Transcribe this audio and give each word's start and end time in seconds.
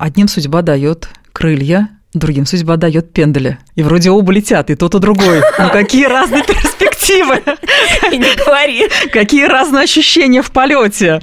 Одним 0.00 0.28
судьба 0.28 0.62
дает 0.62 1.10
крылья, 1.34 1.90
другим 2.14 2.46
судьба 2.46 2.78
дает 2.78 3.12
пендали. 3.12 3.58
И 3.74 3.82
вроде 3.82 4.10
оба 4.10 4.32
летят, 4.32 4.70
и 4.70 4.74
тот, 4.74 4.94
и 4.94 4.98
другой. 4.98 5.42
Ну 5.58 5.68
какие 5.68 6.06
разные 6.06 6.42
перспективы! 6.42 7.42
И 8.10 8.16
не 8.16 8.34
говори. 8.42 8.88
Какие 9.12 9.44
разные 9.44 9.84
ощущения 9.84 10.40
в 10.40 10.52
полете! 10.52 11.20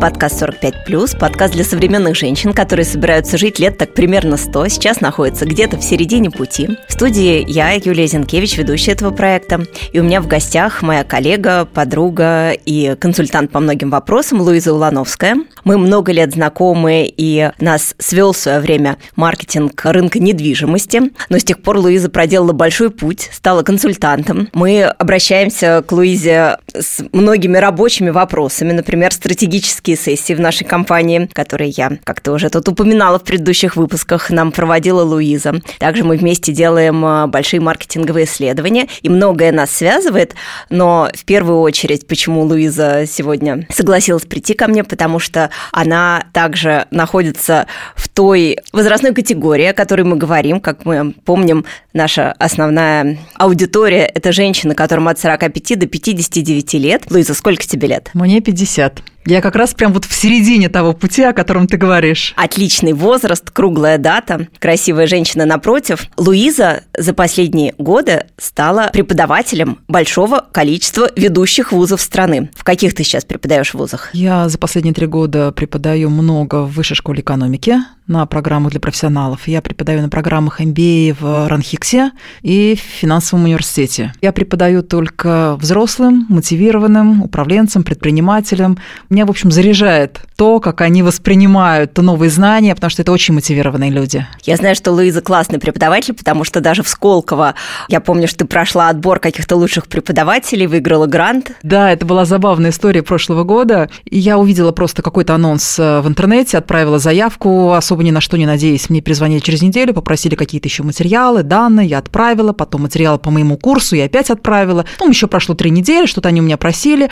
Подкаст 0.00 0.42
45+, 0.42 1.18
подкаст 1.18 1.52
для 1.52 1.62
современных 1.62 2.16
женщин, 2.16 2.54
которые 2.54 2.86
собираются 2.86 3.36
жить 3.36 3.58
лет 3.58 3.76
так 3.76 3.92
примерно 3.92 4.38
100, 4.38 4.68
сейчас 4.68 5.02
находятся 5.02 5.44
где-то 5.44 5.76
в 5.76 5.84
середине 5.84 6.30
пути. 6.30 6.70
В 6.88 6.92
студии 6.94 7.44
я, 7.46 7.72
Юлия 7.72 8.06
Зинкевич, 8.06 8.56
ведущая 8.56 8.92
этого 8.92 9.10
проекта, 9.10 9.66
и 9.92 10.00
у 10.00 10.02
меня 10.02 10.22
в 10.22 10.26
гостях 10.26 10.80
моя 10.80 11.04
коллега, 11.04 11.66
подруга 11.66 12.52
и 12.52 12.96
консультант 12.98 13.50
по 13.50 13.60
многим 13.60 13.90
вопросам 13.90 14.40
Луиза 14.40 14.72
Улановская. 14.72 15.36
Мы 15.64 15.76
много 15.76 16.12
лет 16.12 16.32
знакомы, 16.32 17.12
и 17.14 17.50
нас 17.60 17.94
свел 17.98 18.32
в 18.32 18.38
свое 18.38 18.60
время 18.60 18.96
маркетинг 19.16 19.78
рынка 19.84 20.18
недвижимости, 20.18 21.02
но 21.28 21.38
с 21.38 21.44
тех 21.44 21.60
пор 21.60 21.76
Луиза 21.76 22.08
проделала 22.08 22.52
большой 22.52 22.90
путь, 22.90 23.28
стала 23.32 23.62
консультантом. 23.62 24.48
Мы 24.54 24.84
обращаемся 24.84 25.84
к 25.86 25.92
Луизе 25.92 26.56
с 26.72 27.04
многими 27.12 27.58
рабочими 27.58 28.08
вопросами, 28.08 28.72
например, 28.72 29.12
стратегически 29.12 29.89
тематические 29.90 29.96
сессии 29.96 30.34
в 30.34 30.40
нашей 30.40 30.64
компании, 30.64 31.28
которые 31.32 31.70
я 31.70 31.92
как-то 32.04 32.32
уже 32.32 32.50
тут 32.50 32.68
упоминала 32.68 33.18
в 33.18 33.24
предыдущих 33.24 33.76
выпусках, 33.76 34.30
нам 34.30 34.52
проводила 34.52 35.02
Луиза. 35.02 35.54
Также 35.78 36.04
мы 36.04 36.16
вместе 36.16 36.52
делаем 36.52 37.04
а, 37.04 37.26
большие 37.26 37.60
маркетинговые 37.60 38.26
исследования, 38.26 38.86
и 39.02 39.08
многое 39.08 39.52
нас 39.52 39.70
связывает, 39.70 40.34
но 40.70 41.08
в 41.14 41.24
первую 41.24 41.60
очередь, 41.60 42.06
почему 42.06 42.42
Луиза 42.42 43.04
сегодня 43.06 43.66
согласилась 43.70 44.24
прийти 44.24 44.54
ко 44.54 44.68
мне, 44.68 44.84
потому 44.84 45.18
что 45.18 45.50
она 45.72 46.24
также 46.32 46.86
находится 46.90 47.66
в 47.94 48.08
той 48.08 48.58
возрастной 48.72 49.14
категории, 49.14 49.66
о 49.66 49.74
которой 49.74 50.02
мы 50.02 50.16
говорим, 50.16 50.60
как 50.60 50.84
мы 50.84 51.12
помним, 51.24 51.64
наша 51.92 52.32
основная 52.32 53.18
аудитория– 53.34 54.10
это 54.14 54.32
женщины, 54.32 54.74
которым 54.74 55.08
от 55.08 55.18
45 55.18 55.78
до 55.78 55.86
59 55.86 56.74
лет. 56.74 57.02
Луиза, 57.10 57.34
сколько 57.34 57.66
тебе 57.66 57.88
лет? 57.88 58.10
Мне 58.14 58.40
50. 58.40 59.02
Я 59.26 59.42
как 59.42 59.54
раз 59.54 59.74
прям 59.74 59.92
вот 59.92 60.06
в 60.06 60.14
середине 60.14 60.68
того 60.68 60.92
пути, 60.92 61.22
о 61.22 61.32
котором 61.32 61.66
ты 61.66 61.76
говоришь. 61.76 62.32
Отличный 62.36 62.94
возраст, 62.94 63.50
круглая 63.50 63.98
дата, 63.98 64.48
красивая 64.58 65.06
женщина 65.06 65.44
напротив. 65.44 66.06
Луиза 66.16 66.84
за 66.96 67.12
последние 67.12 67.74
годы 67.76 68.24
стала 68.38 68.88
преподавателем 68.92 69.78
большого 69.88 70.46
количества 70.52 71.10
ведущих 71.16 71.72
вузов 71.72 72.00
страны. 72.00 72.50
В 72.56 72.64
каких 72.64 72.94
ты 72.94 73.04
сейчас 73.04 73.24
преподаешь 73.24 73.74
вузах? 73.74 74.10
Я 74.14 74.48
за 74.48 74.56
последние 74.58 74.94
три 74.94 75.06
года 75.06 75.52
преподаю 75.52 76.08
много 76.08 76.62
в 76.62 76.72
высшей 76.72 76.96
школе 76.96 77.20
экономики, 77.20 77.76
на 78.10 78.26
программах 78.26 78.72
для 78.72 78.80
профессионалов. 78.80 79.48
Я 79.48 79.62
преподаю 79.62 80.02
на 80.02 80.08
программах 80.08 80.60
MBA 80.60 81.16
в 81.18 81.48
Ранхиксе 81.48 82.10
и 82.42 82.74
в 82.76 82.80
финансовом 82.80 83.44
университете. 83.44 84.12
Я 84.20 84.32
преподаю 84.32 84.82
только 84.82 85.56
взрослым, 85.56 86.26
мотивированным, 86.28 87.22
управленцам, 87.22 87.84
предпринимателям. 87.84 88.78
Меня, 89.08 89.26
в 89.26 89.30
общем, 89.30 89.50
заряжает 89.50 90.20
то, 90.40 90.58
как 90.58 90.80
они 90.80 91.02
воспринимают 91.02 91.96
новые 91.98 92.30
знания, 92.30 92.74
потому 92.74 92.90
что 92.90 93.02
это 93.02 93.12
очень 93.12 93.34
мотивированные 93.34 93.90
люди. 93.90 94.26
Я 94.44 94.56
знаю, 94.56 94.74
что 94.74 94.90
Луиза 94.90 95.20
классный 95.20 95.58
преподаватель, 95.58 96.14
потому 96.14 96.44
что 96.44 96.60
даже 96.60 96.82
в 96.82 96.88
Сколково, 96.88 97.54
я 97.88 98.00
помню, 98.00 98.26
что 98.26 98.38
ты 98.38 98.44
прошла 98.46 98.88
отбор 98.88 99.20
каких-то 99.20 99.56
лучших 99.56 99.86
преподавателей, 99.86 100.66
выиграла 100.66 101.06
грант. 101.06 101.52
Да, 101.62 101.92
это 101.92 102.06
была 102.06 102.24
забавная 102.24 102.70
история 102.70 103.02
прошлого 103.02 103.44
года. 103.44 103.90
И 104.04 104.18
я 104.18 104.38
увидела 104.38 104.72
просто 104.72 105.02
какой-то 105.02 105.34
анонс 105.34 105.78
э, 105.78 106.00
в 106.00 106.08
интернете, 106.08 106.56
отправила 106.56 106.98
заявку, 106.98 107.74
особо 107.74 108.00
особо 108.00 108.04
ни 108.04 108.10
на 108.12 108.20
что 108.22 108.38
не 108.38 108.46
надеясь, 108.46 108.88
мне 108.88 109.02
перезвонили 109.02 109.40
через 109.40 109.60
неделю, 109.60 109.92
попросили 109.92 110.34
какие-то 110.34 110.68
еще 110.68 110.82
материалы, 110.82 111.42
данные, 111.42 111.86
я 111.86 111.98
отправила, 111.98 112.54
потом 112.54 112.82
материалы 112.82 113.18
по 113.18 113.30
моему 113.30 113.58
курсу 113.58 113.94
я 113.94 114.06
опять 114.06 114.30
отправила. 114.30 114.86
Потом 114.98 115.10
еще 115.10 115.26
прошло 115.26 115.54
три 115.54 115.70
недели, 115.70 116.06
что-то 116.06 116.30
они 116.30 116.40
у 116.40 116.44
меня 116.44 116.56
просили. 116.56 117.10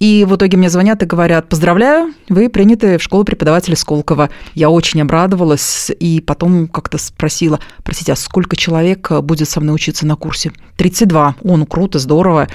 И 0.00 0.26
в 0.28 0.36
итоге 0.36 0.56
мне 0.56 0.70
звонят 0.70 1.02
и 1.02 1.06
говорят, 1.06 1.48
поздравляю, 1.48 2.12
вы 2.28 2.48
приняты 2.58 2.98
в 2.98 3.02
школу 3.04 3.22
преподавателя 3.22 3.76
Сколково. 3.76 4.30
Я 4.56 4.68
очень 4.68 5.00
обрадовалась 5.00 5.92
и 6.00 6.20
потом 6.20 6.66
как-то 6.66 6.98
спросила, 6.98 7.60
простите, 7.84 8.10
а 8.10 8.16
сколько 8.16 8.56
человек 8.56 9.12
будет 9.22 9.48
со 9.48 9.60
мной 9.60 9.76
учиться 9.76 10.04
на 10.04 10.16
курсе? 10.16 10.50
32. 10.76 11.36
О, 11.40 11.56
ну 11.56 11.66
круто, 11.66 12.00
здорово. 12.00 12.48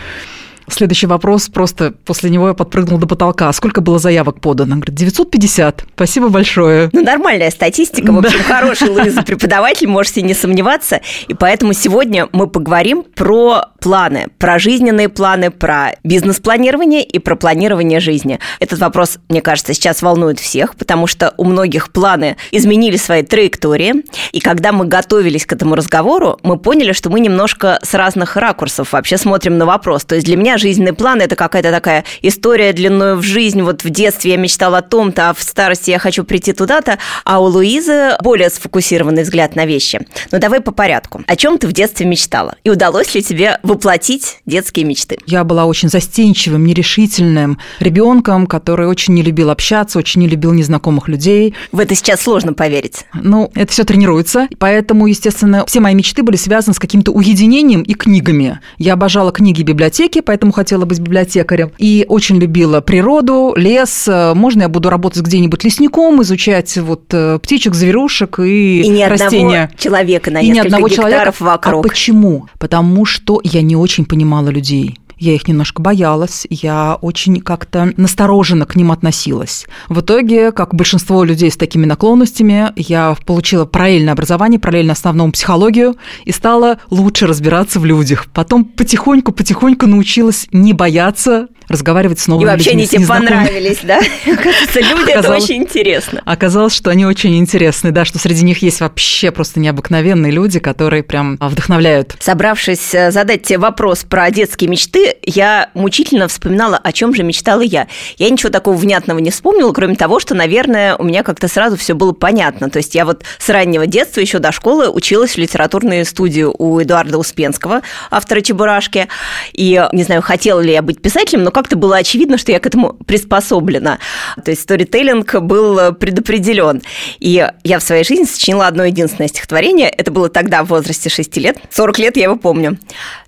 Следующий 0.67 1.07
вопрос, 1.07 1.49
просто 1.49 1.93
после 2.05 2.29
него 2.29 2.47
я 2.47 2.53
подпрыгнул 2.53 2.97
до 2.97 3.07
потолка. 3.07 3.51
Сколько 3.53 3.81
было 3.81 3.99
заявок 3.99 4.39
подано? 4.39 4.73
Он 4.73 4.79
говорит, 4.79 4.95
950. 4.95 5.85
Спасибо 5.95 6.29
большое. 6.29 6.89
Ну, 6.93 7.03
нормальная 7.03 7.51
статистика. 7.51 8.11
В 8.11 8.19
общем, 8.19 8.39
да. 8.47 8.55
хороший 8.55 8.89
Луиза 8.89 9.21
преподаватель, 9.25 9.87
можете 9.87 10.21
не 10.21 10.33
сомневаться. 10.33 11.01
И 11.27 11.33
поэтому 11.33 11.73
сегодня 11.73 12.27
мы 12.31 12.47
поговорим 12.47 13.03
про 13.03 13.65
планы, 13.79 14.27
про 14.39 14.59
жизненные 14.59 15.09
планы, 15.09 15.51
про 15.51 15.91
бизнес-планирование 16.03 17.03
и 17.03 17.19
про 17.19 17.35
планирование 17.35 17.99
жизни. 17.99 18.39
Этот 18.59 18.79
вопрос, 18.79 19.19
мне 19.29 19.41
кажется, 19.41 19.73
сейчас 19.73 20.01
волнует 20.01 20.39
всех, 20.39 20.75
потому 20.75 21.07
что 21.07 21.33
у 21.37 21.43
многих 21.43 21.91
планы 21.91 22.37
изменили 22.51 22.97
свои 22.97 23.23
траектории. 23.23 24.03
И 24.31 24.39
когда 24.39 24.71
мы 24.71 24.85
готовились 24.85 25.45
к 25.45 25.53
этому 25.53 25.75
разговору, 25.75 26.39
мы 26.43 26.57
поняли, 26.57 26.93
что 26.93 27.09
мы 27.09 27.19
немножко 27.19 27.79
с 27.83 27.93
разных 27.93 28.37
ракурсов 28.37 28.93
вообще 28.93 29.17
смотрим 29.17 29.57
на 29.57 29.65
вопрос. 29.65 30.05
То 30.05 30.15
есть 30.15 30.25
для 30.25 30.37
меня 30.37 30.52
меня 30.53 30.57
жизненный 30.57 30.93
план– 30.93 31.21
это 31.21 31.35
какая-то 31.35 31.71
такая 31.71 32.03
история 32.21 32.73
длиною 32.73 33.17
в 33.17 33.23
жизнь. 33.23 33.61
Вот 33.61 33.83
в 33.83 33.89
детстве 33.89 34.31
я 34.31 34.37
мечтала 34.37 34.79
о 34.79 34.81
том-то, 34.81 35.29
а 35.29 35.33
в 35.33 35.41
старости 35.41 35.89
я 35.89 35.99
хочу 35.99 36.23
прийти 36.23 36.53
туда-то. 36.53 36.99
А 37.25 37.39
у 37.39 37.45
Луизы 37.45 38.15
более 38.21 38.49
сфокусированный 38.49 39.23
взгляд 39.23 39.55
на 39.55 39.65
вещи. 39.65 40.05
Но 40.31 40.39
давай 40.39 40.61
по 40.61 40.71
порядку. 40.71 41.23
О 41.27 41.35
чем 41.35 41.57
ты 41.57 41.67
в 41.67 41.73
детстве 41.73 42.05
мечтала? 42.05 42.55
И 42.63 42.69
удалось 42.69 43.15
ли 43.15 43.23
тебе 43.23 43.59
воплотить 43.63 44.41
детские 44.45 44.85
мечты? 44.85 45.17
Я 45.25 45.43
была 45.43 45.65
очень 45.65 45.89
застенчивым, 45.89 46.65
нерешительным 46.65 47.57
ребенком, 47.79 48.45
который 48.45 48.87
очень 48.87 49.13
не 49.13 49.23
любил 49.23 49.49
общаться, 49.49 49.97
очень 49.97 50.21
не 50.21 50.27
любил 50.27 50.53
незнакомых 50.53 51.07
людей. 51.07 51.55
В 51.71 51.79
это 51.79 51.95
сейчас 51.95 52.21
сложно 52.21 52.53
поверить. 52.53 53.05
Ну, 53.13 53.51
это 53.55 53.71
все 53.71 53.83
тренируется. 53.83 54.47
Поэтому, 54.59 55.07
естественно, 55.07 55.65
все 55.65 55.79
мои 55.79 55.95
мечты 55.95 56.21
были 56.21 56.35
связаны 56.35 56.73
с 56.75 56.79
каким-то 56.79 57.11
уединением 57.11 57.81
и 57.81 57.93
книгами. 57.93 58.59
Я 58.77 58.93
обожала 58.93 59.31
книги 59.31 59.63
библиотеки, 59.63 60.21
поэтому 60.21 60.42
поэтому 60.43 60.51
хотела 60.51 60.85
быть 60.85 60.99
библиотекарем. 60.99 61.71
И 61.77 62.05
очень 62.09 62.37
любила 62.37 62.81
природу, 62.81 63.53
лес. 63.55 64.09
Можно 64.09 64.63
я 64.63 64.69
буду 64.69 64.89
работать 64.89 65.23
где-нибудь 65.23 65.63
лесником, 65.63 66.21
изучать 66.21 66.77
вот 66.77 67.03
э, 67.13 67.39
птичек, 67.41 67.75
зверушек 67.75 68.39
и, 68.39 68.81
и 68.81 68.89
ни 68.89 69.03
растения. 69.03 69.63
одного 69.63 69.77
человека 69.77 70.31
на 70.31 70.41
и 70.41 70.49
ни 70.49 70.59
одного 70.59 70.89
человека. 70.89 71.33
вокруг. 71.39 71.85
А 71.85 71.87
почему? 71.87 72.47
Потому 72.59 73.05
что 73.05 73.39
я 73.43 73.61
не 73.61 73.77
очень 73.77 74.05
понимала 74.05 74.49
людей 74.49 74.97
я 75.17 75.33
их 75.33 75.47
немножко 75.47 75.81
боялась, 75.81 76.45
я 76.49 76.97
очень 77.01 77.41
как-то 77.41 77.93
настороженно 77.97 78.65
к 78.65 78.75
ним 78.75 78.91
относилась. 78.91 79.65
В 79.89 80.01
итоге, 80.01 80.51
как 80.51 80.73
большинство 80.75 81.23
людей 81.23 81.51
с 81.51 81.57
такими 81.57 81.85
наклонностями, 81.85 82.71
я 82.75 83.15
получила 83.25 83.65
параллельное 83.65 84.13
образование, 84.13 84.59
параллельно 84.59 84.93
основному 84.93 85.31
психологию 85.31 85.95
и 86.25 86.31
стала 86.31 86.79
лучше 86.89 87.27
разбираться 87.27 87.79
в 87.79 87.85
людях. 87.85 88.27
Потом 88.33 88.65
потихоньку-потихоньку 88.65 89.87
научилась 89.87 90.47
не 90.51 90.73
бояться 90.73 91.47
разговаривать 91.67 92.19
с 92.19 92.27
новыми 92.27 92.45
людьми. 92.45 92.53
И 92.53 92.57
вообще 92.57 92.69
людьми, 92.71 92.83
они 92.83 92.89
тебе 92.89 93.07
понравились, 93.07 93.79
да? 93.83 93.99
Оказывается, 94.25 94.79
люди 94.79 95.11
это 95.11 95.33
очень 95.33 95.57
интересно. 95.57 96.21
Оказалось, 96.25 96.73
что 96.73 96.89
они 96.89 97.05
очень 97.05 97.37
интересны, 97.37 97.91
да, 97.91 98.05
что 98.05 98.19
среди 98.19 98.43
них 98.43 98.61
есть 98.61 98.81
вообще 98.81 99.31
просто 99.31 99.59
необыкновенные 99.59 100.31
люди, 100.31 100.59
которые 100.59 101.03
прям 101.03 101.37
вдохновляют. 101.39 102.15
Собравшись 102.19 102.93
э, 102.93 103.11
задать 103.11 103.43
тебе 103.43 103.59
вопрос 103.59 104.03
про 104.03 104.29
детские 104.31 104.69
мечты, 104.69 105.15
я 105.23 105.69
мучительно 105.73 106.27
вспоминала, 106.27 106.77
о 106.77 106.91
чем 106.91 107.13
же 107.15 107.23
мечтала 107.23 107.61
я. 107.61 107.87
Я 108.17 108.29
ничего 108.29 108.49
такого 108.49 108.75
внятного 108.75 109.19
не 109.19 109.31
вспомнила, 109.31 109.71
кроме 109.71 109.95
того, 109.95 110.19
что, 110.19 110.35
наверное, 110.35 110.95
у 110.95 111.03
меня 111.03 111.23
как-то 111.23 111.47
сразу 111.47 111.77
все 111.77 111.93
было 111.93 112.11
понятно. 112.11 112.69
То 112.69 112.77
есть 112.77 112.95
я 112.95 113.05
вот 113.05 113.23
с 113.37 113.49
раннего 113.49 113.87
детства, 113.87 114.21
еще 114.21 114.39
до 114.39 114.51
школы, 114.51 114.89
училась 114.89 115.33
в 115.33 115.37
литературной 115.37 116.05
студии 116.05 116.43
у 116.43 116.81
Эдуарда 116.81 117.17
Успенского, 117.17 117.81
автора 118.11 118.41
«Чебурашки». 118.41 119.07
И 119.53 119.83
не 119.91 120.03
знаю, 120.03 120.21
хотела 120.21 120.59
ли 120.59 120.71
я 120.71 120.81
быть 120.81 121.01
писателем, 121.01 121.43
но 121.43 121.51
как-то 121.53 121.77
было 121.77 121.97
очевидно, 121.97 122.37
что 122.37 122.51
я 122.51 122.59
к 122.59 122.65
этому 122.65 122.93
приспособлена. 123.05 123.99
То 124.43 124.51
есть 124.51 124.63
сторителлинг 124.63 125.41
был 125.41 125.93
предопределен. 125.93 126.81
И 127.19 127.47
я 127.63 127.79
в 127.79 127.83
своей 127.83 128.03
жизни 128.03 128.25
сочинила 128.25 128.67
одно 128.67 128.83
единственное 128.83 129.29
стихотворение. 129.29 129.89
Это 129.89 130.11
было 130.11 130.29
тогда 130.29 130.63
в 130.63 130.67
возрасте 130.67 131.09
6 131.09 131.37
лет. 131.37 131.57
40 131.69 131.99
лет 131.99 132.17
я 132.17 132.23
его 132.23 132.35
помню. 132.35 132.77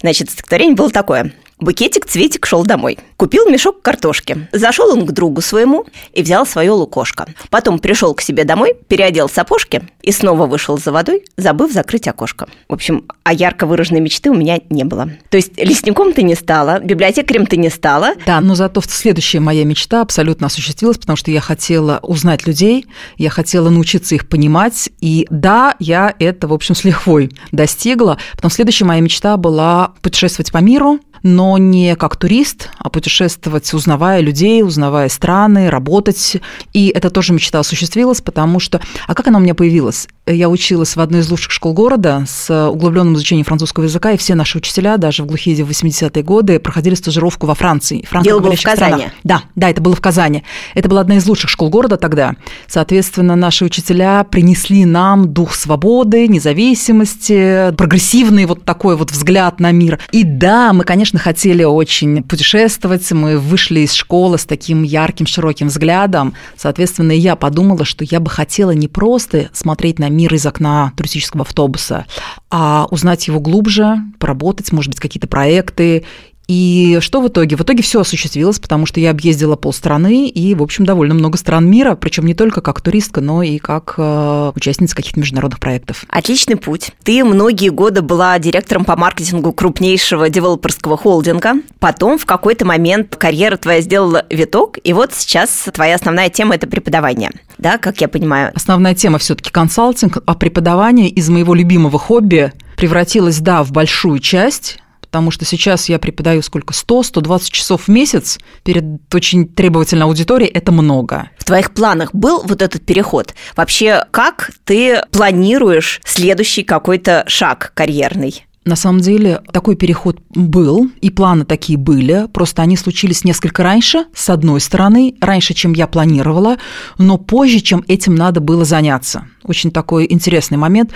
Значит, 0.01 0.29
стихотворение 0.31 0.75
было 0.75 0.89
такое– 0.89 1.31
Букетик 1.59 2.05
Цветик 2.05 2.45
шел 2.45 2.65
домой. 2.65 2.97
Купил 3.15 3.49
мешок 3.49 3.81
картошки. 3.81 4.49
Зашел 4.51 4.91
он 4.91 5.05
к 5.05 5.11
другу 5.11 5.39
своему 5.39 5.85
и 6.13 6.21
взял 6.21 6.45
свое 6.45 6.71
лукошко. 6.71 7.27
Потом 7.49 7.79
пришел 7.79 8.13
к 8.13 8.21
себе 8.21 8.43
домой, 8.43 8.75
переодел 8.89 9.29
сапожки 9.29 9.87
и 10.01 10.11
снова 10.11 10.47
вышел 10.47 10.77
за 10.77 10.91
водой, 10.91 11.23
забыв 11.37 11.71
закрыть 11.71 12.09
окошко. 12.09 12.47
В 12.67 12.73
общем, 12.73 13.05
а 13.23 13.33
ярко 13.33 13.65
выраженной 13.65 14.01
мечты 14.01 14.31
у 14.31 14.33
меня 14.33 14.59
не 14.69 14.83
было. 14.83 15.09
То 15.29 15.37
есть 15.37 15.57
лесником 15.57 16.11
ты 16.11 16.23
не 16.23 16.35
стала, 16.35 16.79
библиотекарем 16.79 17.45
ты 17.45 17.55
не 17.55 17.69
стала. 17.69 18.15
Да, 18.25 18.41
но 18.41 18.55
зато 18.55 18.81
следующая 18.81 19.39
моя 19.39 19.63
мечта 19.63 20.01
абсолютно 20.01 20.47
осуществилась, 20.47 20.97
потому 20.97 21.15
что 21.15 21.31
я 21.31 21.39
хотела 21.39 21.99
узнать 22.03 22.45
людей, 22.45 22.85
я 23.17 23.29
хотела 23.29 23.69
научиться 23.69 24.13
их 24.13 24.27
понимать, 24.27 24.89
и 24.99 25.25
да, 25.29 25.75
я 25.79 26.13
это, 26.19 26.49
в 26.49 26.53
общем, 26.53 26.75
с 26.75 26.83
лихвой 26.83 27.31
достигла. 27.53 28.17
Потом 28.35 28.51
следующая 28.51 28.85
моя 28.85 28.99
мечта 28.99 29.37
была 29.37 29.93
путешествовать 30.01 30.51
по 30.51 30.57
миру, 30.57 30.99
но 31.25 31.57
не 31.57 31.95
как 31.95 32.17
турист, 32.17 32.69
а 32.77 32.89
путешествовать, 32.89 33.73
узнавая 33.73 34.21
людей, 34.21 34.63
узнавая 34.63 35.09
страны, 35.09 35.71
работать. 35.71 36.37
И 36.71 36.89
это 36.89 37.09
тоже 37.09 37.33
мечта 37.33 37.59
осуществилась, 37.59 38.21
потому 38.21 38.59
что... 38.59 38.79
А 39.07 39.15
как 39.15 39.27
она 39.27 39.39
у 39.39 39.41
меня 39.41 39.55
появилась? 39.55 40.07
Я 40.27 40.49
училась 40.49 40.95
в 40.95 41.01
одной 41.01 41.21
из 41.21 41.29
лучших 41.29 41.51
школ 41.51 41.73
города 41.73 42.25
с 42.27 42.69
углубленным 42.69 43.15
изучением 43.15 43.45
французского 43.45 43.85
языка, 43.85 44.11
и 44.11 44.17
все 44.17 44.35
наши 44.35 44.59
учителя, 44.59 44.97
даже 44.97 45.23
в 45.23 45.25
глухие 45.25 45.63
в 45.63 45.69
80-е 45.69 46.23
годы, 46.23 46.59
проходили 46.59 46.93
стажировку 46.93 47.47
во 47.47 47.55
Франции. 47.55 48.05
Дело 48.21 48.39
было 48.39 48.55
в 48.55 48.61
Казани. 48.61 48.93
Странах. 48.93 49.11
Да, 49.23 49.43
да, 49.55 49.69
это 49.71 49.81
было 49.81 49.95
в 49.95 50.01
Казани. 50.01 50.43
Это 50.75 50.89
была 50.89 51.01
одна 51.01 51.17
из 51.17 51.25
лучших 51.25 51.49
школ 51.49 51.69
города 51.69 51.97
тогда. 51.97 52.35
Соответственно, 52.67 53.35
наши 53.35 53.65
учителя 53.65 54.23
принесли 54.23 54.85
нам 54.85 55.33
дух 55.33 55.55
свободы, 55.55 56.27
независимости, 56.27 57.73
прогрессивный 57.75 58.45
вот 58.45 58.63
такой 58.63 58.95
вот 58.95 59.09
взгляд 59.09 59.59
на 59.59 59.71
мир. 59.71 59.99
И 60.11 60.23
да, 60.23 60.71
мы, 60.73 60.83
конечно, 60.83 61.14
конечно, 61.15 61.19
хотели 61.19 61.63
очень 61.63 62.23
путешествовать. 62.23 63.11
Мы 63.11 63.39
вышли 63.39 63.81
из 63.81 63.93
школы 63.93 64.37
с 64.37 64.45
таким 64.45 64.83
ярким, 64.83 65.25
широким 65.25 65.67
взглядом. 65.67 66.33
Соответственно, 66.57 67.11
я 67.11 67.35
подумала, 67.35 67.85
что 67.85 68.03
я 68.03 68.19
бы 68.19 68.29
хотела 68.29 68.71
не 68.71 68.87
просто 68.87 69.49
смотреть 69.53 69.99
на 69.99 70.09
мир 70.09 70.33
из 70.33 70.45
окна 70.45 70.91
туристического 70.97 71.43
автобуса, 71.43 72.05
а 72.49 72.87
узнать 72.91 73.27
его 73.27 73.39
глубже, 73.39 73.97
поработать, 74.19 74.71
может 74.71 74.91
быть, 74.91 74.99
какие-то 74.99 75.27
проекты 75.27 76.03
и 76.47 76.99
что 77.01 77.21
в 77.21 77.27
итоге? 77.27 77.55
В 77.55 77.61
итоге 77.61 77.81
все 77.81 78.01
осуществилось, 78.01 78.59
потому 78.59 78.85
что 78.85 78.99
я 78.99 79.11
объездила 79.11 79.55
полстраны 79.55 80.27
и, 80.27 80.53
в 80.53 80.61
общем, 80.61 80.85
довольно 80.85 81.13
много 81.13 81.37
стран 81.37 81.69
мира, 81.69 81.95
причем 81.95 82.25
не 82.25 82.33
только 82.33 82.61
как 82.61 82.81
туристка, 82.81 83.21
но 83.21 83.41
и 83.41 83.57
как 83.57 83.95
э, 83.97 84.51
участница 84.55 84.95
каких-то 84.95 85.19
международных 85.19 85.59
проектов. 85.59 86.05
Отличный 86.09 86.55
путь. 86.55 86.91
Ты 87.03 87.23
многие 87.23 87.69
годы 87.69 88.01
была 88.01 88.37
директором 88.39 88.85
по 88.85 88.95
маркетингу 88.95 89.53
крупнейшего 89.53 90.29
девелоперского 90.29 90.97
холдинга. 90.97 91.53
Потом 91.79 92.17
в 92.17 92.25
какой-то 92.25 92.65
момент 92.65 93.15
карьера 93.15 93.57
твоя 93.57 93.81
сделала 93.81 94.25
виток, 94.29 94.77
и 94.83 94.93
вот 94.93 95.13
сейчас 95.13 95.67
твоя 95.73 95.95
основная 95.95 96.29
тема– 96.29 96.55
это 96.55 96.67
преподавание. 96.67 97.31
Да, 97.57 97.77
как 97.77 98.01
я 98.01 98.07
понимаю? 98.07 98.51
Основная 98.53 98.93
тема 98.93 99.17
все-таки 99.17 99.49
консалтинг, 99.49 100.17
а 100.25 100.35
преподавание 100.35 101.09
из 101.09 101.29
моего 101.29 101.53
любимого 101.53 101.97
хобби 101.97 102.51
превратилось, 102.75 103.39
да, 103.39 103.63
в 103.63 103.71
большую 103.71 104.19
часть 104.19 104.79
потому 105.15 105.31
что 105.31 105.45
сейчас 105.45 105.87
я 105.87 105.97
преподаю 105.97 106.41
сколько? 106.41 106.73
100-120 106.73 107.49
часов 107.49 107.83
в 107.83 107.87
месяц 107.87 108.37
перед 108.65 108.83
очень 109.15 109.47
требовательной 109.47 110.07
аудиторией, 110.07 110.51
это 110.51 110.73
много. 110.73 111.29
В 111.37 111.45
твоих 111.45 111.73
планах 111.73 112.13
был 112.13 112.43
вот 112.43 112.61
этот 112.61 112.85
переход? 112.85 113.33
Вообще, 113.55 114.03
как 114.11 114.51
ты 114.65 115.01
планируешь 115.11 116.01
следующий 116.03 116.63
какой-то 116.63 117.23
шаг 117.27 117.71
карьерный? 117.73 118.45
На 118.65 118.75
самом 118.75 118.99
деле 118.99 119.41
такой 119.53 119.77
переход 119.77 120.19
был, 120.31 120.89
и 120.99 121.09
планы 121.09 121.45
такие 121.45 121.77
были, 121.79 122.27
просто 122.33 122.61
они 122.61 122.75
случились 122.75 123.23
несколько 123.23 123.63
раньше, 123.63 124.07
с 124.13 124.29
одной 124.29 124.59
стороны, 124.59 125.15
раньше, 125.21 125.53
чем 125.53 125.71
я 125.71 125.87
планировала, 125.87 126.57
но 126.97 127.17
позже, 127.17 127.61
чем 127.61 127.85
этим 127.87 128.15
надо 128.15 128.41
было 128.41 128.65
заняться. 128.65 129.29
Очень 129.47 129.71
такой 129.71 130.07
интересный 130.09 130.57
момент. 130.57 130.91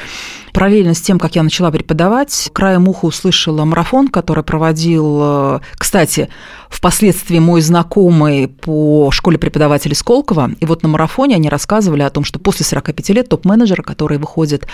Параллельно 0.54 0.94
с 0.96 1.02
тем, 1.02 1.20
как 1.20 1.36
я 1.36 1.44
начала 1.44 1.70
преподавать, 1.70 2.50
краем 2.52 2.88
уха 2.88 3.06
услышала 3.06 3.64
марафон, 3.64 4.08
который 4.08 4.44
проводил, 4.44 5.20
э, 5.22 5.60
кстати, 5.78 6.30
впоследствии 6.70 7.40
мой 7.40 7.62
знакомый 7.62 8.48
по 8.48 9.12
школе 9.12 9.38
преподавателей 9.38 9.96
Сколково. 9.96 10.52
И 10.60 10.66
вот 10.66 10.82
на 10.84 10.90
марафоне 10.90 11.36
они 11.36 11.50
рассказывали 11.50 12.02
о 12.02 12.10
том, 12.10 12.24
что 12.24 12.40
после 12.40 12.66
45 12.66 13.10
лет 13.10 13.30
топ-менеджеры, 13.30 13.84
которые 13.84 14.20
выходят 14.20 14.68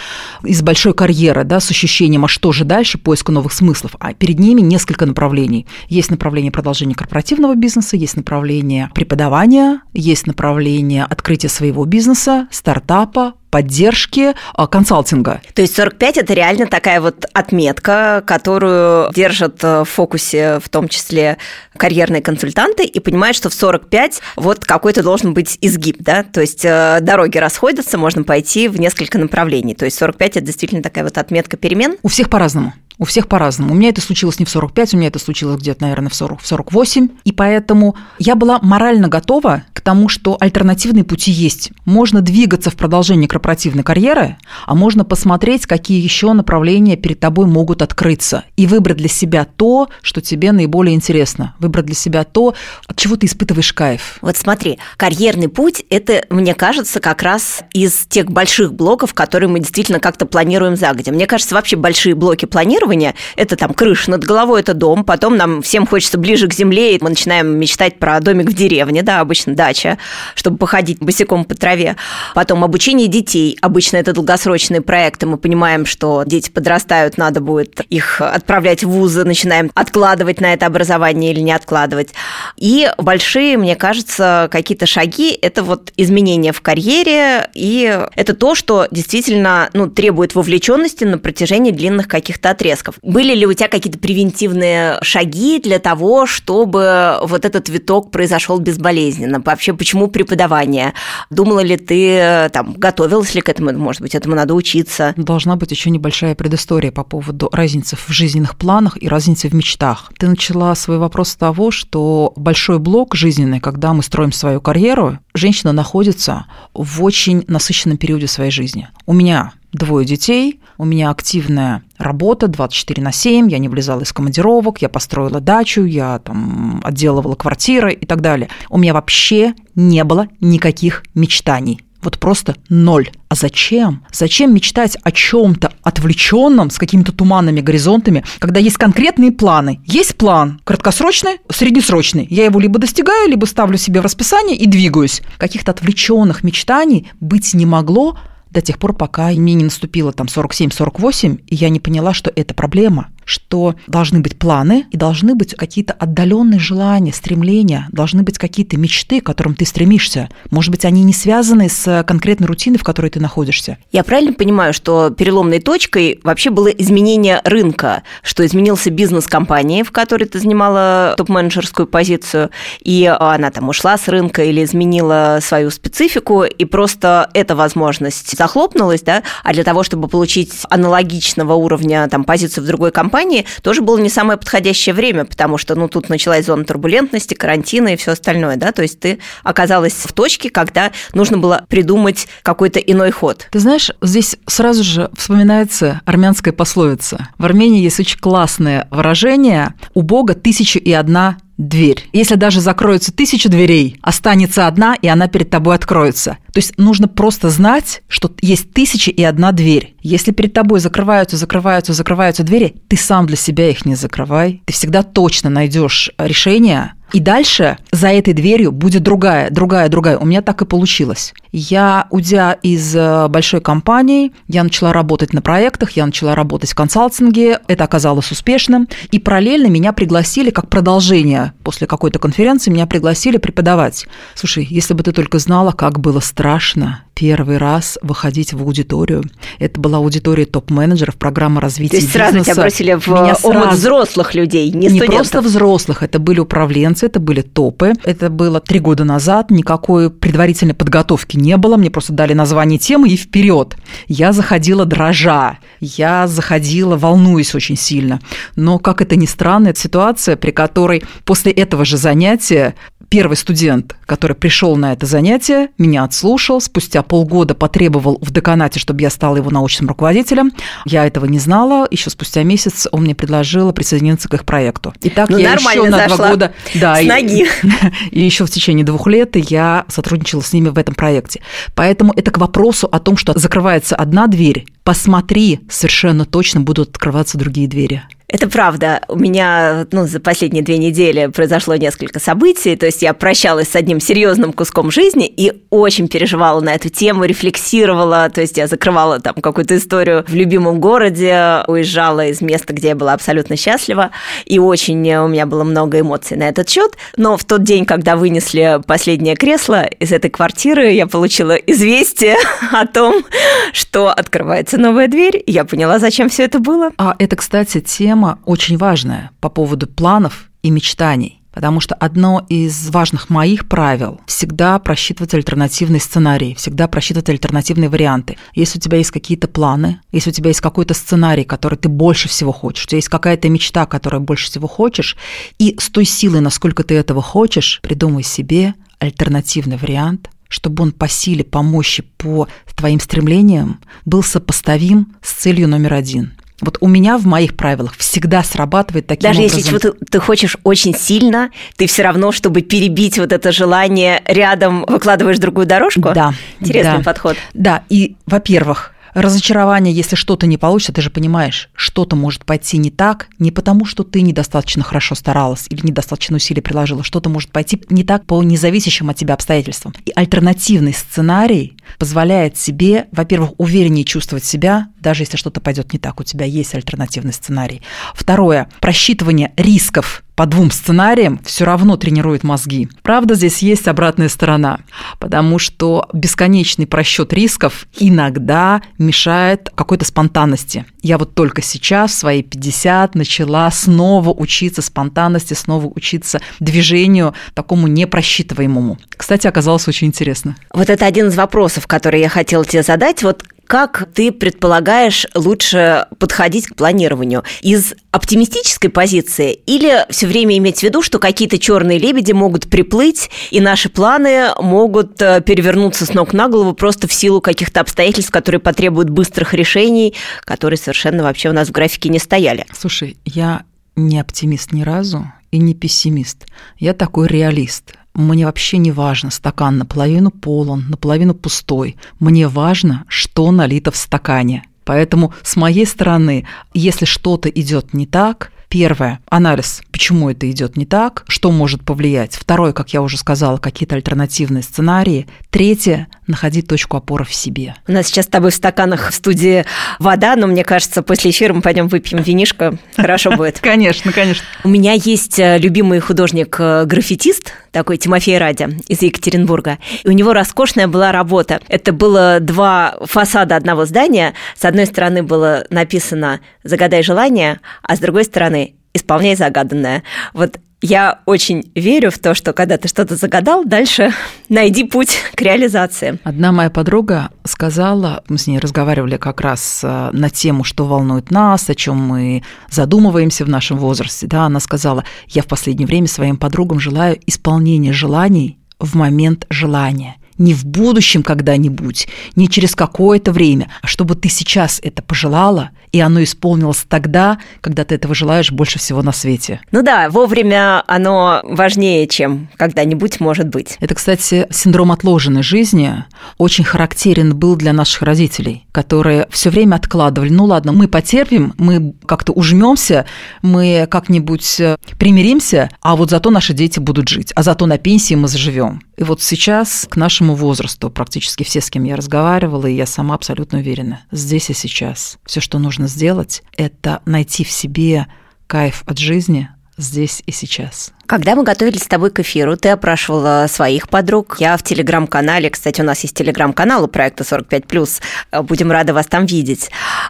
из 0.43 0.61
большой 0.61 0.93
карьеры, 0.93 1.43
да, 1.43 1.59
с 1.59 1.69
ощущением, 1.69 2.25
а 2.25 2.27
что 2.27 2.51
же 2.51 2.63
дальше, 2.63 2.97
поиска 2.97 3.31
новых 3.31 3.51
смыслов, 3.53 3.95
а 3.99 4.13
перед 4.13 4.39
ними 4.39 4.61
несколько 4.61 5.05
направлений. 5.05 5.67
Есть 5.87 6.11
направление 6.11 6.51
продолжения 6.51 6.95
корпоративного 6.95 7.55
бизнеса, 7.55 7.97
есть 7.97 8.15
направление 8.15 8.89
преподавания, 8.93 9.81
есть 9.93 10.27
направление 10.27 11.03
открытия 11.03 11.49
своего 11.49 11.85
бизнеса, 11.85 12.47
стартапа, 12.51 13.33
поддержки 13.55 14.33
а, 14.53 14.67
консалтинга. 14.67 15.39
То 15.53 15.61
есть 15.61 15.77
45– 15.77 16.17
это 16.19 16.33
реально 16.33 16.67
такая 16.67 16.99
вот 16.99 17.23
отметка, 17.31 18.21
которую 18.27 19.09
держат 19.13 19.63
э, 19.63 19.83
в 19.83 19.85
фокусе 19.85 20.59
в 20.61 20.67
том 20.67 20.89
числе 20.89 21.37
карьерные 21.77 22.21
консультанты 22.21 22.83
и 22.83 22.99
понимают, 22.99 23.37
что 23.37 23.49
в 23.49 23.53
45 23.53 24.21
вот 24.35 24.65
какой-то 24.65 25.03
должен 25.03 25.33
быть 25.33 25.57
изгиб, 25.61 25.95
да, 25.99 26.23
то 26.23 26.41
есть 26.41 26.65
э, 26.65 26.97
дороги 26.99 27.37
расходятся, 27.37 27.97
можно 27.97 28.23
пойти 28.23 28.67
в 28.67 28.77
несколько 28.77 29.17
направлений. 29.19 29.73
То 29.73 29.85
есть 29.85 29.97
45– 29.99 30.31
это 30.31 30.41
действительно 30.41 30.83
такая 30.83 31.05
вот 31.05 31.17
отметка 31.17 31.55
перемен. 31.55 31.95
У 32.03 32.09
всех 32.09 32.29
по-разному. 32.29 32.73
У 32.97 33.05
всех 33.05 33.27
по-разному. 33.27 33.73
У 33.73 33.75
меня 33.75 33.89
это 33.89 34.01
случилось 34.01 34.39
не 34.39 34.45
в 34.45 34.49
45, 34.49 34.93
у 34.93 34.97
меня 34.97 35.07
это 35.07 35.19
случилось 35.19 35.59
где-то, 35.59 35.83
наверное, 35.83 36.09
в 36.09 36.15
40, 36.15 36.41
в 36.41 36.47
48. 36.47 37.09
И 37.25 37.31
поэтому 37.31 37.95
я 38.19 38.35
была 38.35 38.59
морально 38.61 39.07
готова 39.09 39.63
к 39.73 39.81
тому, 39.81 40.07
что 40.07 40.37
альтернативные 40.39 41.03
пути 41.03 41.31
есть. 41.31 41.71
Можно 41.83 42.21
двигаться 42.21 42.69
в 42.69 42.75
продолжении 42.75 43.27
корпоративной 43.27 43.83
карьеры, 43.83 44.37
а 44.65 44.75
можно 44.75 45.03
посмотреть, 45.03 45.65
какие 45.65 46.01
еще 46.01 46.31
направления 46.33 46.95
перед 46.95 47.19
тобой 47.19 47.47
могут 47.47 47.81
открыться. 47.81 48.45
И 48.55 48.65
выбрать 48.65 48.97
для 48.97 49.09
себя 49.09 49.45
то, 49.45 49.89
что 50.01 50.21
тебе 50.21 50.51
наиболее 50.53 50.95
интересно. 50.95 51.55
Выбрать 51.59 51.85
для 51.85 51.95
себя 51.95 52.23
то, 52.23 52.55
от 52.87 52.95
чего 52.95 53.17
ты 53.17 53.25
испытываешь 53.27 53.73
кайф. 53.73 54.17
Вот 54.21 54.37
смотри, 54.37 54.79
карьерный 54.97 55.49
путь– 55.49 55.83
это, 55.89 56.25
мне 56.29 56.53
кажется, 56.53 56.99
как 56.99 57.21
раз 57.21 57.63
из 57.73 58.05
тех 58.07 58.27
больших 58.31 58.73
блоков, 58.73 59.13
которые 59.13 59.49
мы 59.49 59.59
действительно 59.59 59.99
как-то 59.99 60.25
планируем 60.25 60.75
загодя. 60.75 61.11
Мне 61.11 61.27
кажется, 61.27 61.55
вообще 61.55 61.75
большие 61.75 62.15
блоки 62.15 62.45
планирования 62.45 62.84
планирования. 62.85 63.15
Это 63.35 63.55
там 63.55 63.73
крыша 63.73 64.11
над 64.11 64.23
головой, 64.23 64.61
это 64.61 64.73
дом. 64.73 65.03
Потом 65.03 65.37
нам 65.37 65.61
всем 65.61 65.85
хочется 65.85 66.17
ближе 66.17 66.47
к 66.47 66.53
земле, 66.53 66.95
и 66.95 67.03
мы 67.03 67.09
начинаем 67.09 67.57
мечтать 67.57 67.99
про 67.99 68.19
домик 68.19 68.49
в 68.49 68.53
деревне, 68.53 69.01
да, 69.03 69.19
обычно 69.19 69.55
дача, 69.55 69.97
чтобы 70.35 70.57
походить 70.57 70.99
босиком 70.99 71.45
по 71.45 71.55
траве. 71.55 71.95
Потом 72.33 72.63
обучение 72.63 73.07
детей. 73.07 73.57
Обычно 73.61 73.97
это 73.97 74.13
долгосрочные 74.13 74.81
проекты. 74.81 75.25
Мы 75.25 75.37
понимаем, 75.37 75.85
что 75.85 76.23
дети 76.25 76.49
подрастают, 76.49 77.17
надо 77.17 77.41
будет 77.41 77.81
их 77.89 78.21
отправлять 78.21 78.83
в 78.83 78.89
вузы, 78.89 79.23
начинаем 79.23 79.71
откладывать 79.73 80.41
на 80.41 80.53
это 80.53 80.65
образование 80.65 81.31
или 81.31 81.41
не 81.41 81.51
откладывать. 81.51 82.09
И 82.57 82.91
большие, 82.97 83.57
мне 83.57 83.75
кажется, 83.75 84.47
какие-то 84.51 84.85
шаги– 84.85 85.37
это 85.41 85.63
вот 85.63 85.91
изменения 85.97 86.51
в 86.51 86.61
карьере, 86.61 87.49
и 87.53 87.99
это 88.15 88.33
то, 88.33 88.55
что 88.55 88.87
действительно 88.91 89.69
ну, 89.73 89.89
требует 89.89 90.35
вовлеченности 90.35 91.03
на 91.03 91.17
протяжении 91.17 91.71
длинных 91.71 92.07
каких-то 92.07 92.51
отрезков 92.51 92.74
отрезков. 92.75 92.95
Были 93.01 93.33
ли 93.35 93.45
у 93.45 93.53
тебя 93.53 93.67
какие-то 93.67 93.99
превентивные 93.99 94.97
шаги 95.01 95.59
для 95.59 95.79
того, 95.79 96.25
чтобы 96.25 97.17
вот 97.23 97.45
этот 97.45 97.69
виток 97.69 98.11
произошел 98.11 98.59
безболезненно? 98.59 99.41
Вообще, 99.43 99.73
почему 99.73 100.07
преподавание? 100.07 100.93
Думала 101.29 101.61
ли 101.61 101.77
ты, 101.77 102.49
там, 102.51 102.73
готовилась 102.73 103.33
ли 103.35 103.41
к 103.41 103.49
этому? 103.49 103.73
Может 103.73 104.01
быть, 104.01 104.15
этому 104.15 104.35
надо 104.35 104.53
учиться? 104.53 105.13
Должна 105.17 105.55
быть 105.55 105.71
еще 105.71 105.89
небольшая 105.89 106.35
предыстория 106.35 106.91
по 106.91 107.03
поводу 107.03 107.49
разницы 107.51 107.95
в 107.95 108.09
жизненных 108.09 108.57
планах 108.57 109.01
и 109.01 109.07
разницы 109.07 109.49
в 109.49 109.53
мечтах. 109.53 110.11
Ты 110.17 110.27
начала 110.27 110.73
свой 110.75 110.97
вопрос 110.97 111.29
с 111.29 111.35
того, 111.35 111.71
что 111.71 112.33
большой 112.35 112.79
блок 112.79 113.15
жизненный, 113.15 113.59
когда 113.59 113.93
мы 113.93 114.03
строим 114.03 114.31
свою 114.31 114.61
карьеру, 114.61 115.19
женщина 115.33 115.71
находится 115.71 116.45
в 116.73 117.03
очень 117.03 117.43
насыщенном 117.47 117.97
периоде 117.97 118.27
своей 118.27 118.51
жизни. 118.51 118.89
У 119.05 119.13
меня 119.13 119.53
двое 119.73 120.05
детей, 120.05 120.61
у 120.77 120.85
меня 120.85 121.09
активная 121.09 121.83
работа 121.97 122.47
24 122.47 123.01
на 123.01 123.11
7, 123.11 123.49
я 123.49 123.57
не 123.57 123.69
влезала 123.69 124.01
из 124.01 124.13
командировок, 124.13 124.81
я 124.81 124.89
построила 124.89 125.39
дачу, 125.39 125.83
я 125.83 126.19
там 126.19 126.81
отделывала 126.83 127.35
квартиры 127.35 127.93
и 127.93 128.05
так 128.05 128.21
далее. 128.21 128.49
У 128.69 128.77
меня 128.77 128.93
вообще 128.93 129.53
не 129.75 130.03
было 130.03 130.27
никаких 130.39 131.03
мечтаний. 131.13 131.81
Вот 132.05 132.19
просто 132.19 132.55
ноль. 132.69 133.09
А 133.29 133.35
зачем? 133.35 134.05
Зачем 134.11 134.53
мечтать 134.53 134.95
о 135.01 135.11
чем-то 135.11 135.73
отвлеченном 135.81 136.69
с 136.69 136.77
какими-то 136.77 137.11
туманными 137.11 137.61
горизонтами, 137.61 138.23
когда 138.37 138.59
есть 138.59 138.77
конкретные 138.77 139.31
планы? 139.31 139.81
Есть 139.85 140.15
план 140.15 140.61
краткосрочный, 140.65 141.39
среднесрочный. 141.49 142.27
Я 142.29 142.45
его 142.45 142.59
либо 142.59 142.77
достигаю, 142.77 143.27
либо 143.27 143.45
ставлю 143.45 143.79
себе 143.79 144.01
в 144.01 144.03
расписание 144.03 144.55
и 144.55 144.67
двигаюсь. 144.67 145.23
Каких-то 145.39 145.71
отвлеченных 145.71 146.43
мечтаний 146.43 147.09
быть 147.19 147.55
не 147.55 147.65
могло, 147.65 148.19
до 148.55 148.61
тех 148.61 148.79
пор, 148.79 148.93
пока 148.93 149.27
мне 149.27 149.53
не 149.53 149.65
наступило 149.65 150.13
там 150.13 150.27
47-48, 150.27 151.41
и 151.45 151.55
я 151.55 151.69
не 151.69 151.81
поняла, 151.81 152.13
что 152.13 152.31
это 152.33 152.53
проблема. 152.53 153.09
Что 153.25 153.75
должны 153.87 154.19
быть 154.19 154.37
планы 154.37 154.85
и 154.91 154.97
должны 154.97 155.35
быть 155.35 155.55
какие-то 155.55 155.93
отдаленные 155.93 156.59
желания, 156.59 157.11
стремления, 157.11 157.87
должны 157.91 158.23
быть 158.23 158.37
какие-то 158.37 158.77
мечты, 158.77 159.19
к 159.19 159.25
которым 159.25 159.55
ты 159.55 159.65
стремишься. 159.65 160.29
Может 160.51 160.71
быть, 160.71 160.85
они 160.85 161.03
не 161.03 161.13
связаны 161.13 161.67
с 161.69 162.03
конкретной 162.07 162.47
рутиной, 162.47 162.77
в 162.77 162.83
которой 162.83 163.09
ты 163.09 163.19
находишься. 163.19 163.77
Я 163.91 164.03
правильно 164.03 164.33
понимаю, 164.33 164.73
что 164.73 165.09
переломной 165.09 165.59
точкой 165.59 166.19
вообще 166.23 166.51
было 166.51 166.67
изменение 166.67 167.41
рынка, 167.43 168.03
что 168.21 168.45
изменился 168.45 168.91
бизнес 168.91 169.27
компании, 169.27 169.83
в 169.83 169.91
которой 169.91 170.25
ты 170.25 170.39
занимала 170.39 171.15
топ-менеджерскую 171.17 171.87
позицию, 171.87 172.51
и 172.81 173.11
она 173.19 173.49
там 173.51 173.69
ушла 173.69 173.97
с 173.97 174.07
рынка 174.07 174.43
или 174.43 174.63
изменила 174.63 175.39
свою 175.41 175.71
специфику, 175.71 176.43
и 176.43 176.65
просто 176.65 177.29
эта 177.33 177.55
возможность 177.55 178.37
захлопнулась, 178.37 179.01
да, 179.01 179.23
а 179.43 179.53
для 179.53 179.63
того, 179.63 179.83
чтобы 179.83 180.07
получить 180.07 180.53
аналогичного 180.69 181.53
уровня 181.53 182.07
там 182.09 182.23
позицию 182.23 182.63
в 182.63 182.67
другой 182.67 182.91
компании, 182.91 183.14
тоже 183.61 183.81
было 183.81 183.97
не 183.97 184.09
самое 184.09 184.37
подходящее 184.37 184.93
время, 184.93 185.25
потому 185.25 185.57
что, 185.57 185.75
ну, 185.75 185.87
тут 185.87 186.09
началась 186.09 186.45
зона 186.45 186.65
турбулентности, 186.65 187.33
карантина 187.33 187.89
и 187.89 187.95
все 187.95 188.11
остальное, 188.11 188.55
да, 188.57 188.71
то 188.71 188.81
есть 188.81 188.99
ты 188.99 189.19
оказалась 189.43 189.93
в 189.93 190.11
точке, 190.13 190.49
когда 190.49 190.91
нужно 191.13 191.37
было 191.37 191.65
придумать 191.69 192.27
какой-то 192.43 192.79
иной 192.79 193.11
ход. 193.11 193.47
Ты 193.51 193.59
знаешь, 193.59 193.91
здесь 194.01 194.35
сразу 194.47 194.83
же 194.83 195.09
вспоминается 195.17 196.01
армянская 196.05 196.53
пословица. 196.53 197.29
В 197.37 197.45
Армении 197.45 197.81
есть 197.81 197.99
очень 197.99 198.19
классное 198.19 198.87
выражение 198.91 199.73
«у 199.93 200.01
Бога 200.01 200.33
тысяча 200.33 200.79
и 200.79 200.91
одна 200.91 201.37
дверь. 201.57 202.07
Если 202.13 202.35
даже 202.35 202.61
закроются 202.61 203.13
тысячи 203.13 203.49
дверей, 203.49 203.97
останется 204.01 204.67
одна, 204.67 204.95
и 204.95 205.07
она 205.07 205.27
перед 205.27 205.49
тобой 205.49 205.75
откроется. 205.75 206.37
То 206.51 206.57
есть 206.57 206.77
нужно 206.77 207.07
просто 207.07 207.49
знать, 207.49 208.01
что 208.07 208.33
есть 208.41 208.73
тысячи 208.73 209.09
и 209.09 209.23
одна 209.23 209.51
дверь. 209.51 209.95
Если 210.01 210.31
перед 210.31 210.53
тобой 210.53 210.79
закрываются, 210.79 211.37
закрываются, 211.37 211.93
закрываются 211.93 212.43
двери, 212.43 212.75
ты 212.87 212.97
сам 212.97 213.25
для 213.25 213.37
себя 213.37 213.69
их 213.69 213.85
не 213.85 213.95
закрывай. 213.95 214.61
Ты 214.65 214.73
всегда 214.73 215.03
точно 215.03 215.49
найдешь 215.49 216.11
решение, 216.17 216.93
и 217.13 217.19
дальше 217.19 217.77
за 217.91 218.09
этой 218.09 218.33
дверью 218.33 218.71
будет 218.71 219.03
другая, 219.03 219.49
другая, 219.49 219.89
другая. 219.89 220.17
У 220.17 220.25
меня 220.25 220.41
так 220.41 220.61
и 220.61 220.65
получилось. 220.65 221.33
Я, 221.51 222.07
уйдя 222.09 222.53
из 222.53 222.95
э, 222.95 223.27
большой 223.29 223.61
компании, 223.61 224.33
я 224.47 224.63
начала 224.63 224.91
работать 224.91 225.31
на 225.33 225.41
проектах, 225.41 225.91
я 225.91 226.05
начала 226.05 226.35
работать 226.35 226.71
в 226.71 226.75
консалтинге, 226.75 227.59
это 227.67 227.83
оказалось 227.83 228.31
успешным. 228.31 228.89
И 229.11 229.19
параллельно 229.19 229.67
меня 229.67 229.93
пригласили 229.93 230.49
как 230.49 230.69
продолжение. 230.69 231.53
После 231.63 231.87
какой-то 231.87 232.19
конференции 232.19 232.71
меня 232.71 232.87
пригласили 232.87 233.37
преподавать. 233.37 234.07
Слушай, 234.33 234.67
если 234.69 234.93
бы 234.93 235.03
ты 235.03 235.11
только 235.11 235.39
знала, 235.39 235.71
как 235.71 235.99
было 235.99 236.19
страшно 236.19 237.04
первый 237.15 237.57
раз 237.57 237.97
выходить 238.01 238.53
в 238.53 238.61
аудиторию. 238.61 239.23
Это 239.57 239.79
была 239.79 239.97
аудитория 239.97 240.45
топ-менеджеров, 240.45 241.15
программа 241.15 241.61
развития 241.61 241.97
То 241.97 242.01
есть 242.01 242.11
сразу 242.11 242.37
бизнеса. 242.37 242.51
тебя 242.51 242.61
бросили 242.61 242.93
в 242.93 243.07
Меня 243.07 243.35
омут 243.41 243.63
сразу... 243.63 243.77
взрослых 243.77 244.35
людей, 244.35 244.69
не, 244.71 244.87
не 244.87 244.89
студентов. 244.89 245.15
просто 245.15 245.41
взрослых, 245.41 246.03
это 246.03 246.19
были 246.19 246.39
управленцы, 246.39 247.05
это 247.05 247.19
были 247.19 247.41
топы. 247.41 247.93
Это 248.03 248.29
было 248.29 248.59
три 248.59 248.79
года 248.79 249.05
назад, 249.05 249.49
никакой 249.49 250.11
предварительной 250.11 250.73
подготовки 250.73 251.37
не 251.37 251.55
было, 251.57 251.77
мне 251.77 251.89
просто 251.89 252.11
дали 252.13 252.33
название 252.33 252.77
темы 252.77 253.09
и 253.09 253.15
вперед. 253.15 253.77
Я 254.07 254.33
заходила 254.33 254.85
дрожа, 254.85 255.59
я 255.79 256.27
заходила 256.27 256.97
волнуясь 256.97 257.55
очень 257.55 257.77
сильно. 257.77 258.19
Но, 258.57 258.77
как 258.77 259.01
это 259.01 259.15
ни 259.15 259.25
странно, 259.25 259.69
это 259.69 259.79
ситуация, 259.79 260.35
при 260.35 260.51
которой 260.51 261.03
после 261.23 261.53
этого 261.53 261.85
же 261.85 261.95
занятия 261.95 262.75
первый 263.09 263.35
студент, 263.35 263.95
который 264.05 264.35
пришел 264.35 264.75
на 264.75 264.93
это 264.93 265.05
занятие, 265.05 265.69
меня 265.77 266.03
отслушал, 266.03 266.61
спустя 266.61 267.01
полгода 267.03 267.55
потребовал 267.55 268.17
в 268.21 268.31
деканате, 268.31 268.79
чтобы 268.79 269.01
я 269.01 269.09
стала 269.09 269.37
его 269.37 269.49
научным 269.49 269.89
руководителем. 269.89 270.51
Я 270.85 271.05
этого 271.05 271.25
не 271.25 271.39
знала. 271.39 271.87
Еще 271.89 272.09
спустя 272.09 272.43
месяц 272.43 272.87
он 272.91 273.03
мне 273.03 273.15
предложил 273.15 273.71
присоединиться 273.71 274.29
к 274.29 274.33
их 274.33 274.45
проекту. 274.45 274.93
И 275.01 275.09
так 275.09 275.29
ну, 275.29 275.37
я 275.37 275.53
еще 275.53 275.83
на 275.89 276.07
два 276.07 276.29
года... 276.29 276.53
Да, 276.73 277.01
с 277.01 277.05
ноги. 277.05 277.45
И, 278.11 278.19
и 278.19 278.23
еще 278.23 278.45
в 278.45 278.49
течение 278.49 278.85
двух 278.85 279.07
лет 279.07 279.35
я 279.35 279.85
сотрудничала 279.87 280.41
с 280.41 280.53
ними 280.53 280.69
в 280.69 280.77
этом 280.77 280.95
проекте. 280.95 281.41
Поэтому 281.75 282.13
это 282.15 282.31
к 282.31 282.37
вопросу 282.37 282.87
о 282.91 282.99
том, 282.99 283.17
что 283.17 283.37
закрывается 283.37 283.95
одна 283.95 284.27
дверь, 284.27 284.65
посмотри, 284.83 285.61
совершенно 285.69 286.25
точно 286.25 286.61
будут 286.61 286.89
открываться 286.89 287.37
другие 287.37 287.67
двери. 287.67 288.03
Это 288.27 288.49
правда. 288.49 289.01
У 289.07 289.17
меня 289.17 289.85
ну, 289.91 290.07
за 290.07 290.19
последние 290.19 290.63
две 290.63 290.77
недели 290.79 291.27
произошло 291.27 291.75
несколько 291.75 292.19
событий. 292.19 292.75
То 292.75 292.87
есть 292.87 293.03
я 293.03 293.13
прощалась 293.13 293.69
с 293.69 293.75
одним 293.75 293.99
серьезным 293.99 294.51
куском 294.51 294.89
жизни 294.89 295.27
и 295.27 295.53
очень 295.69 296.07
переживала 296.07 296.59
на 296.59 296.73
эту 296.73 296.89
тему, 296.89 297.25
рефлексировала. 297.25 298.29
То 298.33 298.41
есть 298.41 298.57
я 298.57 298.65
закрывала 298.65 299.19
там 299.19 299.35
какую-то 299.35 299.77
историю 299.77 300.25
в 300.27 300.33
любимом 300.33 300.79
городе, 300.79 301.63
уезжала 301.67 302.25
из 302.25 302.41
места, 302.41 302.73
где 302.73 302.89
я 302.89 302.95
была 302.95 303.13
абсолютно 303.13 303.57
счастлива. 303.57 304.09
И 304.45 304.57
очень 304.57 304.95
у 305.17 305.27
меня 305.27 305.45
было 305.45 305.63
много 305.63 305.99
эмоций 305.99 306.35
на 306.35 306.49
этот 306.49 306.67
счет. 306.67 306.97
Но 307.17 307.37
в 307.37 307.43
тот 307.43 307.63
день, 307.63 307.85
когда 307.85 308.15
вынесли 308.15 308.81
последнее 308.87 309.35
кресло 309.35 309.83
из 309.83 310.11
этой 310.11 310.31
квартиры, 310.31 310.91
я 310.91 311.05
получила 311.05 311.53
известие 311.53 312.37
о 312.71 312.87
том, 312.87 313.23
что 313.71 314.09
открывается 314.09 314.79
новая 314.79 315.07
дверь. 315.07 315.43
Я 315.45 315.63
поняла, 315.63 315.99
зачем 315.99 316.29
все 316.29 316.43
это 316.43 316.57
было. 316.57 316.89
А 316.97 317.15
это, 317.19 317.35
кстати, 317.35 317.81
тема 317.81 318.14
тема 318.15 318.39
очень 318.45 318.77
важная 318.77 319.31
по 319.41 319.49
поводу 319.49 319.87
планов 319.87 320.49
и 320.63 320.69
мечтаний. 320.69 321.41
Потому 321.51 321.81
что 321.81 321.95
одно 321.95 322.45
из 322.49 322.89
важных 322.89 323.29
моих 323.29 323.67
правил– 323.67 324.21
всегда 324.25 324.79
просчитывать 324.79 325.33
альтернативный 325.33 325.99
сценарий, 325.99 326.55
всегда 326.55 326.87
просчитывать 326.87 327.29
альтернативные 327.29 327.89
варианты. 327.89 328.37
Если 328.53 328.77
у 328.77 328.81
тебя 328.81 328.97
есть 328.97 329.11
какие-то 329.11 329.47
планы, 329.47 329.99
если 330.13 330.29
у 330.29 330.33
тебя 330.33 330.49
есть 330.49 330.61
какой-то 330.61 330.93
сценарий, 330.93 331.43
который 331.43 331.77
ты 331.77 331.89
больше 331.89 332.29
всего 332.29 332.51
хочешь, 332.53 332.85
у 332.85 332.87
тебя 332.87 332.97
есть 332.97 333.09
какая-то 333.09 333.49
мечта, 333.49 333.85
которую 333.85 334.21
больше 334.21 334.47
всего 334.47 334.67
хочешь, 334.67 335.17
и 335.59 335.75
с 335.77 335.89
той 335.89 336.05
силой, 336.05 336.41
насколько 336.41 336.83
ты 336.83 336.95
этого 336.95 337.21
хочешь, 337.21 337.79
придумай 337.81 338.23
себе 338.23 338.75
альтернативный 338.99 339.77
вариант, 339.77 340.29
чтобы 340.49 340.83
он 340.83 340.91
по 340.91 341.07
силе, 341.07 341.43
по 341.43 341.61
мощи, 341.61 342.03
по 342.17 342.47
твоим 342.75 342.99
стремлениям 342.99 343.79
был 344.05 344.23
сопоставим 344.23 345.15
с 345.21 345.33
целью 345.33 345.67
номер 345.67 345.93
один– 345.93 346.33
вот 346.61 346.77
у 346.79 346.87
меня 346.87 347.17
в 347.17 347.25
моих 347.25 347.55
правилах 347.55 347.95
всегда 347.97 348.43
срабатывает 348.43 349.07
таким 349.07 349.29
Даже 349.29 349.39
образом. 349.39 349.57
если 349.57 349.69
чего-то 349.69 349.93
ты 350.09 350.19
хочешь 350.19 350.57
очень 350.63 350.95
сильно, 350.95 351.51
ты 351.75 351.87
все 351.87 352.03
равно, 352.03 352.31
чтобы 352.31 352.61
перебить 352.61 353.19
вот 353.19 353.33
это 353.33 353.51
желание, 353.51 354.23
рядом 354.25 354.85
выкладываешь 354.87 355.37
другую 355.37 355.67
дорожку? 355.67 356.11
Да. 356.13 356.33
Интересный 356.59 356.99
да. 356.99 357.03
подход. 357.03 357.35
Да, 357.53 357.83
и, 357.89 358.15
во-первых, 358.25 358.94
разочарование, 359.15 359.93
если 359.93 360.15
что-то 360.15 360.45
не 360.45 360.57
получится, 360.57 360.93
ты 360.93 361.01
же 361.01 361.09
понимаешь, 361.09 361.69
что-то 361.73 362.15
может 362.15 362.45
пойти 362.45 362.77
не 362.77 362.91
так, 362.91 363.27
не 363.39 363.49
потому, 363.49 363.85
что 363.85 364.03
ты 364.03 364.21
недостаточно 364.21 364.83
хорошо 364.83 365.15
старалась 365.15 365.65
или 365.69 365.87
недостаточно 365.87 366.35
усилий 366.35 366.61
приложила, 366.61 367.03
что-то 367.03 367.29
может 367.29 367.51
пойти 367.51 367.81
не 367.89 368.03
так 368.03 368.25
по 368.25 368.43
независящим 368.43 369.09
от 369.09 369.15
тебя 369.15 369.33
обстоятельствам. 369.33 369.93
И 370.05 370.11
альтернативный 370.15 370.93
сценарий 370.93 371.77
позволяет 371.97 372.57
себе, 372.57 373.07
во-первых, 373.11 373.51
увереннее 373.57 374.03
чувствовать 374.03 374.43
себя, 374.43 374.89
даже 374.99 375.23
если 375.23 375.37
что-то 375.37 375.61
пойдет 375.61 375.93
не 375.93 375.99
так, 375.99 376.19
у 376.19 376.23
тебя 376.23 376.45
есть 376.45 376.75
альтернативный 376.75 377.33
сценарий. 377.33 377.81
Второе, 378.13 378.69
просчитывание 378.81 379.53
рисков 379.55 380.24
по 380.35 380.45
двум 380.45 380.71
сценариям 380.71 381.39
все 381.43 381.65
равно 381.65 381.97
тренирует 381.97 382.43
мозги. 382.43 382.89
Правда, 383.03 383.35
здесь 383.35 383.59
есть 383.59 383.87
обратная 383.87 384.29
сторона, 384.29 384.79
потому 385.19 385.59
что 385.59 386.07
бесконечный 386.13 386.87
просчет 386.87 387.31
рисков 387.33 387.87
иногда 387.97 388.81
мешает 388.97 389.69
какой-то 389.75 390.05
спонтанности. 390.05 390.85
Я 391.01 391.17
вот 391.17 391.35
только 391.35 391.61
сейчас, 391.61 392.11
в 392.11 392.17
свои 392.17 392.41
50, 392.41 393.15
начала 393.15 393.69
снова 393.71 394.31
учиться 394.31 394.81
спонтанности, 394.81 395.53
снова 395.53 395.85
учиться 395.87 396.41
движению 396.59 397.33
такому 397.53 397.87
непросчитываемому. 397.87 398.97
Кстати, 399.15 399.47
оказалось 399.47 399.87
очень 399.87 400.07
интересно. 400.07 400.55
Вот 400.73 400.89
это 400.89 401.05
один 401.05 401.27
из 401.27 401.35
вопросов, 401.35 401.87
который 401.87 402.19
я 402.19 402.29
хотела 402.29 402.65
тебе 402.65 402.83
задать. 402.83 403.23
Вот 403.23 403.43
как 403.67 404.07
ты 404.13 404.31
предполагаешь 404.31 405.25
лучше 405.33 406.07
подходить 406.19 406.67
к 406.67 406.75
планированию? 406.75 407.43
Из 407.61 407.93
оптимистической 408.11 408.89
позиции 408.89 409.53
или 409.65 410.05
все 410.09 410.27
время 410.27 410.57
иметь 410.57 410.79
в 410.79 410.83
виду, 410.83 411.01
что 411.01 411.19
какие-то 411.19 411.57
черные 411.57 411.99
лебеди 411.99 412.31
могут 412.31 412.69
приплыть, 412.69 413.29
и 413.51 413.59
наши 413.59 413.89
планы 413.89 414.49
могут 414.59 415.21
э, 415.21 415.41
перевернуться 415.41 416.05
с 416.05 416.13
ног 416.13 416.33
на 416.33 416.47
голову 416.47 416.73
просто 416.73 417.07
в 417.07 417.13
силу 417.13 417.41
каких-то 417.41 417.81
обстоятельств, 417.81 418.31
которые 418.31 418.61
потребуют 418.61 419.09
быстрых 419.09 419.53
решений, 419.53 420.13
которые 420.41 420.77
совершенно 420.77 421.23
вообще 421.23 421.49
у 421.49 421.53
нас 421.53 421.69
в 421.69 421.71
графике 421.71 422.09
не 422.09 422.19
стояли? 422.19 422.65
Слушай, 422.71 423.17
я 423.25 423.63
не 423.95 424.19
оптимист 424.19 424.71
ни 424.71 424.83
разу 424.83 425.31
и 425.51 425.57
не 425.57 425.73
пессимист. 425.73 426.45
Я 426.77 426.93
такой 426.93 427.27
реалист. 427.27 427.95
Мне 428.15 428.45
вообще 428.45 428.77
не 428.77 428.91
важно, 428.91 429.29
стакан 429.29 429.77
наполовину 429.77 430.31
полон, 430.31 430.85
наполовину 430.87 431.33
пустой. 431.35 431.97
Мне 432.19 432.47
важно, 432.47 433.03
что 433.09 433.51
налито 433.51 433.91
в 433.91 433.97
стакане. 433.97 434.63
Поэтому 434.85 435.33
с 435.43 435.57
моей 435.57 435.85
стороны, 435.85 436.47
если 436.73 437.03
что-то 437.03 437.49
идет 437.49 437.93
не 437.93 438.05
так, 438.05 438.53
первое, 438.69 439.19
анализ. 439.29 439.81
Почему 439.95 440.29
это 440.29 440.51
идет 440.51 440.75
не 440.75 440.85
так, 440.85 441.23
что 441.29 441.53
может 441.53 441.85
повлиять. 441.85 442.35
Второе, 442.35 442.73
как 442.73 442.89
я 442.89 443.01
уже 443.01 443.17
сказала, 443.17 443.55
какие-то 443.55 443.95
альтернативные 443.95 444.61
сценарии. 444.61 445.25
Третье, 445.49 446.07
находить 446.27 446.67
точку 446.67 446.97
опоры 446.97 447.23
в 447.23 447.33
себе. 447.33 447.75
У 447.87 447.93
нас 447.93 448.07
сейчас 448.07 448.25
с 448.25 448.27
тобой 448.27 448.51
в 448.51 448.55
стаканах 448.55 449.11
в 449.11 449.13
студии 449.13 449.63
вода, 449.99 450.35
но 450.35 450.47
мне 450.47 450.65
кажется, 450.65 451.01
после 451.01 451.31
эфира 451.31 451.53
мы 451.53 451.61
пойдем 451.61 451.87
выпьем 451.87 452.21
винишко. 452.21 452.77
Хорошо 452.97 453.31
будет. 453.37 453.59
Конечно, 453.61 454.11
конечно. 454.11 454.43
У 454.65 454.67
меня 454.67 454.91
есть 454.91 455.39
э, 455.39 455.57
любимый 455.59 456.01
художник-граффитист, 456.01 457.53
такой 457.71 457.95
Тимофей 457.95 458.37
Радя 458.37 458.71
из 458.89 459.01
Екатеринбурга. 459.01 459.77
И 460.03 460.09
у 460.09 460.11
него 460.11 460.33
роскошная 460.33 460.89
была 460.89 461.13
работа. 461.13 461.61
Это 461.69 461.93
было 461.93 462.39
два 462.41 462.97
фасада 463.05 463.55
одного 463.55 463.85
здания. 463.85 464.33
С 464.57 464.65
одной 464.65 464.87
стороны 464.87 465.23
было 465.23 465.65
написано 465.69 466.41
«Загадай 466.65 467.01
желание», 467.01 467.61
а 467.81 467.95
с 467.95 467.99
другой 467.99 468.25
стороны 468.25 468.75
исполняй 468.95 469.35
загаданное. 469.35 470.03
Вот 470.33 470.59
я 470.81 471.19
очень 471.25 471.71
верю 471.73 472.11
в 472.11 472.19
то, 472.19 472.33
что 472.33 472.53
когда 472.53 472.77
ты 472.77 472.87
что-то 472.87 473.15
загадал, 473.15 473.65
дальше 473.65 474.11
найди 474.49 474.83
путь 474.83 475.17
к 475.33 475.41
реализации. 475.41 476.19
Одна 476.23 476.51
моя 476.51 476.69
подруга 476.69 477.29
сказала, 477.43 478.23
мы 478.27 478.37
с 478.37 478.47
ней 478.47 478.59
разговаривали 478.59 479.17
как 479.17 479.41
раз 479.41 479.81
э, 479.83 480.09
на 480.11 480.29
тему, 480.29 480.63
что 480.63 480.85
волнует 480.85 481.31
нас, 481.31 481.69
о 481.69 481.75
чем 481.75 481.97
мы 481.97 482.43
задумываемся 482.69 483.45
в 483.45 483.49
нашем 483.49 483.77
возрасте. 483.77 484.27
Да, 484.27 484.45
она 484.45 484.59
сказала, 484.59 485.03
я 485.27 485.41
в 485.41 485.47
последнее 485.47 485.87
время 485.87 486.07
своим 486.07 486.37
подругам 486.37 486.79
желаю 486.79 487.17
исполнения 487.25 487.93
желаний 487.93 488.59
в 488.79 488.95
момент 488.95 489.45
желания 489.49 490.17
не 490.37 490.53
в 490.53 490.65
будущем 490.65 491.23
когда-нибудь, 491.23 492.07
не 492.35 492.49
через 492.49 492.75
какое-то 492.75 493.31
время, 493.31 493.69
а 493.81 493.87
чтобы 493.87 494.15
ты 494.15 494.29
сейчас 494.29 494.79
это 494.83 495.01
пожелала, 495.01 495.71
и 495.95 495.99
оно 496.01 496.21
исполнилось 496.21 496.85
тогда, 496.89 497.39
когда 497.61 497.85
ты 497.85 497.95
этого 497.95 498.13
желаешь 498.13 498.51
больше 498.51 498.79
всего 498.79 499.01
на 499.01 499.13
свете. 499.13 499.61
Ну 499.71 499.81
да, 499.81 500.09
вовремя 500.09 500.83
оно 500.87 501.39
важнее, 501.43 502.05
чем 502.05 502.49
когда-нибудь 502.57 503.21
может 503.21 503.47
быть. 503.47 503.77
Это, 503.79 503.95
кстати, 503.95 504.45
синдром 504.51 504.91
отложенной 504.91 505.41
жизни 505.41 506.03
очень 506.37 506.65
характерен 506.65 507.33
был 507.33 507.55
для 507.55 507.71
наших 507.71 508.01
родителей, 508.01 508.65
которые 508.73 509.25
все 509.29 509.49
время 509.49 509.75
откладывали. 509.75 510.31
Ну 510.31 510.43
ладно, 510.43 510.73
мы 510.73 510.89
потерпим, 510.89 511.53
мы 511.57 511.93
как-то 512.05 512.33
ужмемся, 512.33 513.05
мы 513.41 513.87
как-нибудь 513.89 514.59
э, 514.59 514.75
примиримся, 514.99 515.69
а 515.79 515.95
вот 515.95 516.09
зато 516.09 516.29
наши 516.29 516.51
дети 516.53 516.81
будут 516.81 517.07
жить, 517.07 517.31
а 517.37 517.43
зато 517.43 517.67
на 517.67 517.77
пенсии 517.77 518.15
мы 518.15 518.27
заживем. 518.27 518.81
И 518.97 519.03
вот 519.03 519.21
сейчас 519.21 519.87
к 519.89 519.95
нашему 519.95 520.35
возрасту 520.35 520.89
практически 520.89 521.43
все, 521.43 521.61
с 521.61 521.69
кем 521.69 521.85
я 521.85 521.95
разговаривала, 521.95 522.67
и 522.67 522.75
я 522.75 522.85
сама 522.85 523.15
абсолютно 523.15 523.59
уверена, 523.59 524.01
здесь 524.11 524.49
и 524.49 524.53
сейчас. 524.53 525.17
Все, 525.25 525.39
что 525.39 525.57
нужно 525.59 525.84
сделать, 525.87 526.43
это 526.57 527.01
найти 527.05 527.43
в 527.43 527.51
себе 527.51 528.07
кайф 528.47 528.83
от 528.85 528.97
жизни 528.97 529.49
здесь 529.77 530.23
и 530.25 530.31
сейчас. 530.31 530.93
Когда 531.07 531.35
мы 531.35 531.43
готовились 531.43 531.83
с 531.83 531.87
тобой 531.87 532.09
к 532.09 532.19
эфиру, 532.19 532.57
ты 532.57 532.69
опрашивала 532.69 533.45
своих 533.47 533.89
подруг. 533.89 534.37
Я 534.39 534.57
в 534.57 534.63
телеграм-канале, 534.63 535.49
кстати, 535.51 535.81
у 535.81 535.83
нас 535.83 536.01
есть 536.01 536.15
телеграм-канал 536.15 536.85
у 536.85 536.87
проекта 536.87 537.23
45+, 537.23 538.01
будем 538.43 538.71
рады 538.71 538.93
вас 538.93 539.05
там 539.05 539.25
видеть. 539.25 539.69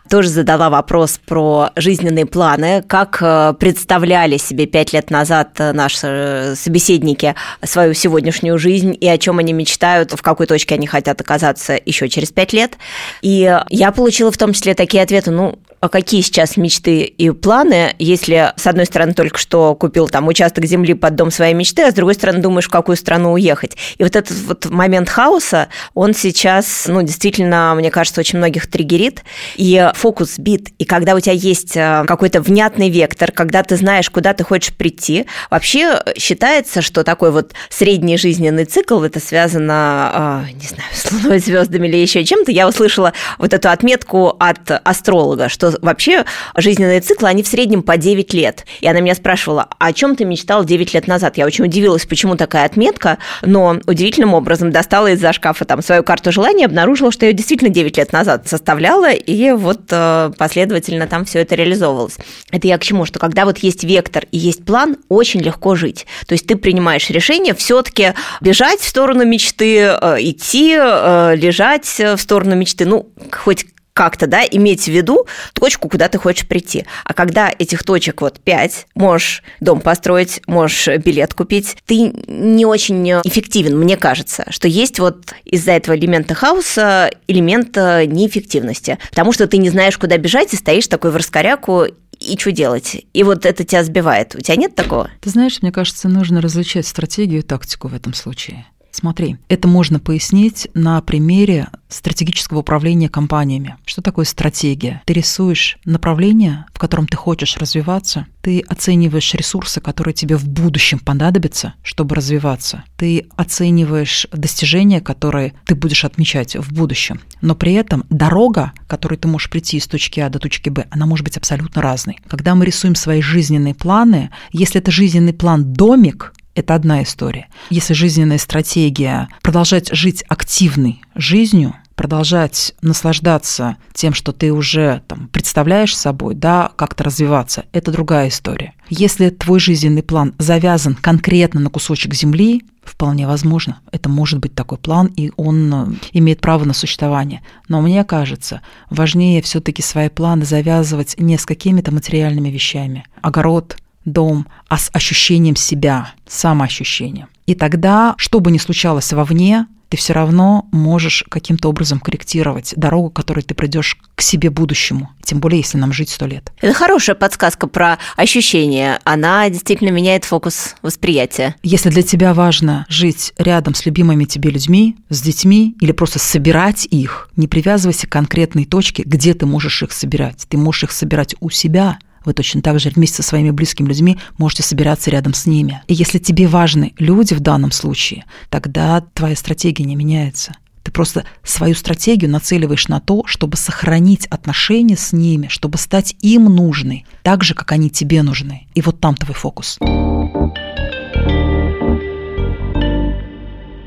Тоже 0.09 0.29
задала 0.29 0.69
вопрос 0.69 1.19
про 1.25 1.71
жизненные 1.75 2.25
планы, 2.25 2.81
как 2.87 3.17
э, 3.21 3.53
представляли 3.59 4.37
себе 4.37 4.67
пять 4.67 4.93
лет 4.93 5.09
назад 5.09 5.59
наши 5.59 6.07
э, 6.07 6.55
собеседники 6.55 7.35
свою 7.63 7.93
сегодняшнюю 7.93 8.57
жизнь 8.57 8.95
и 8.99 9.07
о 9.07 9.17
чем 9.17 9.39
они 9.39 9.51
мечтают, 9.51 10.13
в 10.13 10.21
какой 10.21 10.47
точке 10.47 10.75
они 10.75 10.87
хотят 10.87 11.19
оказаться 11.19 11.77
еще 11.85 12.07
через 12.07 12.31
пять 12.31 12.53
лет. 12.53 12.77
И 13.21 13.59
я 13.69 13.91
получила 13.91 14.31
в 14.31 14.37
том 14.37 14.53
числе 14.53 14.75
такие 14.75 15.03
ответы, 15.03 15.31
ну, 15.31 15.59
а 15.85 15.89
какие 15.89 16.21
сейчас 16.21 16.57
мечты 16.57 17.01
и 17.03 17.29
планы, 17.29 17.93
если, 17.99 18.53
с 18.55 18.65
одной 18.65 18.85
стороны, 18.85 19.13
только 19.13 19.37
что 19.37 19.75
купил 19.75 20.07
там 20.07 20.27
участок 20.27 20.65
земли 20.65 20.84
под 20.93 21.15
дом 21.15 21.31
своей 21.31 21.53
мечты, 21.53 21.83
а 21.83 21.91
с 21.91 21.93
другой 21.93 22.13
стороны, 22.15 22.39
думаешь, 22.39 22.65
в 22.65 22.69
какую 22.69 22.97
страну 22.97 23.33
уехать. 23.33 23.77
И 23.97 24.03
вот 24.03 24.15
этот 24.15 24.37
вот 24.41 24.65
момент 24.65 25.09
хаоса, 25.09 25.69
он 25.93 26.13
сейчас, 26.13 26.85
ну, 26.87 27.01
действительно, 27.01 27.73
мне 27.75 27.91
кажется, 27.91 28.21
очень 28.21 28.37
многих 28.37 28.69
триггерит, 28.69 29.23
и 29.55 29.91
фокус 29.95 30.35
сбит. 30.35 30.69
И 30.77 30.85
когда 30.85 31.15
у 31.15 31.19
тебя 31.19 31.33
есть 31.33 31.75
э, 31.75 32.03
какой-то 32.07 32.41
внятный 32.41 32.89
вектор, 32.89 33.31
когда 33.31 33.63
ты 33.63 33.75
знаешь, 33.77 34.09
куда 34.09 34.33
ты 34.33 34.43
хочешь 34.43 34.73
прийти, 34.73 35.25
вообще 35.49 36.01
считается, 36.17 36.81
что 36.81 37.03
такой 37.03 37.31
вот 37.31 37.53
средний 37.69 38.17
жизненный 38.17 38.65
цикл, 38.65 39.01
это 39.03 39.19
связано, 39.19 40.11
а, 40.13 40.45
не 40.53 40.67
знаю, 40.67 40.89
с 40.93 41.11
луной, 41.11 41.39
звездами 41.39 41.87
или 41.87 41.97
еще 41.97 42.23
чем-то, 42.23 42.51
я 42.51 42.67
услышала 42.67 43.13
вот 43.37 43.53
эту 43.53 43.69
отметку 43.69 44.35
от 44.39 44.71
астролога, 44.83 45.49
что 45.49 45.73
вообще 45.81 46.25
жизненные 46.55 47.01
циклы, 47.01 47.29
они 47.29 47.43
в 47.43 47.47
среднем 47.47 47.83
по 47.83 47.97
9 47.97 48.33
лет. 48.33 48.65
И 48.81 48.87
она 48.87 48.99
меня 48.99 49.15
спрашивала, 49.15 49.67
о 49.79 49.93
чем 49.93 50.15
ты 50.15 50.25
мечтал 50.25 50.65
9 50.65 50.74
лет 50.83 51.07
назад? 51.07 51.37
Я 51.37 51.45
очень 51.45 51.65
удивилась, 51.65 52.05
почему 52.05 52.35
такая 52.35 52.65
отметка, 52.65 53.17
но 53.41 53.77
удивительным 53.85 54.33
образом 54.33 54.71
достала 54.71 55.11
из-за 55.11 55.33
шкафа 55.33 55.65
там 55.65 55.81
свою 55.81 56.03
карту 56.03 56.31
желаний, 56.31 56.65
обнаружила, 56.65 57.11
что 57.11 57.25
я 57.25 57.33
действительно 57.33 57.69
9 57.69 57.97
лет 57.97 58.11
назад 58.11 58.47
составляла, 58.47 59.11
и 59.11 59.51
вот 59.51 59.81
э, 59.91 60.31
последовательно 60.37 61.07
там 61.07 61.25
все 61.25 61.39
это 61.39 61.55
реализовывалось. 61.55 62.17
Это 62.51 62.67
я 62.67 62.77
к 62.77 62.83
чему? 62.83 63.05
Что 63.05 63.19
когда 63.19 63.45
вот 63.45 63.59
есть 63.59 63.83
вектор 63.83 64.25
и 64.31 64.37
есть 64.37 64.65
план, 64.65 64.97
очень 65.09 65.41
легко 65.41 65.75
жить. 65.75 66.05
То 66.27 66.33
есть 66.33 66.47
ты 66.47 66.55
принимаешь 66.55 67.09
решение 67.09 67.53
все-таки 67.53 68.13
бежать 68.41 68.79
в 68.79 68.87
сторону 68.87 69.25
мечты, 69.25 69.77
э, 69.79 70.17
идти, 70.19 70.75
э, 70.77 71.35
лежать 71.35 71.85
в 71.85 72.17
сторону 72.17 72.55
мечты, 72.55 72.85
ну, 72.85 73.09
хоть 73.31 73.65
как-то, 73.95 74.27
да, 74.27 74.43
иметь 74.43 74.83
в 74.83 74.89
виду 74.89 75.25
точку, 75.53 75.87
куда 75.87 76.09
ты 76.09 76.17
хочешь 76.19 76.47
прийти. 76.47 76.85
А 77.05 77.13
когда 77.13 77.49
этих 77.57 77.83
точек 77.83 78.21
вот 78.21 78.41
пять, 78.41 78.87
можешь 78.93 79.41
дом 79.61 79.79
построить, 79.79 80.41
можешь 80.47 80.87
билет 80.97 81.33
купить, 81.33 81.77
ты 81.85 82.11
не 82.27 82.65
очень 82.65 83.09
эффективен, 83.23 83.79
мне 83.79 83.95
кажется, 83.95 84.45
что 84.49 84.67
есть 84.67 84.99
вот 84.99 85.33
из-за 85.45 85.71
этого 85.71 85.95
элемента 85.95 86.35
хаоса 86.35 87.09
элемент 87.27 87.77
неэффективности, 87.77 88.99
потому 89.11 89.31
что 89.31 89.47
ты 89.47 89.57
не 89.57 89.69
знаешь, 89.69 89.97
куда 89.97 90.17
бежать, 90.17 90.53
и 90.53 90.57
стоишь 90.57 90.87
такой 90.87 91.11
в 91.11 91.15
раскоряку 91.15 91.85
и 92.19 92.37
что 92.37 92.51
делать? 92.51 93.05
И 93.13 93.23
вот 93.23 93.45
это 93.45 93.63
тебя 93.63 93.83
сбивает. 93.83 94.35
У 94.35 94.41
тебя 94.41 94.57
нет 94.57 94.75
такого? 94.75 95.09
Ты 95.21 95.29
знаешь, 95.29 95.61
мне 95.61 95.71
кажется, 95.71 96.09
нужно 96.09 96.41
различать 96.41 96.85
стратегию 96.85 97.39
и 97.39 97.43
тактику 97.43 97.87
в 97.87 97.93
этом 97.93 98.13
случае. 98.13 98.65
Смотри, 98.95 99.35
это 99.49 99.67
можно 99.67 99.99
пояснить 99.99 100.69
на 100.73 101.01
примере 101.01 101.67
стратегического 101.89 102.59
управления 102.59 103.09
компаниями. 103.09 103.75
Что 103.85 104.01
такое 104.01 104.23
стратегия? 104.23 105.01
Ты 105.05 105.11
рисуешь 105.11 105.77
направление, 105.83 106.65
в 106.73 106.79
котором 106.79 107.05
ты 107.05 107.17
хочешь 107.17 107.57
развиваться, 107.57 108.25
ты 108.41 108.61
оцениваешь 108.61 109.33
ресурсы, 109.33 109.81
которые 109.81 110.13
тебе 110.13 110.37
в 110.37 110.47
будущем 110.47 110.99
понадобятся, 110.99 111.73
чтобы 111.83 112.15
развиваться, 112.15 112.85
ты 112.95 113.27
оцениваешь 113.35 114.27
достижения, 114.31 115.01
которые 115.01 115.55
ты 115.65 115.75
будешь 115.75 116.05
отмечать 116.05 116.55
в 116.55 116.71
будущем, 116.71 117.19
но 117.41 117.53
при 117.53 117.73
этом 117.73 118.05
дорога, 118.09 118.71
которой 118.87 119.17
ты 119.17 119.27
можешь 119.27 119.49
прийти 119.49 119.75
из 119.75 119.87
точки 119.87 120.21
А 120.21 120.29
до 120.29 120.39
точки 120.39 120.69
Б, 120.69 120.85
она 120.89 121.05
может 121.05 121.25
быть 121.25 121.35
абсолютно 121.35 121.81
разной. 121.81 122.17
Когда 122.29 122.55
мы 122.55 122.65
рисуем 122.65 122.95
свои 122.95 123.21
жизненные 123.21 123.75
планы, 123.75 124.29
если 124.53 124.79
это 124.79 124.89
жизненный 124.89 125.33
план 125.33 125.73
домик, 125.73 126.31
это 126.55 126.73
одна 126.73 127.03
история. 127.03 127.47
Если 127.69 127.93
жизненная 127.93 128.37
стратегия 128.37 129.29
продолжать 129.41 129.93
жить 129.93 130.23
активной 130.27 131.01
жизнью, 131.13 131.75
продолжать 131.95 132.73
наслаждаться 132.81 133.77
тем, 133.93 134.13
что 134.13 134.31
ты 134.31 134.51
уже 134.51 135.01
там, 135.07 135.27
представляешь 135.29 135.95
собой, 135.95 136.35
да, 136.35 136.71
как-то 136.75 137.03
развиваться, 137.05 137.65
это 137.71 137.91
другая 137.91 138.29
история. 138.29 138.73
Если 138.89 139.29
твой 139.29 139.59
жизненный 139.59 140.03
план 140.03 140.33
завязан 140.37 140.95
конкретно 140.95 141.59
на 141.61 141.69
кусочек 141.69 142.13
земли, 142.13 142.63
вполне 142.83 143.27
возможно, 143.27 143.79
это 143.91 144.09
может 144.09 144.39
быть 144.39 144.53
такой 144.53 144.77
план, 144.77 145.07
и 145.15 145.31
он 145.37 145.73
э, 145.73 145.87
имеет 146.11 146.39
право 146.39 146.65
на 146.65 146.73
существование. 146.73 147.41
Но 147.67 147.81
мне 147.81 148.03
кажется, 148.03 148.61
важнее 148.89 149.41
все-таки 149.41 149.81
свои 149.81 150.09
планы 150.09 150.45
завязывать 150.45 151.15
не 151.17 151.37
с 151.37 151.45
какими-то 151.45 151.91
материальными 151.91 152.49
вещами. 152.49 153.05
Огород, 153.21 153.77
дом, 154.05 154.47
а 154.69 154.77
с 154.77 154.89
ощущением 154.93 155.55
себя, 155.55 156.13
самоощущением. 156.27 157.27
И 157.45 157.55
тогда, 157.55 158.15
что 158.17 158.39
бы 158.39 158.51
ни 158.51 158.57
случалось 158.57 159.11
вовне, 159.13 159.67
ты 159.89 159.97
все 159.97 160.13
равно 160.13 160.67
можешь 160.71 161.23
каким-то 161.29 161.69
образом 161.69 161.99
корректировать 161.99 162.73
дорогу, 162.75 163.09
которой 163.09 163.41
ты 163.41 163.53
придешь 163.53 163.97
к 164.15 164.21
себе 164.21 164.49
будущему, 164.49 165.11
тем 165.23 165.39
более, 165.39 165.59
если 165.59 165.77
нам 165.77 165.93
жить 165.93 166.09
сто 166.09 166.25
лет. 166.25 166.51
Это 166.59 166.73
хорошая 166.73 167.15
подсказка 167.15 167.67
про 167.67 167.99
ощущения. 168.15 168.99
Она 169.03 169.49
действительно 169.49 169.89
меняет 169.89 170.25
фокус 170.25 170.75
восприятия. 170.81 171.55
Если 171.63 171.89
для 171.89 172.01
тебя 172.01 172.33
важно 172.33 172.85
жить 172.89 173.33
рядом 173.37 173.75
с 173.75 173.85
любимыми 173.85 174.25
тебе 174.25 174.49
людьми, 174.49 174.97
с 175.09 175.21
детьми 175.21 175.75
или 175.79 175.91
просто 175.91 176.19
собирать 176.19 176.85
их, 176.89 177.29
не 177.35 177.47
привязывайся 177.47 178.07
к 178.07 178.11
конкретной 178.11 178.65
точке, 178.65 179.03
где 179.05 179.33
ты 179.33 179.45
можешь 179.45 179.83
их 179.83 179.91
собирать. 179.91 180.45
Ты 180.49 180.57
можешь 180.57 180.83
их 180.83 180.91
собирать 180.91 181.35
у 181.39 181.49
себя, 181.49 181.99
вы 182.25 182.33
точно 182.33 182.61
так 182.61 182.79
же 182.79 182.89
вместе 182.89 183.17
со 183.17 183.23
своими 183.23 183.51
близкими 183.51 183.87
людьми 183.87 184.17
можете 184.37 184.63
собираться 184.63 185.09
рядом 185.11 185.33
с 185.33 185.45
ними. 185.45 185.81
И 185.87 185.93
если 185.93 186.19
тебе 186.19 186.47
важны 186.47 186.93
люди 186.97 187.33
в 187.33 187.39
данном 187.39 187.71
случае, 187.71 188.25
тогда 188.49 189.01
твоя 189.13 189.35
стратегия 189.35 189.85
не 189.85 189.95
меняется. 189.95 190.53
Ты 190.83 190.91
просто 190.91 191.25
свою 191.43 191.73
стратегию 191.73 192.29
нацеливаешь 192.29 192.87
на 192.87 192.99
то, 192.99 193.25
чтобы 193.25 193.57
сохранить 193.57 194.27
отношения 194.27 194.95
с 194.95 195.13
ними, 195.13 195.47
чтобы 195.47 195.79
стать 195.79 196.15
им 196.21 196.45
нужной, 196.45 197.05
так 197.23 197.43
же, 197.43 197.55
как 197.55 197.71
они 197.71 197.89
тебе 197.89 198.21
нужны. 198.21 198.67
И 198.75 198.81
вот 198.81 198.99
там 198.99 199.15
твой 199.15 199.33
фокус. 199.33 199.79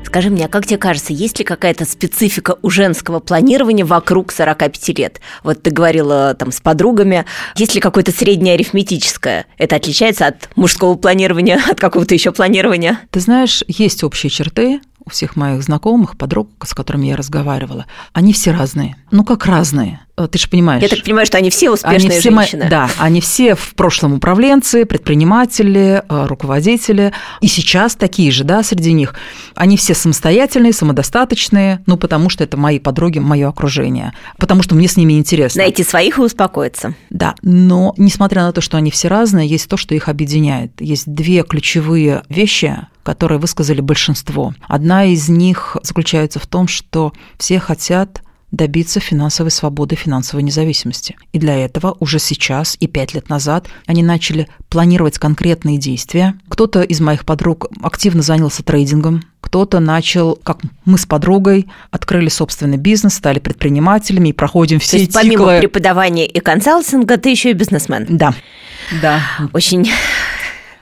Скажи 0.09 0.31
мне, 0.31 0.45
а 0.45 0.47
как 0.47 0.65
тебе 0.65 0.79
кажется, 0.79 1.13
есть 1.13 1.37
ли 1.37 1.45
какая-то 1.45 1.85
специфика 1.85 2.55
у 2.63 2.71
женского 2.71 3.19
планирования 3.19 3.85
вокруг 3.85 4.31
45 4.31 4.97
лет? 4.97 5.21
Вот 5.43 5.61
ты 5.61 5.69
говорила 5.69 6.33
там 6.33 6.51
с 6.51 6.59
подругами, 6.59 7.25
есть 7.55 7.75
ли 7.75 7.79
какое-то 7.79 8.11
среднее 8.11 8.55
арифметическое? 8.55 9.45
Это 9.59 9.75
отличается 9.75 10.25
от 10.25 10.49
мужского 10.55 10.95
планирования, 10.95 11.61
от 11.69 11.79
какого-то 11.79 12.15
еще 12.15 12.31
планирования? 12.31 13.01
Ты 13.11 13.19
знаешь, 13.19 13.63
есть 13.67 14.03
общие 14.03 14.31
черты, 14.31 14.81
у 15.05 15.11
всех 15.11 15.35
моих 15.35 15.61
знакомых, 15.61 16.17
подруг, 16.17 16.49
с 16.65 16.73
которыми 16.73 17.07
я 17.07 17.15
разговаривала, 17.15 17.85
они 18.11 18.33
все 18.33 18.51
разные. 18.51 18.95
Ну, 19.11 19.23
как 19.23 19.45
разные? 19.45 20.01
Э, 20.19 20.27
ты 20.27 20.37
же 20.37 20.49
понимаешь. 20.49 20.83
Я 20.83 20.89
так 20.89 21.03
понимаю, 21.03 21.25
что 21.25 21.37
они 21.37 21.49
все 21.49 21.71
успешные 21.71 21.97
они 21.97 22.09
все 22.09 22.29
женщины. 22.29 22.63
Мо... 22.65 22.69
Да, 22.69 22.89
они 22.97 23.21
все 23.21 23.55
в 23.55 23.73
прошлом 23.75 24.13
управленцы, 24.13 24.85
предприниматели, 24.85 26.03
э, 26.07 26.25
руководители. 26.25 27.13
И 27.39 27.47
сейчас 27.47 27.95
такие 27.95 28.29
же, 28.31 28.43
да, 28.43 28.61
среди 28.61 28.91
них. 28.91 29.15
Они 29.55 29.77
все 29.77 29.93
самостоятельные, 29.93 30.73
самодостаточные, 30.73 31.81
ну, 31.85 31.97
потому 31.97 32.29
что 32.29 32.43
это 32.43 32.57
мои 32.57 32.79
подруги, 32.79 33.19
мое 33.19 33.47
окружение. 33.47 34.13
Потому 34.37 34.61
что 34.61 34.75
мне 34.75 34.87
с 34.87 34.97
ними 34.97 35.13
интересно. 35.13 35.63
Найти 35.63 35.83
своих 35.83 36.17
и 36.17 36.21
успокоиться. 36.21 36.93
Да, 37.09 37.35
но 37.41 37.93
несмотря 37.97 38.43
на 38.43 38.51
то, 38.51 38.59
что 38.59 38.77
они 38.77 38.91
все 38.91 39.07
разные, 39.07 39.47
есть 39.47 39.69
то, 39.69 39.77
что 39.77 39.95
их 39.95 40.09
объединяет. 40.09 40.73
Есть 40.81 41.07
две 41.07 41.43
ключевые 41.43 42.23
вещи, 42.27 42.75
которые 43.03 43.39
высказали 43.39 43.79
большинство. 43.79 44.53
Одна 44.67 45.05
из 45.05 45.29
них 45.29 45.77
заключается 45.81 46.39
в 46.39 46.47
том, 46.47 46.67
что 46.67 47.13
все 47.37 47.59
хотят 47.59 48.21
добиться 48.51 48.99
финансовой 48.99 49.51
свободы, 49.51 49.95
финансовой 49.95 50.43
независимости. 50.43 51.15
И 51.33 51.39
для 51.39 51.55
этого 51.57 51.95
уже 51.99 52.19
сейчас 52.19 52.75
и 52.79 52.87
пять 52.87 53.13
лет 53.13 53.29
назад 53.29 53.67
они 53.85 54.03
начали 54.03 54.47
планировать 54.69 55.17
конкретные 55.17 55.77
действия. 55.77 56.35
Кто-то 56.49 56.81
из 56.81 56.99
моих 56.99 57.25
подруг 57.25 57.67
активно 57.81 58.21
занялся 58.21 58.63
трейдингом, 58.63 59.23
кто-то 59.41 59.79
начал, 59.79 60.35
как 60.35 60.59
мы 60.85 60.97
с 60.97 61.05
подругой, 61.05 61.67
открыли 61.91 62.29
собственный 62.29 62.77
бизнес, 62.77 63.15
стали 63.15 63.39
предпринимателями 63.39 64.29
и 64.29 64.33
проходим 64.33 64.79
все 64.79 64.91
То 64.91 64.97
есть, 64.97 65.13
циклы. 65.13 65.29
помимо 65.29 65.59
преподавания 65.59 66.27
и 66.27 66.39
консалтинга, 66.39 67.17
ты 67.17 67.29
еще 67.29 67.51
и 67.51 67.53
бизнесмен. 67.53 68.05
Да. 68.09 68.35
Да. 69.01 69.21
Очень 69.53 69.89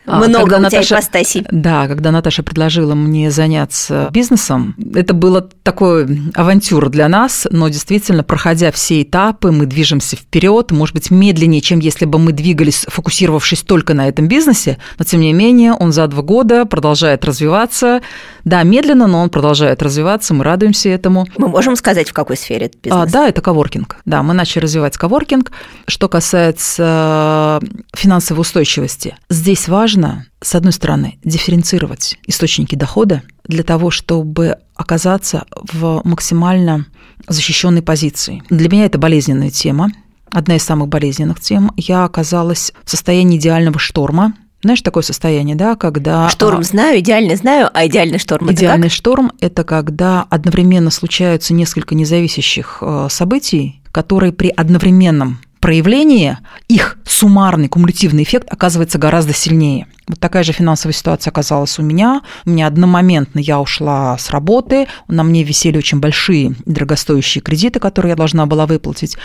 а, 0.08 0.26
Много 0.26 0.56
у 0.56 0.60
Наташа, 0.60 0.88
тебя 0.88 0.98
ипостасей. 0.98 1.46
Да, 1.52 1.88
когда 1.88 2.12
Наташа 2.12 2.42
предложила 2.42 2.96
мне 2.96 3.30
заняться 3.30 4.08
бизнесом, 4.12 4.74
это 4.96 5.14
было 5.14 5.42
такой 5.42 6.32
авантюра 6.34 6.88
для 6.88 7.10
нас, 7.10 7.46
но 7.52 7.68
действительно, 7.68 8.24
проходя 8.24 8.72
все 8.72 9.02
этапы, 9.02 9.52
мы 9.52 9.66
движемся 9.66 10.16
вперед, 10.16 10.72
может 10.72 10.96
быть, 10.96 11.12
медленнее, 11.12 11.60
чем 11.60 11.80
если 11.80 12.06
бы 12.06 12.20
мы 12.20 12.32
двигались, 12.32 12.86
фокусировавшись 12.88 13.64
только 13.64 13.94
на 13.94 14.08
этом 14.08 14.30
бизнесе, 14.30 14.78
но 14.98 15.04
тем 15.04 15.20
не 15.20 15.34
менее 15.34 15.74
он 15.74 15.92
за 15.92 16.08
два 16.08 16.24
года 16.24 16.64
продолжает 16.64 17.26
развиваться. 17.26 18.02
Да, 18.46 18.64
медленно, 18.64 19.08
но 19.08 19.22
он 19.22 19.30
продолжает 19.30 19.84
развиваться, 19.84 20.34
мы 20.34 20.46
радуемся 20.46 20.88
этому. 20.88 21.28
Мы 21.38 21.50
можем 21.50 21.76
сказать, 21.76 22.10
в 22.10 22.14
какой 22.14 22.38
сфере 22.38 22.68
этот 22.68 22.82
бизнес? 22.82 23.04
А, 23.04 23.12
да, 23.12 23.28
это 23.28 23.42
коворкинг. 23.42 23.98
Да, 24.06 24.24
мы 24.24 24.34
начали 24.34 24.64
развивать 24.64 24.96
коворкинг. 24.96 25.52
Что 25.86 26.08
касается 26.08 27.60
финансовой 27.94 28.42
устойчивости, 28.42 29.18
здесь 29.30 29.68
важно 29.68 29.97
важно, 29.98 30.26
с 30.42 30.56
одной 30.56 30.74
стороны, 30.74 31.18
дифференцировать 31.24 32.18
источники 32.28 32.76
дохода 32.76 33.24
для 33.46 33.64
того, 33.64 33.92
чтобы 33.92 34.58
оказаться 34.76 35.46
в 35.52 36.02
максимально 36.04 36.86
защищенной 37.28 37.82
позиции. 37.82 38.44
Для 38.50 38.70
меня 38.70 38.86
это 38.86 38.98
болезненная 38.98 39.50
тема, 39.50 39.90
одна 40.32 40.56
из 40.56 40.64
самых 40.64 40.90
болезненных 40.90 41.40
тем. 41.40 41.72
Я 41.78 42.06
оказалась 42.06 42.74
в 42.84 42.90
состоянии 42.90 43.38
идеального 43.38 43.80
шторма, 43.80 44.34
знаешь, 44.64 44.82
такое 44.82 45.04
состояние, 45.04 45.56
да, 45.56 45.76
когда... 45.76 46.30
Шторм 46.30 46.64
знаю, 46.64 47.00
идеальный 47.00 47.36
знаю, 47.36 47.70
а 47.74 47.86
идеальный 47.86 48.18
шторм 48.18 48.52
Идеальный 48.52 48.88
это 48.88 48.90
как? 48.90 48.98
шторм– 48.98 49.32
это 49.40 49.64
когда 49.64 50.26
одновременно 50.30 50.90
случаются 50.90 51.54
несколько 51.54 51.94
независящих 51.94 52.80
э, 52.82 53.08
событий, 53.10 53.82
которые 53.92 54.34
при 54.34 54.50
одновременном 54.50 55.40
проявлении 55.68 56.38
их 56.70 56.98
суммарный 57.04 57.68
кумулятивный 57.68 58.24
эффект 58.24 58.48
оказывается 58.50 58.98
гораздо 58.98 59.34
сильнее. 59.34 59.88
Вот 60.08 60.18
такая 60.18 60.44
же 60.44 60.54
финансовая 60.54 60.94
ситуация 60.94 61.32
оказалась 61.32 61.78
у 61.78 61.82
меня. 61.82 62.22
У 62.46 62.52
меня 62.52 62.68
одномоментно 62.68 63.40
я 63.40 63.60
ушла 63.60 64.18
с 64.18 64.30
работы, 64.30 64.88
на 65.10 65.24
мне 65.24 65.44
висели 65.44 65.78
очень 65.78 66.00
большие 66.00 66.56
дорогостоящие 66.66 67.42
кредиты, 67.42 67.82
которые 67.82 68.12
я 68.12 68.16
должна 68.16 68.46
была 68.46 68.66
выплатить. 68.66 69.18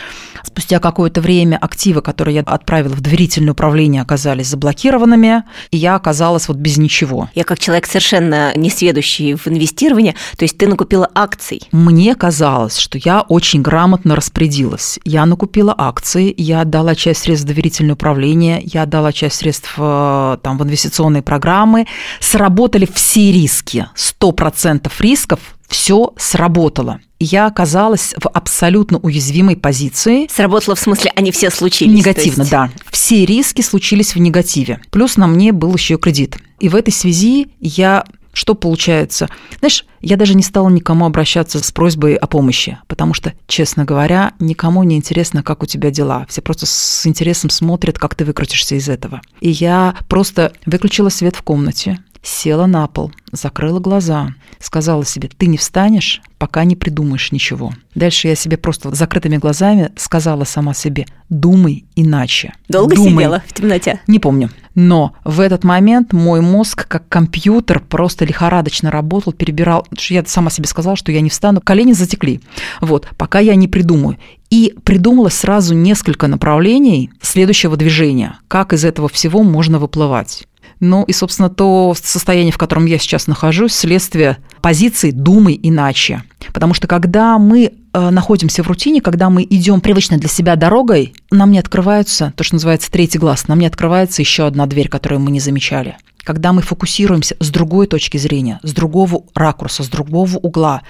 Спустя 0.43 0.81
какое-то 0.81 1.21
время 1.21 1.57
активы, 1.57 2.03
которые 2.03 2.35
я 2.35 2.41
отправила 2.41 2.95
в 2.95 3.01
доверительное 3.01 3.53
управление, 3.53 4.03
оказались 4.03 4.49
заблокированными, 4.49 5.45
и 5.71 5.77
я 5.77 5.95
оказалась 5.95 6.49
вот 6.49 6.57
без 6.57 6.79
ничего. 6.79 7.31
Я 7.35 7.45
как 7.45 7.61
человек 7.61 7.87
совершенно 7.87 8.53
не 8.57 8.71
сведущий 8.71 9.35
в 9.35 9.47
инвестировании, 9.47 10.17
то 10.37 10.45
есть 10.45 10.59
ты 10.59 10.67
накупила 10.67 11.09
акций? 11.15 11.69
Мне 11.71 12.17
казалось, 12.17 12.79
что 12.79 12.99
я 12.99 13.21
очень 13.21 13.63
грамотно 13.63 14.17
распорядилась. 14.17 14.99
Я 15.05 15.25
накупила 15.27 15.73
акции, 15.79 16.32
я 16.37 16.63
отдала 16.63 16.95
часть 16.95 17.23
средств 17.23 17.45
в 17.45 17.49
доверительное 17.49 17.95
управление, 17.95 18.61
я 18.65 18.83
отдала 18.83 19.13
часть 19.13 19.37
средств 19.37 19.75
э, 19.77 20.39
там, 20.43 20.59
в 20.59 20.63
инвестиционные 20.65 21.23
программы, 21.23 21.87
сработали 22.21 22.89
все 22.93 23.33
риски, 23.33 23.87
100% 23.97 24.91
рисков, 25.01 25.41
все 25.69 26.13
сработало. 26.17 27.01
Я 27.19 27.47
оказалась 27.47 28.15
в 28.19 28.29
абсолютно 28.29 28.99
уязвимой 28.99 29.57
позиции. 29.57 30.27
Сработало 30.31 30.75
в 30.75 30.81
смысле, 30.81 31.13
они 31.15 31.31
все 31.31 31.51
случились? 31.51 31.97
Негативно, 31.97 32.43
есть... 32.43 32.51
да. 32.51 32.71
Все 32.91 33.25
риски 33.25 33.63
случились 33.63 34.15
в 34.15 34.19
негативе. 34.19 34.81
Плюс 34.91 35.17
на 35.17 35.27
мне 35.27 35.53
был 35.53 35.73
еще 35.75 35.99
кредит. 35.99 36.37
И 36.59 36.69
в 36.69 36.75
этой 36.75 36.93
связи 36.93 37.49
я 37.61 38.05
что 38.33 38.55
получается? 38.55 39.29
Знаешь, 39.59 39.85
я 40.01 40.17
даже 40.17 40.35
не 40.35 40.43
стала 40.43 40.69
никому 40.69 41.05
обращаться 41.07 41.63
с 41.63 41.71
просьбой 41.71 42.15
о 42.15 42.27
помощи, 42.27 42.79
потому 42.89 43.15
что, 43.15 43.35
честно 43.47 43.85
говоря, 43.85 44.33
никому 44.41 44.83
не 44.83 44.97
интересно, 44.97 45.43
как 45.43 45.63
у 45.63 45.67
тебя 45.67 45.91
дела. 45.91 46.27
Все 46.29 46.41
просто 46.43 46.67
с 46.67 47.07
интересом 47.07 47.51
смотрят, 47.51 47.99
как 47.99 48.15
ты 48.15 48.25
выкрутишься 48.25 48.75
из 48.75 48.89
этого. 48.89 49.21
И 49.41 49.51
я 49.51 49.95
просто 50.09 50.53
выключила 50.67 51.09
свет 51.09 51.37
в 51.37 51.43
комнате, 51.43 51.99
села 52.23 52.67
на 52.67 52.87
пол, 52.87 53.13
закрыла 53.33 53.81
глаза, 53.81 54.35
сказала 54.61 55.05
себе, 55.05 55.29
ты 55.29 55.47
не 55.47 55.59
встанешь, 55.59 56.23
пока 56.39 56.65
не 56.65 56.77
придумаешь 56.77 57.33
ничего. 57.33 57.73
Дальше 57.95 58.29
я 58.29 58.35
себе 58.35 58.57
просто 58.57 58.95
закрытыми 58.95 59.37
глазами 59.37 59.91
сказала 59.97 60.45
сама 60.45 60.73
себе, 60.75 61.07
думай 61.29 61.85
иначе. 61.97 62.55
Долго 62.69 62.95
думай. 62.95 63.11
сидела 63.11 63.43
в 63.47 63.53
темноте? 63.53 64.01
Не 64.07 64.19
помню. 64.19 64.51
Но 64.75 65.15
в 65.25 65.41
этот 65.41 65.65
момент 65.65 66.13
мой 66.13 66.41
мозг, 66.41 66.87
как 66.89 67.09
компьютер, 67.09 67.81
просто 67.81 68.25
лихорадочно 68.25 68.91
работал, 68.91 69.33
перебирал. 69.33 69.87
Я 70.09 70.25
сама 70.27 70.51
себе 70.51 70.67
сказала, 70.67 70.97
что 70.97 71.13
я 71.13 71.21
не 71.21 71.31
встану, 71.31 71.61
колени 71.61 71.93
затекли. 71.93 72.41
Вот, 72.81 73.09
пока 73.17 73.39
я 73.39 73.55
не 73.55 73.69
придумаю. 73.69 74.19
И 74.51 74.75
придумала 74.85 75.29
сразу 75.29 75.75
несколько 75.75 76.27
направлений 76.27 77.11
следующего 77.21 77.77
движения, 77.77 78.39
как 78.49 78.73
из 78.73 78.85
этого 78.85 79.09
всего 79.09 79.43
можно 79.43 79.79
выплывать. 79.79 80.45
Ну 80.83 81.05
и, 81.05 81.13
собственно, 81.13 81.49
то 81.49 81.95
состояние, 81.97 82.53
в 82.53 82.59
котором 82.59 82.87
я 82.87 82.99
сейчас 82.99 83.29
нахожусь, 83.29 83.73
следствие 83.73 84.39
позиции 84.61 85.13
«думай 85.13 85.59
иначе». 85.63 86.25
Потому 86.53 86.75
что 86.75 86.89
когда 86.89 87.39
мы 87.39 87.71
э, 87.93 88.11
находимся 88.11 88.65
в 88.65 88.67
рутине, 88.67 89.01
когда 89.01 89.31
мы 89.31 89.45
идем 89.45 89.81
привычной 89.81 90.19
для 90.19 90.29
себя 90.29 90.57
дорогой, 90.57 91.15
нам 91.31 91.53
не 91.53 91.61
открывается 91.61 92.33
то, 92.37 92.43
что 92.43 92.57
называется 92.57 92.91
третий 92.91 93.19
глаз, 93.19 93.47
нам 93.47 93.61
не 93.61 93.67
открывается 93.67 94.23
еще 94.23 94.45
одна 94.45 94.67
дверь, 94.67 94.89
которую 94.89 95.21
мы 95.21 95.31
не 95.31 95.39
замечали. 95.39 95.97
Когда 96.25 96.53
мы 96.53 96.63
фокусируемся 96.63 97.37
с 97.39 97.51
другой 97.51 97.87
точки 97.87 98.17
зрения, 98.17 98.59
с 98.65 98.73
другого 98.73 99.23
ракурса, 99.37 99.85
с 99.85 99.89
другого 99.89 100.37
угла, 100.39 100.83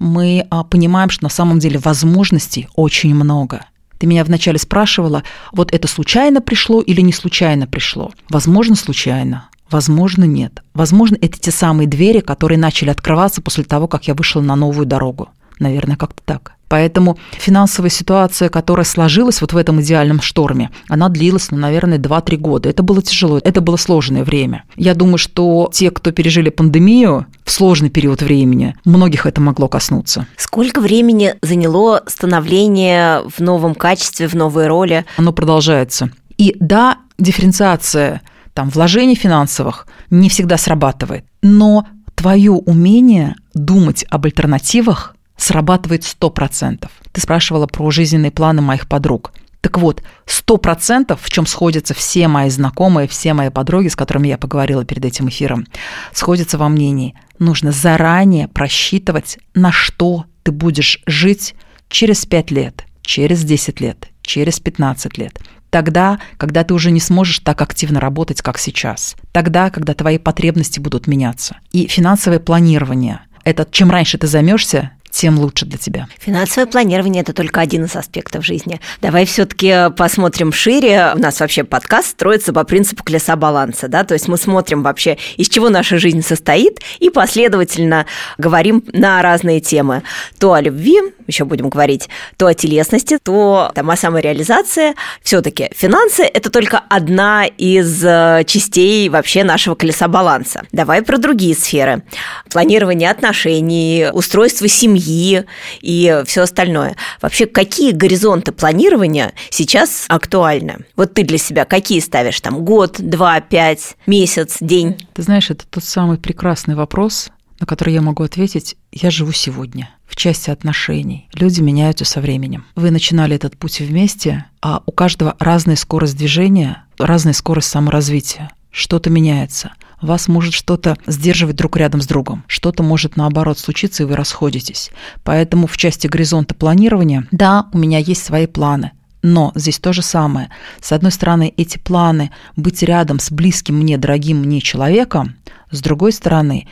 мы 0.00 0.44
а, 0.50 0.64
понимаем, 0.64 1.08
что 1.08 1.22
на 1.22 1.30
самом 1.30 1.60
деле 1.60 1.78
возможностей 1.78 2.66
очень 2.74 3.14
много– 3.14 3.64
ты 3.98 4.06
меня 4.06 4.24
вначале 4.24 4.58
спрашивала, 4.58 5.22
вот 5.52 5.72
это 5.72 5.88
случайно 5.88 6.40
пришло 6.40 6.80
или 6.80 7.00
не 7.00 7.12
случайно 7.12 7.66
пришло? 7.66 8.12
Возможно, 8.28 8.76
случайно. 8.76 9.48
Возможно, 9.70 10.24
нет. 10.24 10.62
Возможно, 10.74 11.16
это 11.20 11.38
те 11.38 11.50
самые 11.50 11.88
двери, 11.88 12.20
которые 12.20 12.58
начали 12.58 12.90
открываться 12.90 13.42
после 13.42 13.64
того, 13.64 13.88
как 13.88 14.06
я 14.06 14.14
вышла 14.14 14.40
на 14.40 14.54
новую 14.54 14.86
дорогу. 14.86 15.28
Наверное, 15.58 15.96
как-то 15.96 16.22
так. 16.24 16.52
Поэтому 16.68 17.18
финансовая 17.32 17.90
ситуация, 17.90 18.48
которая 18.48 18.84
сложилась 18.84 19.40
вот 19.40 19.52
в 19.52 19.56
этом 19.56 19.80
идеальном 19.80 20.20
шторме, 20.20 20.70
она 20.88 21.08
длилась, 21.08 21.50
ну, 21.50 21.58
наверное, 21.58 21.98
2-3 21.98 22.36
года. 22.36 22.68
Это 22.68 22.82
было 22.82 23.02
тяжело, 23.02 23.38
это 23.38 23.60
было 23.60 23.76
сложное 23.76 24.24
время. 24.24 24.64
Я 24.76 24.94
думаю, 24.94 25.18
что 25.18 25.70
те, 25.72 25.90
кто 25.90 26.10
пережили 26.10 26.50
пандемию 26.50 27.26
в 27.44 27.50
сложный 27.50 27.90
период 27.90 28.22
времени, 28.22 28.74
многих 28.84 29.26
это 29.26 29.40
могло 29.40 29.68
коснуться. 29.68 30.26
Сколько 30.36 30.80
времени 30.80 31.34
заняло 31.42 32.02
становление 32.06 33.22
в 33.28 33.40
новом 33.40 33.74
качестве, 33.74 34.26
в 34.26 34.34
новой 34.34 34.66
роли? 34.66 35.04
Оно 35.16 35.32
продолжается. 35.32 36.10
И 36.36 36.56
да, 36.60 36.98
дифференциация 37.18 38.22
там, 38.54 38.70
вложений 38.70 39.16
финансовых 39.16 39.86
не 40.10 40.28
всегда 40.28 40.56
срабатывает, 40.56 41.24
но 41.42 41.86
твое 42.14 42.52
умение 42.52 43.36
думать 43.54 44.04
об 44.08 44.24
альтернативах 44.24 45.15
срабатывает 45.36 46.02
100%. 46.02 46.88
Ты 47.12 47.20
спрашивала 47.20 47.66
про 47.66 47.90
жизненные 47.90 48.30
планы 48.30 48.62
моих 48.62 48.88
подруг. 48.88 49.32
Так 49.60 49.78
вот, 49.78 50.02
сто 50.26 50.58
процентов, 50.58 51.20
в 51.22 51.30
чем 51.30 51.44
сходятся 51.44 51.92
все 51.92 52.28
мои 52.28 52.50
знакомые, 52.50 53.08
все 53.08 53.34
мои 53.34 53.50
подруги, 53.50 53.88
с 53.88 53.96
которыми 53.96 54.28
я 54.28 54.38
поговорила 54.38 54.84
перед 54.84 55.04
этим 55.04 55.28
эфиром, 55.28 55.66
сходятся 56.12 56.56
во 56.56 56.68
мнении, 56.68 57.14
нужно 57.38 57.72
заранее 57.72 58.46
просчитывать, 58.46 59.38
на 59.54 59.72
что 59.72 60.26
ты 60.44 60.52
будешь 60.52 61.02
жить 61.06 61.56
через 61.88 62.26
5 62.26 62.50
лет, 62.52 62.84
через 63.02 63.42
10 63.42 63.80
лет, 63.80 64.08
через 64.22 64.60
15 64.60 65.18
лет. 65.18 65.40
Тогда, 65.70 66.20
когда 66.36 66.62
ты 66.62 66.72
уже 66.72 66.90
не 66.90 67.00
сможешь 67.00 67.40
так 67.40 67.60
активно 67.60 67.98
работать, 67.98 68.42
как 68.42 68.58
сейчас. 68.58 69.16
Тогда, 69.32 69.70
когда 69.70 69.94
твои 69.94 70.18
потребности 70.18 70.78
будут 70.78 71.06
меняться. 71.06 71.56
И 71.72 71.88
финансовое 71.88 72.38
планирование– 72.38 73.20
это 73.44 73.66
чем 73.70 73.90
раньше 73.90 74.16
ты 74.16 74.26
займешься, 74.26 74.92
тем 75.16 75.38
лучше 75.38 75.64
для 75.64 75.78
тебя. 75.78 76.08
Финансовое 76.18 76.66
планирование– 76.66 77.22
это 77.22 77.32
только 77.32 77.60
один 77.60 77.84
из 77.84 77.96
аспектов 77.96 78.44
жизни. 78.44 78.80
Давай 79.00 79.24
все-таки 79.24 79.90
посмотрим 79.96 80.52
шире. 80.52 81.12
У 81.14 81.18
нас 81.18 81.40
вообще 81.40 81.64
подкаст 81.64 82.08
строится 82.08 82.52
по 82.52 82.64
принципу 82.64 83.02
колеса 83.02 83.34
баланса, 83.34 83.88
да, 83.88 84.04
то 84.04 84.12
есть 84.12 84.28
мы 84.28 84.36
смотрим 84.36 84.82
вообще, 84.82 85.16
из 85.38 85.48
чего 85.48 85.70
наша 85.70 85.96
жизнь 85.98 86.20
состоит, 86.20 86.80
и 86.98 87.08
последовательно 87.08 88.04
говорим 88.36 88.84
на 88.92 89.22
разные 89.22 89.60
темы. 89.60 90.02
То 90.38 90.52
о 90.52 90.60
любви, 90.60 91.00
еще 91.26 91.46
будем 91.46 91.70
говорить, 91.70 92.10
то 92.36 92.46
о 92.46 92.54
телесности, 92.54 93.18
то 93.22 93.72
там, 93.74 93.90
о 93.90 93.96
самореализации. 93.96 94.94
Все-таки 95.22 95.70
финансы– 95.74 96.22
это 96.34 96.50
только 96.50 96.78
одна 96.90 97.46
из 97.46 98.04
э, 98.04 98.44
частей 98.46 99.08
вообще 99.08 99.44
нашего 99.44 99.74
колеса 99.74 100.08
баланса. 100.08 100.64
Давай 100.72 101.00
про 101.00 101.16
другие 101.16 101.54
сферы. 101.54 102.02
Планирование 102.50 103.10
отношений, 103.10 104.08
устройство 104.12 104.68
семьи 104.68 105.05
и 105.06 106.22
все 106.26 106.42
остальное. 106.42 106.96
Вообще, 107.22 107.46
какие 107.46 107.92
горизонты 107.92 108.52
планирования 108.52 109.32
сейчас 109.50 110.04
актуальны? 110.08 110.78
Вот 110.96 111.14
ты 111.14 111.24
для 111.24 111.38
себя 111.38 111.64
какие 111.64 112.00
ставишь? 112.00 112.40
Там 112.40 112.64
год, 112.64 112.96
два, 112.98 113.40
пять, 113.40 113.96
месяц, 114.06 114.58
день? 114.60 115.06
Ты 115.14 115.22
знаешь, 115.22 115.50
это 115.50 115.66
тот 115.66 115.84
самый 115.84 116.18
прекрасный 116.18 116.74
вопрос, 116.74 117.30
на 117.60 117.66
который 117.66 117.94
я 117.94 118.02
могу 118.02 118.22
ответить 118.22 118.76
«я 118.92 119.10
живу 119.10 119.32
сегодня» 119.32 119.90
в 120.06 120.14
части 120.14 120.50
отношений. 120.50 121.28
Люди 121.32 121.60
меняются 121.60 122.04
со 122.04 122.20
временем. 122.20 122.64
Вы 122.76 122.90
начинали 122.90 123.34
этот 123.34 123.56
путь 123.56 123.80
вместе, 123.80 124.44
а 124.62 124.82
у 124.86 124.92
каждого 124.92 125.34
разная 125.38 125.76
скорость 125.76 126.16
движения, 126.16 126.84
разная 126.98 127.32
скорость 127.32 127.68
саморазвития. 127.68 128.50
Что-то 128.70 129.10
меняется. 129.10 129.72
Вас 130.00 130.28
может 130.28 130.54
что-то 130.54 130.96
сдерживать 131.06 131.56
друг 131.56 131.76
рядом 131.76 132.00
с 132.00 132.06
другом. 132.06 132.44
Что-то 132.46 132.82
может 132.82 133.16
наоборот 133.16 133.58
случиться, 133.58 134.02
и 134.02 134.06
вы 134.06 134.16
расходитесь. 134.16 134.90
Поэтому 135.24 135.66
в 135.66 135.76
части 135.76 136.06
горизонта 136.06 136.54
планирования, 136.54 137.26
да, 137.30 137.68
у 137.72 137.78
меня 137.78 137.98
есть 137.98 138.24
свои 138.24 138.46
планы. 138.46 138.92
Но 139.28 139.50
здесь 139.56 139.80
то 139.80 139.92
же 139.92 140.02
самое. 140.02 140.50
С 140.80 140.92
одной 140.92 141.10
стороны, 141.10 141.52
эти 141.56 141.78
планы 141.78 142.30
быть 142.54 142.84
рядом 142.84 143.18
с 143.18 143.32
близким 143.32 143.78
мне, 143.78 143.98
дорогим 143.98 144.36
мне 144.38 144.60
человеком, 144.60 145.34
с 145.72 145.80
другой 145.80 146.12
стороны... 146.12 146.68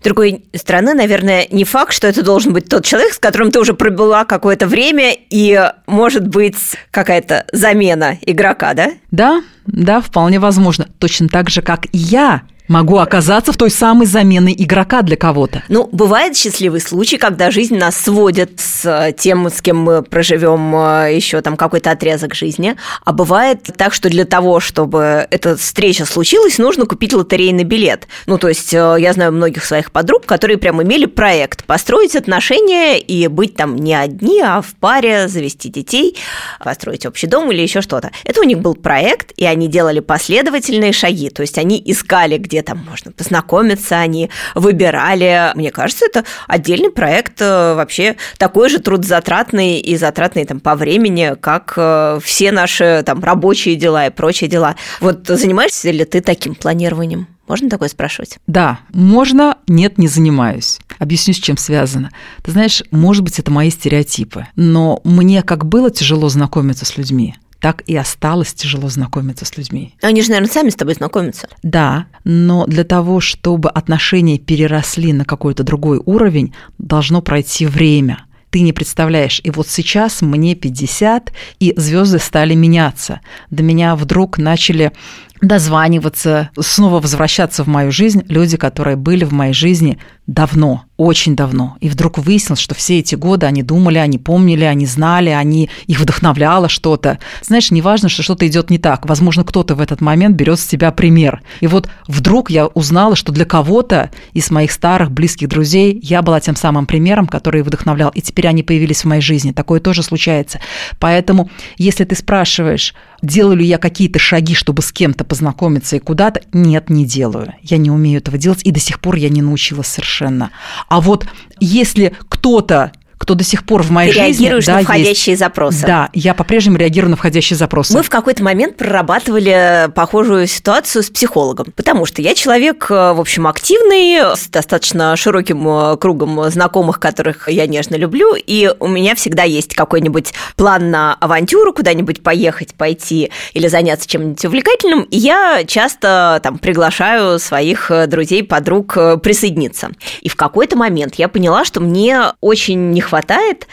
С 0.00 0.02
другой 0.02 0.44
стороны, 0.52 0.94
наверное, 0.94 1.46
не 1.52 1.62
факт, 1.62 1.92
что 1.92 2.08
это 2.08 2.24
должен 2.24 2.52
быть 2.52 2.68
тот 2.68 2.84
человек, 2.84 3.12
с 3.12 3.18
которым 3.18 3.52
ты 3.52 3.60
уже 3.60 3.72
пробыла 3.72 4.24
какое-то 4.24 4.66
время, 4.66 5.14
и 5.30 5.70
может 5.86 6.26
быть 6.26 6.56
какая-то 6.90 7.44
замена 7.52 8.18
игрока, 8.22 8.74
да? 8.74 8.90
Да, 9.12 9.44
да, 9.66 10.00
вполне 10.00 10.40
возможно. 10.40 10.88
Точно 10.98 11.28
так 11.28 11.50
же, 11.50 11.62
как 11.62 11.86
и 11.92 11.98
я 11.98 12.42
могу 12.68 12.98
оказаться 12.98 13.52
в 13.52 13.56
той 13.56 13.70
самой 13.70 14.06
заменой 14.06 14.54
игрока 14.56 15.02
для 15.02 15.16
кого-то. 15.16 15.62
Ну, 15.68 15.88
бывает 15.92 16.36
счастливый 16.36 16.80
случай, 16.80 17.16
когда 17.16 17.50
жизнь 17.50 17.76
нас 17.76 17.96
сводит 17.96 18.60
с 18.60 19.12
тем, 19.18 19.48
с 19.48 19.62
кем 19.62 19.78
мы 19.78 20.02
проживем 20.02 20.74
э, 20.76 21.14
еще 21.14 21.40
там 21.40 21.56
какой-то 21.56 21.90
отрезок 21.90 22.34
жизни. 22.34 22.76
А 23.04 23.12
бывает 23.12 23.68
так, 23.76 23.92
что 23.94 24.08
для 24.08 24.24
того, 24.24 24.60
чтобы 24.60 25.26
эта 25.30 25.56
встреча 25.56 26.04
случилась, 26.04 26.58
нужно 26.58 26.86
купить 26.86 27.12
лотерейный 27.12 27.64
билет. 27.64 28.08
Ну, 28.26 28.38
то 28.38 28.48
есть 28.48 28.72
э, 28.74 28.96
я 28.98 29.12
знаю 29.12 29.32
многих 29.32 29.64
своих 29.64 29.92
подруг, 29.92 30.26
которые 30.26 30.58
прям 30.58 30.82
имели 30.82 31.06
проект 31.06 31.64
построить 31.64 32.16
отношения 32.16 32.98
и 32.98 33.26
быть 33.28 33.56
там 33.56 33.76
не 33.76 33.94
одни, 33.94 34.40
а 34.40 34.60
в 34.60 34.74
паре, 34.74 35.28
завести 35.28 35.68
детей, 35.68 36.16
построить 36.62 37.06
общий 37.06 37.26
дом 37.26 37.50
или 37.50 37.62
еще 37.62 37.80
что-то. 37.80 38.10
Это 38.24 38.40
у 38.40 38.44
них 38.44 38.58
был 38.58 38.74
проект, 38.74 39.32
и 39.36 39.44
они 39.44 39.68
делали 39.68 40.00
последовательные 40.00 40.92
шаги. 40.92 41.30
То 41.30 41.42
есть 41.42 41.58
они 41.58 41.82
искали, 41.84 42.38
где 42.38 42.55
где 42.56 42.62
там 42.62 42.78
можно 42.88 43.12
познакомиться, 43.12 43.98
они 43.98 44.30
выбирали. 44.54 45.52
Мне 45.54 45.70
кажется, 45.70 46.06
это 46.06 46.24
отдельный 46.48 46.90
проект, 46.90 47.42
э, 47.42 47.74
вообще 47.74 48.16
такой 48.38 48.70
же 48.70 48.78
трудозатратный 48.78 49.78
и 49.78 49.96
затратный 49.98 50.46
там 50.46 50.60
по 50.60 50.74
времени, 50.74 51.34
как 51.38 51.74
э, 51.76 52.18
все 52.22 52.52
наши 52.52 53.02
там 53.04 53.22
рабочие 53.22 53.76
дела 53.76 54.06
и 54.06 54.10
прочие 54.10 54.48
дела. 54.48 54.76
Вот 55.00 55.26
занимаешься 55.26 55.90
ли 55.90 56.06
ты 56.06 56.22
таким 56.22 56.54
планированием? 56.54 57.26
Можно 57.46 57.68
такое 57.68 57.90
спрашивать? 57.90 58.38
Да, 58.46 58.80
можно, 58.92 59.58
нет, 59.68 59.98
не 59.98 60.08
занимаюсь. 60.08 60.78
Объясню, 60.98 61.34
с 61.34 61.36
чем 61.36 61.58
связано. 61.58 62.10
Ты 62.42 62.52
знаешь, 62.52 62.82
может 62.90 63.22
быть, 63.22 63.38
это 63.38 63.50
мои 63.50 63.70
стереотипы, 63.70 64.46
но 64.56 65.00
мне 65.04 65.42
как 65.42 65.66
было 65.66 65.90
тяжело 65.90 66.30
знакомиться 66.30 66.86
с 66.86 66.96
людьми, 66.96 67.36
так 67.60 67.82
и 67.86 67.96
осталось 67.96 68.54
тяжело 68.54 68.88
знакомиться 68.88 69.44
с 69.44 69.56
людьми. 69.56 69.94
Они 70.02 70.22
же, 70.22 70.28
наверное, 70.30 70.50
сами 70.50 70.70
с 70.70 70.76
тобой 70.76 70.94
знакомятся. 70.94 71.48
Да, 71.62 72.06
но 72.24 72.66
для 72.66 72.84
того, 72.84 73.20
чтобы 73.20 73.70
отношения 73.70 74.38
переросли 74.38 75.12
на 75.12 75.24
какой-то 75.24 75.62
другой 75.62 76.00
уровень, 76.04 76.54
должно 76.78 77.22
пройти 77.22 77.66
время 77.66 78.26
ты 78.50 78.60
не 78.62 78.72
представляешь. 78.72 79.40
И 79.44 79.50
вот 79.50 79.68
сейчас 79.68 80.22
мне 80.22 80.54
50, 80.54 81.30
и 81.60 81.74
звезды 81.76 82.18
стали 82.18 82.54
меняться. 82.54 83.20
До 83.50 83.62
меня 83.62 83.94
вдруг 83.96 84.38
начали 84.38 84.92
дозваниваться, 85.40 86.50
снова 86.58 87.00
возвращаться 87.00 87.64
в 87.64 87.66
мою 87.66 87.92
жизнь 87.92 88.22
люди, 88.28 88.56
которые 88.56 88.96
были 88.96 89.24
в 89.24 89.32
моей 89.32 89.52
жизни 89.52 89.98
давно, 90.26 90.84
очень 90.96 91.36
давно. 91.36 91.76
И 91.80 91.88
вдруг 91.88 92.18
выяснилось, 92.18 92.58
что 92.58 92.74
все 92.74 92.98
эти 92.98 93.14
годы 93.14 93.46
они 93.46 93.62
думали, 93.62 93.98
они 93.98 94.18
помнили, 94.18 94.64
они 94.64 94.86
знали, 94.86 95.30
они 95.30 95.70
их 95.86 96.00
вдохновляло 96.00 96.68
что-то. 96.68 97.18
Знаешь, 97.42 97.70
не 97.70 97.82
важно, 97.82 98.08
что 98.08 98.22
что-то 98.22 98.46
идет 98.46 98.70
не 98.70 98.78
так. 98.78 99.06
Возможно, 99.06 99.44
кто-то 99.44 99.74
в 99.74 99.80
этот 99.80 100.00
момент 100.00 100.36
берет 100.36 100.58
с 100.58 100.66
тебя 100.66 100.90
пример. 100.90 101.42
И 101.60 101.66
вот 101.66 101.88
вдруг 102.08 102.50
я 102.50 102.66
узнала, 102.66 103.14
что 103.14 103.32
для 103.32 103.44
кого-то 103.44 104.10
из 104.32 104.50
моих 104.50 104.72
старых 104.72 105.10
близких 105.12 105.48
друзей 105.48 105.98
я 106.02 106.22
была 106.22 106.40
тем 106.40 106.56
самым 106.56 106.86
примером, 106.86 107.26
который 107.26 107.62
вдохновлял. 107.62 108.10
И 108.10 108.20
теперь 108.20 108.48
они 108.48 108.62
появились 108.62 109.02
в 109.02 109.08
моей 109.08 109.22
жизни. 109.22 109.52
Такое 109.52 109.80
тоже 109.80 110.02
случается. 110.02 110.60
Поэтому, 110.98 111.50
если 111.78 112.04
ты 112.04 112.16
спрашиваешь, 112.16 112.94
делаю 113.22 113.58
ли 113.58 113.66
я 113.66 113.78
какие-то 113.78 114.18
шаги, 114.18 114.54
чтобы 114.54 114.82
с 114.82 114.92
кем-то 114.92 115.24
познакомиться 115.24 115.96
и 115.96 116.00
куда-то, 116.00 116.42
нет, 116.52 116.90
не 116.90 117.04
делаю. 117.04 117.54
Я 117.62 117.78
не 117.78 117.90
умею 117.90 118.18
этого 118.18 118.38
делать, 118.38 118.60
и 118.64 118.70
до 118.70 118.80
сих 118.80 119.00
пор 119.00 119.16
я 119.16 119.28
не 119.28 119.42
научилась 119.42 119.88
совершенно. 119.88 120.50
А 120.88 121.00
вот 121.00 121.26
если 121.60 122.14
кто-то 122.28 122.92
кто 123.18 123.34
до 123.34 123.44
сих 123.44 123.64
пор 123.64 123.82
в 123.82 123.90
моей 123.90 124.12
Ты 124.12 124.18
жизни... 124.18 124.42
реагируешь 124.42 124.66
да, 124.66 124.74
на 124.74 124.82
входящие 124.82 125.32
есть, 125.32 125.40
запросы. 125.40 125.86
Да, 125.86 126.10
я 126.12 126.34
по-прежнему 126.34 126.76
реагирую 126.76 127.10
на 127.10 127.16
входящие 127.16 127.56
запросы. 127.56 127.94
Мы 127.94 128.02
в 128.02 128.10
какой-то 128.10 128.42
момент 128.42 128.76
прорабатывали 128.76 129.90
похожую 129.94 130.46
ситуацию 130.46 131.02
с 131.02 131.10
психологом, 131.10 131.72
потому 131.74 132.04
что 132.06 132.20
я 132.20 132.34
человек, 132.34 132.86
э, 132.90 133.12
в 133.12 133.20
общем, 133.20 133.46
активный, 133.46 134.36
с 134.36 134.48
достаточно 134.48 135.16
широким 135.16 135.66
э, 135.68 135.96
кругом 135.96 136.50
знакомых, 136.50 137.00
которых 137.00 137.48
я 137.48 137.66
нежно 137.66 137.96
люблю, 137.96 138.34
и 138.36 138.72
у 138.78 138.86
меня 138.86 139.14
всегда 139.14 139.44
есть 139.44 139.74
какой-нибудь 139.74 140.34
план 140.56 140.90
на 140.90 141.14
авантюру, 141.14 141.72
куда-нибудь 141.72 142.22
поехать, 142.22 142.74
пойти 142.74 143.30
или 143.54 143.66
заняться 143.68 144.08
чем-нибудь 144.08 144.44
увлекательным, 144.44 145.02
и 145.02 145.16
я 145.16 145.64
часто 145.66 146.40
там 146.42 146.58
приглашаю 146.58 147.38
своих 147.38 147.90
э, 147.90 148.06
друзей, 148.06 148.44
подруг 148.44 148.96
присоединиться. 149.22 149.90
И 150.20 150.28
в 150.28 150.36
какой-то 150.36 150.76
момент 150.76 151.14
я 151.16 151.28
поняла, 151.28 151.64
что 151.64 151.80
мне 151.80 152.32
очень 152.40 152.90
не 152.90 153.00
хватает 153.06 153.66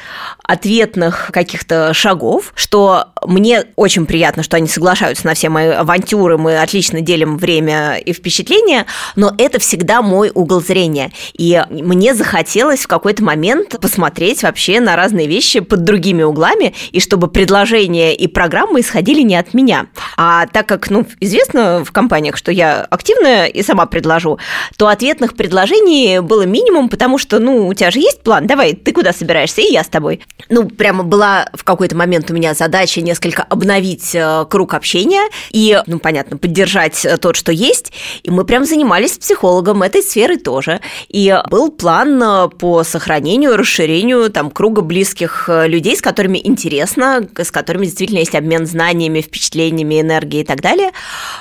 ответных 0.43 1.30
каких-то 1.32 1.93
шагов, 1.93 2.54
что 2.56 3.08
мне 3.26 3.65
очень 3.76 4.06
приятно, 4.06 4.43
что 4.43 4.58
они 4.58 4.67
соглашаются 4.67 5.26
на 5.26 5.34
все 5.34 5.50
мои 5.50 5.69
авантюры, 5.69 6.38
мы 6.38 6.58
отлично 6.62 7.02
делим 7.02 7.38
время 7.38 7.98
и 7.98 8.13
впечатления, 8.13 8.86
но 9.15 9.34
это 9.38 9.60
всегда 9.60 10.02
мой 10.02 10.32
угол 10.34 10.62
зрения. 10.62 11.12
И 11.34 11.62
мне 11.69 12.13
захотелось 12.13 12.82
в 12.82 12.88
какой-то 12.88 13.24
момент 13.24 13.80
посмотреть 13.82 14.43
вообще 14.43 14.80
на 14.80 14.96
разные 14.96 15.28
вещи 15.28 15.60
под 15.60 15.84
другими 15.84 16.24
углами, 16.24 16.74
и 16.91 17.00
чтобы 17.00 17.28
предложения 17.28 18.15
и 18.15 18.28
программы 18.28 18.82
исходили 18.82 19.22
не 19.22 19.36
от 19.36 19.54
меня. 19.54 19.88
А 20.17 20.46
так 20.48 20.67
как, 20.67 20.89
ну, 20.89 21.06
известно 21.19 21.84
в 21.84 21.91
компаниях, 21.91 22.38
что 22.38 22.52
я 22.52 22.86
активная 22.89 23.48
и 23.48 23.63
сама 23.63 23.86
предложу, 23.86 24.39
то 24.78 24.88
ответных 24.88 25.36
предложений 25.36 26.19
было 26.19 26.43
минимум, 26.43 26.89
потому 26.89 27.17
что, 27.17 27.39
ну, 27.39 27.67
у 27.67 27.74
тебя 27.74 27.91
же 27.91 28.00
есть 28.00 28.22
план, 28.22 28.46
давай, 28.46 28.74
ты 28.74 28.91
куда 28.91 29.12
собираешься? 29.12 29.23
Собираешься, 29.24 29.62
и 29.62 29.72
я 29.72 29.84
с 29.84 29.88
тобой. 29.88 30.22
Ну, 30.50 30.68
прямо 30.68 31.04
была 31.04 31.48
в 31.54 31.64
какой-то 31.64 31.96
момент 31.96 32.30
у 32.30 32.34
меня 32.34 32.54
задача 32.54 33.02
несколько 33.02 33.44
обновить 33.44 34.14
э, 34.14 34.46
круг 34.50 34.74
общения 34.74 35.24
и, 35.52 35.82
ну, 35.88 36.00
понятно, 36.00 36.38
поддержать 36.38 37.06
э, 37.06 37.18
тот, 37.18 37.38
что 37.38 37.54
есть. 37.54 37.94
И 38.24 38.30
мы 38.30 38.44
прям 38.44 38.66
занимались 38.66 39.18
психологом 39.18 39.82
этой 39.82 40.04
сферы 40.04 40.38
тоже. 40.38 40.82
И 41.08 41.34
был 41.50 41.72
план 41.72 42.22
э, 42.22 42.50
по 42.50 42.84
сохранению, 42.84 43.56
расширению 43.56 44.30
там 44.30 44.52
круга 44.52 44.82
близких 44.82 45.48
людей, 45.48 45.96
с 45.96 46.02
которыми 46.02 46.40
интересно, 46.44 47.26
с 47.38 47.50
которыми 47.50 47.86
действительно 47.86 48.20
есть 48.20 48.36
обмен 48.36 48.66
знаниями, 48.66 49.22
впечатлениями, 49.22 50.02
энергией 50.02 50.44
и 50.44 50.46
так 50.46 50.62
далее. 50.62 50.92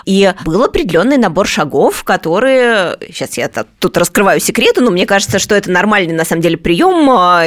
И 0.05 0.33
был 0.45 0.63
определенный 0.63 1.17
набор 1.17 1.49
шагов, 1.49 2.05
которые... 2.05 2.97
Сейчас 3.09 3.37
я 3.39 3.49
тут 3.49 3.97
раскрываю 3.97 4.39
секреты, 4.39 4.81
но 4.81 4.93
мне 4.93 5.07
кажется, 5.07 5.41
что 5.41 5.57
это 5.57 5.71
нормальный, 5.71 6.15
на 6.15 6.25
самом 6.25 6.43
деле, 6.43 6.57
прием. 6.57 6.93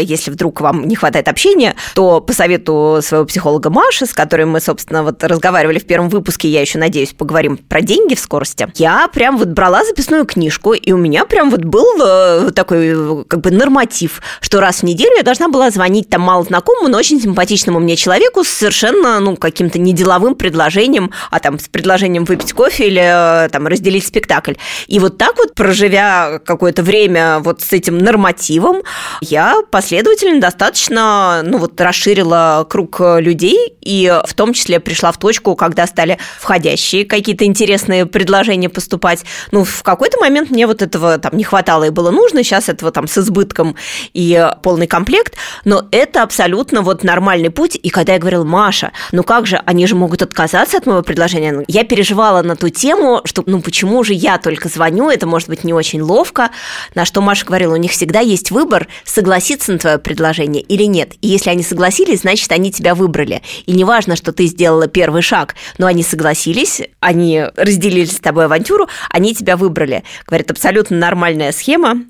Если 0.02 0.24
вдруг 0.31 0.61
вам 0.61 0.88
не 0.88 0.95
хватает 0.95 1.27
общения, 1.27 1.75
то 1.93 2.21
по 2.21 2.33
совету 2.33 2.99
своего 3.01 3.25
психолога 3.25 3.69
Маши, 3.69 4.05
с 4.05 4.13
которой 4.13 4.45
мы, 4.45 4.59
собственно, 4.59 5.03
вот 5.03 5.23
разговаривали 5.23 5.79
в 5.79 5.85
первом 5.85 6.09
выпуске, 6.09 6.47
я 6.49 6.61
еще 6.61 6.77
надеюсь, 6.79 7.13
поговорим 7.13 7.57
про 7.57 7.81
деньги 7.81 8.15
в 8.15 8.19
скорости, 8.19 8.67
я 8.75 9.07
прям 9.07 9.38
вот 9.38 9.49
брала 9.49 9.83
записную 9.85 10.25
книжку, 10.25 10.73
и 10.73 10.91
у 10.91 10.97
меня 10.97 11.25
прям 11.25 11.49
вот 11.49 11.63
был 11.63 11.85
э, 12.01 12.51
такой 12.51 13.25
как 13.25 13.41
бы 13.41 13.51
норматив, 13.51 14.21
что 14.41 14.59
раз 14.59 14.79
в 14.79 14.83
неделю 14.83 15.15
я 15.17 15.23
должна 15.23 15.49
была 15.49 15.69
звонить 15.69 16.09
там 16.09 16.21
мало 16.21 16.43
знакомому, 16.43 16.88
но 16.88 16.97
очень 16.97 17.21
симпатичному 17.21 17.79
мне 17.79 17.95
человеку 17.95 18.43
с 18.43 18.49
совершенно, 18.49 19.19
ну, 19.19 19.35
каким-то 19.35 19.77
неделовым 19.79 20.35
предложением, 20.35 21.11
а 21.29 21.39
там 21.39 21.59
с 21.59 21.67
предложением 21.67 22.25
выпить 22.25 22.53
кофе 22.53 22.88
или 22.88 23.45
э, 23.45 23.49
там 23.49 23.67
разделить 23.67 24.07
спектакль. 24.07 24.53
И 24.88 24.99
вот 24.99 25.17
так 25.17 25.38
вот, 25.38 25.53
проживя 25.53 26.39
какое-то 26.43 26.81
время 26.81 27.39
вот 27.39 27.61
с 27.61 27.73
этим 27.73 27.97
нормативом, 27.97 28.81
я 29.21 29.61
последовательно 29.69 30.14
достаточно, 30.39 31.41
ну, 31.43 31.58
вот 31.58 31.80
расширила 31.80 32.65
круг 32.69 32.99
людей, 32.99 33.75
и 33.82 34.21
в 34.25 34.34
том 34.34 34.54
числе 34.54 34.80
пришла 34.80 35.12
в 35.12 35.17
точку, 35.17 35.56
когда 35.56 35.88
стали 35.88 36.17
входящие 36.39 37.06
какие-то 37.06 37.45
интересные 37.45 38.06
предложения 38.06 38.69
поступать. 38.69 39.23
Ну, 39.51 39.63
в 39.63 39.84
какой-то 39.84 40.19
момент 40.19 40.49
мне 40.49 40.67
вот 40.67 40.82
этого 40.82 41.17
там 41.17 41.38
не 41.38 41.43
хватало 41.43 41.86
и 41.86 41.89
было 41.89 42.12
нужно, 42.12 42.43
сейчас 42.43 42.69
этого 42.69 42.91
там 42.91 43.08
с 43.08 43.17
избытком 43.17 43.75
и 44.13 44.49
полный 44.63 44.88
комплект, 44.88 45.36
но 45.63 45.86
это 45.91 46.23
абсолютно 46.23 46.82
вот 46.82 47.04
нормальный 47.04 47.49
путь. 47.49 47.78
И 47.82 47.89
когда 47.89 48.13
я 48.13 48.19
говорила, 48.19 48.43
Маша, 48.43 48.91
ну 49.12 49.23
как 49.23 49.47
же, 49.47 49.62
они 49.65 49.88
же 49.88 49.95
могут 49.95 50.21
отказаться 50.21 50.78
от 50.78 50.86
моего 50.86 51.01
предложения, 51.01 51.63
я 51.67 51.84
переживала 51.84 52.41
на 52.41 52.56
ту 52.56 52.69
тему, 52.69 53.21
что 53.25 53.43
ну 53.45 53.62
почему 53.62 54.04
же 54.04 54.13
я 54.13 54.38
только 54.38 54.69
звоню, 54.69 55.10
это 55.10 55.28
может 55.28 55.49
быть 55.49 55.63
не 55.63 55.73
очень 55.73 56.01
ловко, 56.01 56.49
на 56.95 57.06
что 57.06 57.21
Маша 57.21 57.45
говорила, 57.45 57.73
у 57.73 57.78
них 57.78 57.91
всегда 57.91 58.19
есть 58.19 58.51
выбор, 58.51 58.88
согласиться 59.04 59.71
на 59.71 59.80
твое 59.80 59.97
предложение 60.05 60.61
или 60.61 60.83
нет. 60.83 61.13
И 61.21 61.27
если 61.27 61.49
они 61.49 61.63
согласились, 61.63 62.21
значит, 62.21 62.51
они 62.51 62.71
тебя 62.71 62.95
выбрали. 62.95 63.41
И 63.65 63.73
неважно, 63.73 64.15
что 64.15 64.31
ты 64.31 64.45
сделала 64.45 64.87
первый 64.87 65.23
шаг, 65.23 65.55
но 65.79 65.87
они 65.87 66.03
согласились, 66.03 66.81
они 66.99 67.43
разделили 67.57 68.05
с 68.05 68.19
тобой 68.19 68.45
авантюру, 68.45 68.87
они 69.09 69.33
тебя 69.33 69.57
выбрали. 69.57 70.03
Говорят, 70.27 70.51
абсолютно 70.51 70.97
нормальная 70.97 71.51
схема, 71.51 72.05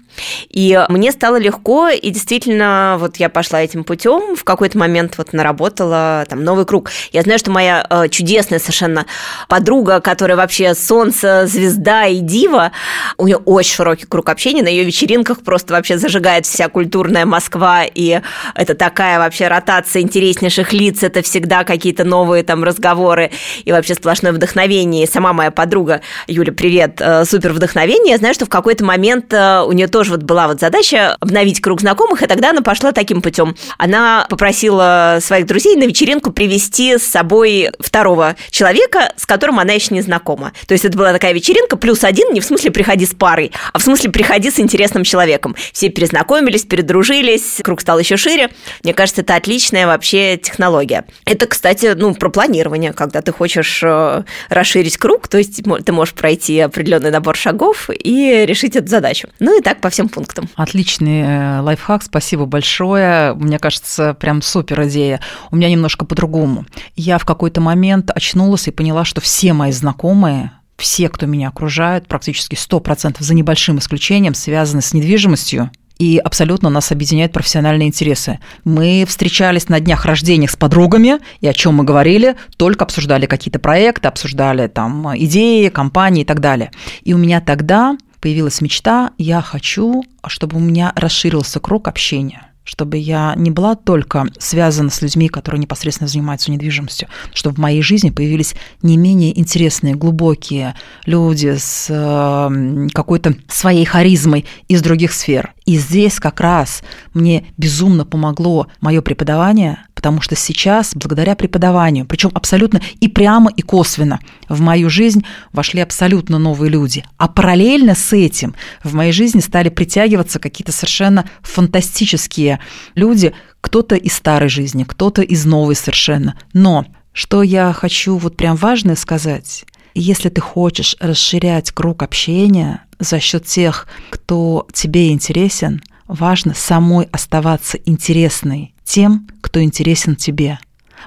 и 0.50 0.86
мне 0.90 1.12
стало 1.12 1.38
легко, 1.38 1.90
и 1.90 2.10
действительно, 2.10 2.98
вот 3.00 3.18
я 3.18 3.30
пошла 3.30 3.62
этим 3.62 3.84
путем, 3.84 4.36
в 4.36 4.44
какой-то 4.44 4.78
момент 4.78 5.18
вот 5.18 5.34
наработала 5.34 6.26
там 6.30 6.44
новый 6.44 6.66
круг. 6.66 6.90
Я 7.12 7.22
знаю, 7.22 7.40
что 7.40 7.52
моя 7.52 7.86
э, 7.90 8.10
чудесная 8.10 8.60
совершенно 8.60 9.06
подруга, 9.48 10.00
которая 10.00 10.38
вообще 10.38 10.74
солнце, 10.76 11.48
звезда 11.48 12.06
и 12.06 12.20
дива, 12.20 12.72
у 13.18 13.28
нее 13.28 13.38
очень 13.38 13.74
широкий 13.74 14.06
круг 14.06 14.30
общения, 14.30 14.64
на 14.64 14.68
ее 14.68 14.84
вечеринках 14.84 15.42
просто 15.42 15.74
вообще 15.74 15.98
зажигает 15.98 16.46
вся 16.46 16.70
культурная 16.70 17.26
Москва, 17.26 17.85
и 17.94 18.22
это 18.56 18.76
такая 18.76 19.20
вообще 19.20 19.48
ротация 19.48 20.02
интереснейших 20.02 20.74
лиц, 20.74 21.04
это 21.04 21.22
всегда 21.22 21.64
какие-то 21.64 22.04
новые 22.04 22.44
там 22.44 22.64
разговоры, 22.64 23.32
и 23.64 23.72
вообще 23.72 23.96
сплошное 23.96 24.32
вдохновение. 24.32 25.04
И 25.04 25.08
сама 25.08 25.34
моя 25.34 25.52
подруга, 25.52 26.02
Юля, 26.28 26.52
привет, 26.52 27.00
э, 27.00 27.26
супер 27.26 27.54
вдохновение. 27.54 28.12
Я 28.12 28.18
знаю, 28.18 28.34
что 28.34 28.46
в 28.46 28.50
какой-то 28.50 28.84
момент 28.84 29.34
э, 29.34 29.62
у 29.62 29.72
нее 29.72 29.88
тоже 29.88 30.12
вот 30.12 30.24
была 30.24 30.48
вот 30.48 30.60
задача 30.60 31.16
обновить 31.20 31.62
круг 31.62 31.82
знакомых, 31.82 32.22
и 32.22 32.28
тогда 32.28 32.52
она 32.52 32.62
пошла 32.62 32.92
таким 32.92 33.22
путем. 33.22 33.56
Она 33.78 34.26
попросила 34.30 35.20
своих 35.22 35.46
друзей 35.46 35.76
на 35.76 35.84
вечеринку 35.84 36.32
привести 36.32 36.98
с 36.98 37.04
собой 37.04 37.70
второго 37.80 38.36
человека, 38.50 39.14
с 39.18 39.26
которым 39.26 39.60
она 39.60 39.74
еще 39.74 39.94
не 39.94 40.02
знакома. 40.02 40.54
То 40.68 40.74
есть 40.74 40.86
это 40.86 40.98
была 40.98 41.14
такая 41.14 41.34
вечеринка 41.34 41.78
плюс 41.78 42.04
один, 42.04 42.34
не 42.34 42.42
в 42.42 42.46
смысле 42.46 42.72
приходи 42.72 43.06
с 43.06 43.14
парой, 43.14 43.52
а 43.74 43.80
в 43.80 43.84
смысле 43.84 44.12
приходи 44.12 44.52
с 44.52 44.60
интересным 44.60 45.04
человеком. 45.04 45.56
Все 45.74 45.90
перезнакомились, 45.90 46.64
передружились, 46.64 47.60
круг 47.64 47.75
стал 47.82 48.00
еще 48.00 48.18
шире. 48.18 48.50
Мне 48.84 48.94
кажется, 48.94 49.22
это 49.22 49.36
отличная 49.36 49.88
вообще 49.88 50.38
технология. 50.38 51.06
Это, 51.26 51.48
кстати, 51.48 51.94
ну, 51.96 52.14
про 52.14 52.30
планирование, 52.30 52.94
когда 52.94 53.22
ты 53.22 53.32
хочешь 53.32 53.82
э, 53.84 54.24
расширить 54.50 54.98
круг, 54.98 55.28
то 55.28 55.38
есть 55.38 55.62
ты 55.86 55.92
можешь 55.92 56.14
пройти 56.14 56.60
определенный 56.60 57.12
набор 57.12 57.36
шагов 57.36 57.90
и 57.92 58.46
решить 58.46 58.76
эту 58.76 58.88
задачу. 58.88 59.30
Ну 59.40 59.58
и 59.58 59.62
так 59.62 59.82
по 59.82 59.90
всем 59.90 60.10
пунктам. 60.10 60.50
Отличный 60.56 61.22
э, 61.22 61.60
лайфхак, 61.62 62.04
спасибо 62.04 62.46
большое. 62.46 63.34
Мне 63.34 63.60
кажется, 63.60 64.14
прям 64.14 64.42
супер 64.42 64.84
идея. 64.88 65.20
У 65.52 65.56
меня 65.56 65.70
немножко 65.70 66.06
по-другому. 66.06 66.66
Я 66.96 67.18
в 67.18 67.26
какой-то 67.26 67.62
момент 67.62 68.12
очнулась 68.14 68.68
и 68.68 68.72
поняла, 68.72 69.06
что 69.06 69.22
все 69.22 69.54
мои 69.54 69.72
знакомые 69.72 70.52
все, 70.78 71.10
кто 71.10 71.26
меня 71.26 71.50
окружает, 71.50 72.08
практически 72.08 72.56
100% 72.56 73.18
за 73.20 73.34
небольшим 73.34 73.80
исключением, 73.80 74.34
связаны 74.34 74.82
с 74.82 74.94
недвижимостью, 74.94 75.72
и 75.98 76.18
абсолютно 76.18 76.70
нас 76.70 76.92
объединяют 76.92 77.32
профессиональные 77.32 77.88
интересы. 77.88 78.40
Мы 78.64 79.06
встречались 79.08 79.70
на 79.70 79.80
днях 79.80 80.06
рождения 80.06 80.48
с 80.48 80.56
подругами, 80.56 81.20
и 81.42 81.48
о 81.48 81.54
чем 81.54 81.76
мы 81.76 81.84
говорили, 81.84 82.36
только 82.58 82.86
обсуждали 82.86 83.26
какие-то 83.26 83.60
проекты, 83.60 84.08
обсуждали 84.08 84.68
там 84.68 85.16
идеи, 85.18 85.70
компании 85.70 86.24
и 86.24 86.26
так 86.26 86.40
далее. 86.40 86.72
И 87.04 87.14
у 87.14 87.18
меня 87.18 87.42
тогда 87.42 87.98
появилась 88.20 88.62
мечта, 88.62 89.12
я 89.18 89.42
хочу, 89.42 90.04
чтобы 90.26 90.58
у 90.58 90.60
меня 90.60 90.92
расширился 90.96 91.60
круг 91.60 91.88
общения 91.88 92.45
чтобы 92.66 92.98
я 92.98 93.34
не 93.38 93.52
была 93.52 93.76
только 93.76 94.28
связана 94.38 94.90
с 94.90 95.02
людьми, 95.02 95.30
которые 95.30 95.62
непосредственно 95.62 96.10
занимаются 96.10 96.52
недвижимостью, 96.52 97.08
чтобы 97.34 97.56
в 97.56 97.60
моей 97.60 97.82
жизни 97.82 98.10
появились 98.10 98.56
не 98.82 98.98
менее 98.98 99.40
интересные, 99.40 99.96
глубокие 99.96 100.76
люди 101.06 101.56
с 101.58 101.88
э, 101.90 102.88
какой-то 102.94 103.36
своей 103.48 103.86
харизмой 103.86 104.46
из 104.68 104.82
других 104.82 105.14
сфер. 105.14 105.54
И 105.66 105.78
здесь 105.78 106.20
как 106.20 106.42
раз 106.42 106.84
мне 107.14 107.48
безумно 107.58 108.06
помогло 108.06 108.68
мое 108.82 109.02
преподавание, 109.02 109.80
потому 110.06 110.22
что 110.22 110.36
сейчас, 110.36 110.92
благодаря 110.94 111.36
преподаванию, 111.36 112.06
причем 112.06 112.30
абсолютно 112.36 112.80
и 113.00 113.08
прямо, 113.08 113.50
и 113.50 113.64
косвенно, 113.64 114.20
в 114.48 114.62
мою 114.62 114.88
жизнь 114.88 115.26
вошли 115.52 115.82
абсолютно 115.82 116.38
новые 116.38 116.70
люди. 116.70 117.04
А 117.18 117.28
параллельно 117.28 117.96
с 117.96 118.14
этим 118.14 118.54
в 118.84 118.94
моей 118.94 119.12
жизни 119.12 119.40
стали 119.40 119.70
притягиваться 119.70 120.38
какие-то 120.38 120.72
совершенно 120.72 121.28
фантастические 121.42 122.60
люди, 122.94 123.34
кто-то 123.62 123.96
из 123.96 124.14
старой 124.14 124.48
жизни, 124.48 124.84
кто-то 124.84 125.24
из 125.24 125.44
новой 125.44 125.76
совершенно. 125.76 126.38
Но 126.54 126.86
что 127.12 127.42
я 127.42 127.74
хочу 127.74 128.18
вот 128.18 128.38
прям 128.38 128.58
важное 128.58 128.96
сказать, 128.96 129.66
если 129.96 130.30
ты 130.30 130.40
хочешь 130.40 130.96
расширять 131.00 131.72
круг 131.72 132.04
общения 132.04 132.82
за 133.00 133.20
счет 133.20 133.48
тех, 133.48 133.88
кто 134.12 134.68
тебе 134.72 135.10
интересен, 135.10 135.82
важно 136.08 136.54
самой 136.54 137.08
оставаться 137.12 137.80
интересной 137.86 138.75
тем, 138.86 139.28
кто 139.42 139.62
интересен 139.62 140.16
тебе. 140.16 140.60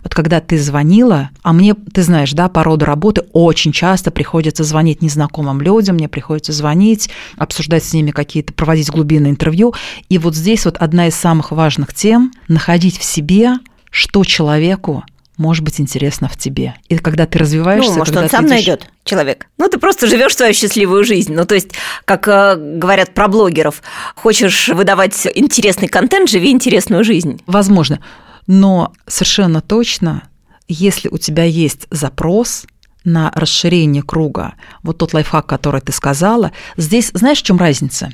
Вот 0.02 0.14
когда 0.14 0.40
ты 0.40 0.58
звонила, 0.58 1.30
а 1.42 1.52
мне, 1.52 1.74
ты 1.74 2.02
знаешь, 2.02 2.32
да, 2.32 2.48
по 2.48 2.62
роду 2.62 2.84
работы 2.84 3.22
очень 3.32 3.72
часто 3.72 4.10
приходится 4.10 4.64
звонить 4.64 5.02
незнакомым 5.02 5.60
людям, 5.60 5.96
мне 5.96 6.08
приходится 6.08 6.52
звонить, 6.52 7.10
обсуждать 7.36 7.84
с 7.84 7.92
ними 7.92 8.10
какие-то, 8.10 8.52
проводить 8.52 8.90
глубинные 8.90 9.30
интервью. 9.30 9.74
И 10.08 10.18
вот 10.18 10.36
здесь 10.36 10.64
вот 10.64 10.76
одна 10.76 11.08
из 11.08 11.14
самых 11.14 11.50
важных 11.50 11.94
тем– 11.94 12.32
находить 12.48 12.98
в 12.98 13.04
себе, 13.04 13.54
что 13.90 14.24
человеку 14.24 15.04
может 15.38 15.64
быть 15.64 15.80
интересно 15.80 16.28
в 16.28 16.36
тебе. 16.36 16.74
И 16.88 16.98
когда 16.98 17.24
ты 17.24 17.38
развиваешься, 17.38 17.92
ну, 17.92 17.98
может, 17.98 18.16
он 18.16 18.28
сам 18.28 18.42
идешь... 18.42 18.50
найдет 18.50 18.90
человек. 19.04 19.46
Ну, 19.56 19.68
ты 19.68 19.78
просто 19.78 20.06
живешь 20.06 20.36
свою 20.36 20.52
счастливую 20.52 21.04
жизнь. 21.04 21.32
Ну, 21.32 21.46
то 21.46 21.54
есть, 21.54 21.70
как 22.04 22.28
э, 22.28 22.56
говорят 22.56 23.14
про 23.14 23.28
блогеров, 23.28 23.82
хочешь 24.16 24.68
выдавать 24.68 25.26
интересный 25.34 25.88
контент, 25.88 26.28
живи 26.28 26.50
интересную 26.50 27.04
жизнь. 27.04 27.40
Возможно. 27.46 28.00
Но 28.46 28.92
совершенно 29.06 29.60
точно, 29.60 30.24
если 30.66 31.08
у 31.08 31.18
тебя 31.18 31.44
есть 31.44 31.86
запрос 31.90 32.66
на 33.04 33.30
расширение 33.34 34.02
круга, 34.02 34.54
вот 34.82 34.98
тот 34.98 35.14
лайфхак, 35.14 35.46
который 35.46 35.80
ты 35.80 35.92
сказала, 35.92 36.52
здесь 36.76 37.10
знаешь, 37.14 37.38
в 37.38 37.44
чем 37.44 37.58
разница? 37.58 38.10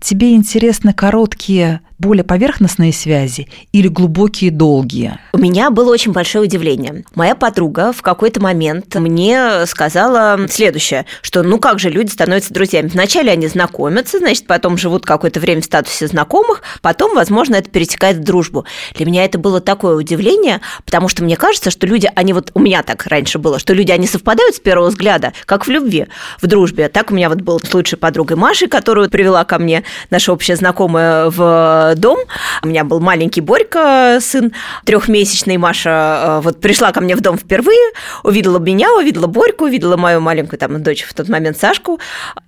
Тебе 0.00 0.34
интересны 0.34 0.92
короткие 0.92 1.80
более 1.98 2.24
поверхностные 2.24 2.92
связи 2.92 3.48
или 3.72 3.88
глубокие, 3.88 4.50
долгие? 4.50 5.18
У 5.32 5.38
меня 5.38 5.70
было 5.70 5.92
очень 5.92 6.12
большое 6.12 6.44
удивление. 6.44 7.04
Моя 7.14 7.34
подруга 7.34 7.92
в 7.92 8.02
какой-то 8.02 8.40
момент 8.40 8.94
мне 8.94 9.66
сказала 9.66 10.38
следующее, 10.48 11.06
что 11.22 11.42
ну 11.42 11.58
как 11.58 11.78
же 11.78 11.90
люди 11.90 12.10
становятся 12.10 12.52
друзьями. 12.52 12.88
Вначале 12.88 13.32
они 13.32 13.46
знакомятся, 13.46 14.18
значит, 14.18 14.46
потом 14.46 14.76
живут 14.76 15.06
какое-то 15.06 15.40
время 15.40 15.62
в 15.62 15.64
статусе 15.64 16.06
знакомых, 16.06 16.62
потом, 16.82 17.14
возможно, 17.14 17.56
это 17.56 17.70
перетекает 17.70 18.18
в 18.18 18.24
дружбу. 18.24 18.66
Для 18.94 19.06
меня 19.06 19.24
это 19.24 19.38
было 19.38 19.60
такое 19.60 19.96
удивление, 19.96 20.60
потому 20.84 21.08
что 21.08 21.24
мне 21.24 21.36
кажется, 21.36 21.70
что 21.70 21.86
люди, 21.86 22.10
они 22.14 22.32
вот, 22.32 22.50
у 22.54 22.60
меня 22.60 22.82
так 22.82 23.06
раньше 23.06 23.38
было, 23.38 23.58
что 23.58 23.72
люди, 23.72 23.92
они 23.92 24.06
совпадают 24.06 24.56
с 24.56 24.60
первого 24.60 24.88
взгляда, 24.88 25.32
как 25.46 25.66
в 25.66 25.70
любви, 25.70 26.06
в 26.40 26.46
дружбе. 26.46 26.88
Так 26.88 27.10
у 27.10 27.14
меня 27.14 27.28
вот 27.28 27.40
был 27.40 27.60
с 27.60 27.72
лучшей 27.72 27.98
подругой 27.98 28.36
Машей, 28.36 28.68
которую 28.68 29.10
привела 29.10 29.44
ко 29.44 29.58
мне 29.58 29.84
наша 30.10 30.32
общая 30.32 30.56
знакомая 30.56 31.30
в 31.30 31.85
дом. 31.94 32.18
У 32.62 32.68
меня 32.68 32.84
был 32.84 33.00
маленький 33.00 33.40
Борька, 33.40 34.18
сын 34.20 34.52
трехмесячный. 34.84 35.56
Маша 35.56 36.38
э, 36.38 36.40
вот 36.42 36.60
пришла 36.60 36.92
ко 36.92 37.00
мне 37.00 37.16
в 37.16 37.20
дом 37.20 37.38
впервые, 37.38 37.92
увидела 38.22 38.58
меня, 38.58 38.94
увидела 38.94 39.26
Борьку, 39.26 39.64
увидела 39.64 39.96
мою 39.96 40.20
маленькую 40.20 40.58
там 40.58 40.82
дочь 40.82 41.04
в 41.04 41.14
тот 41.14 41.28
момент 41.28 41.58
Сашку, 41.58 42.00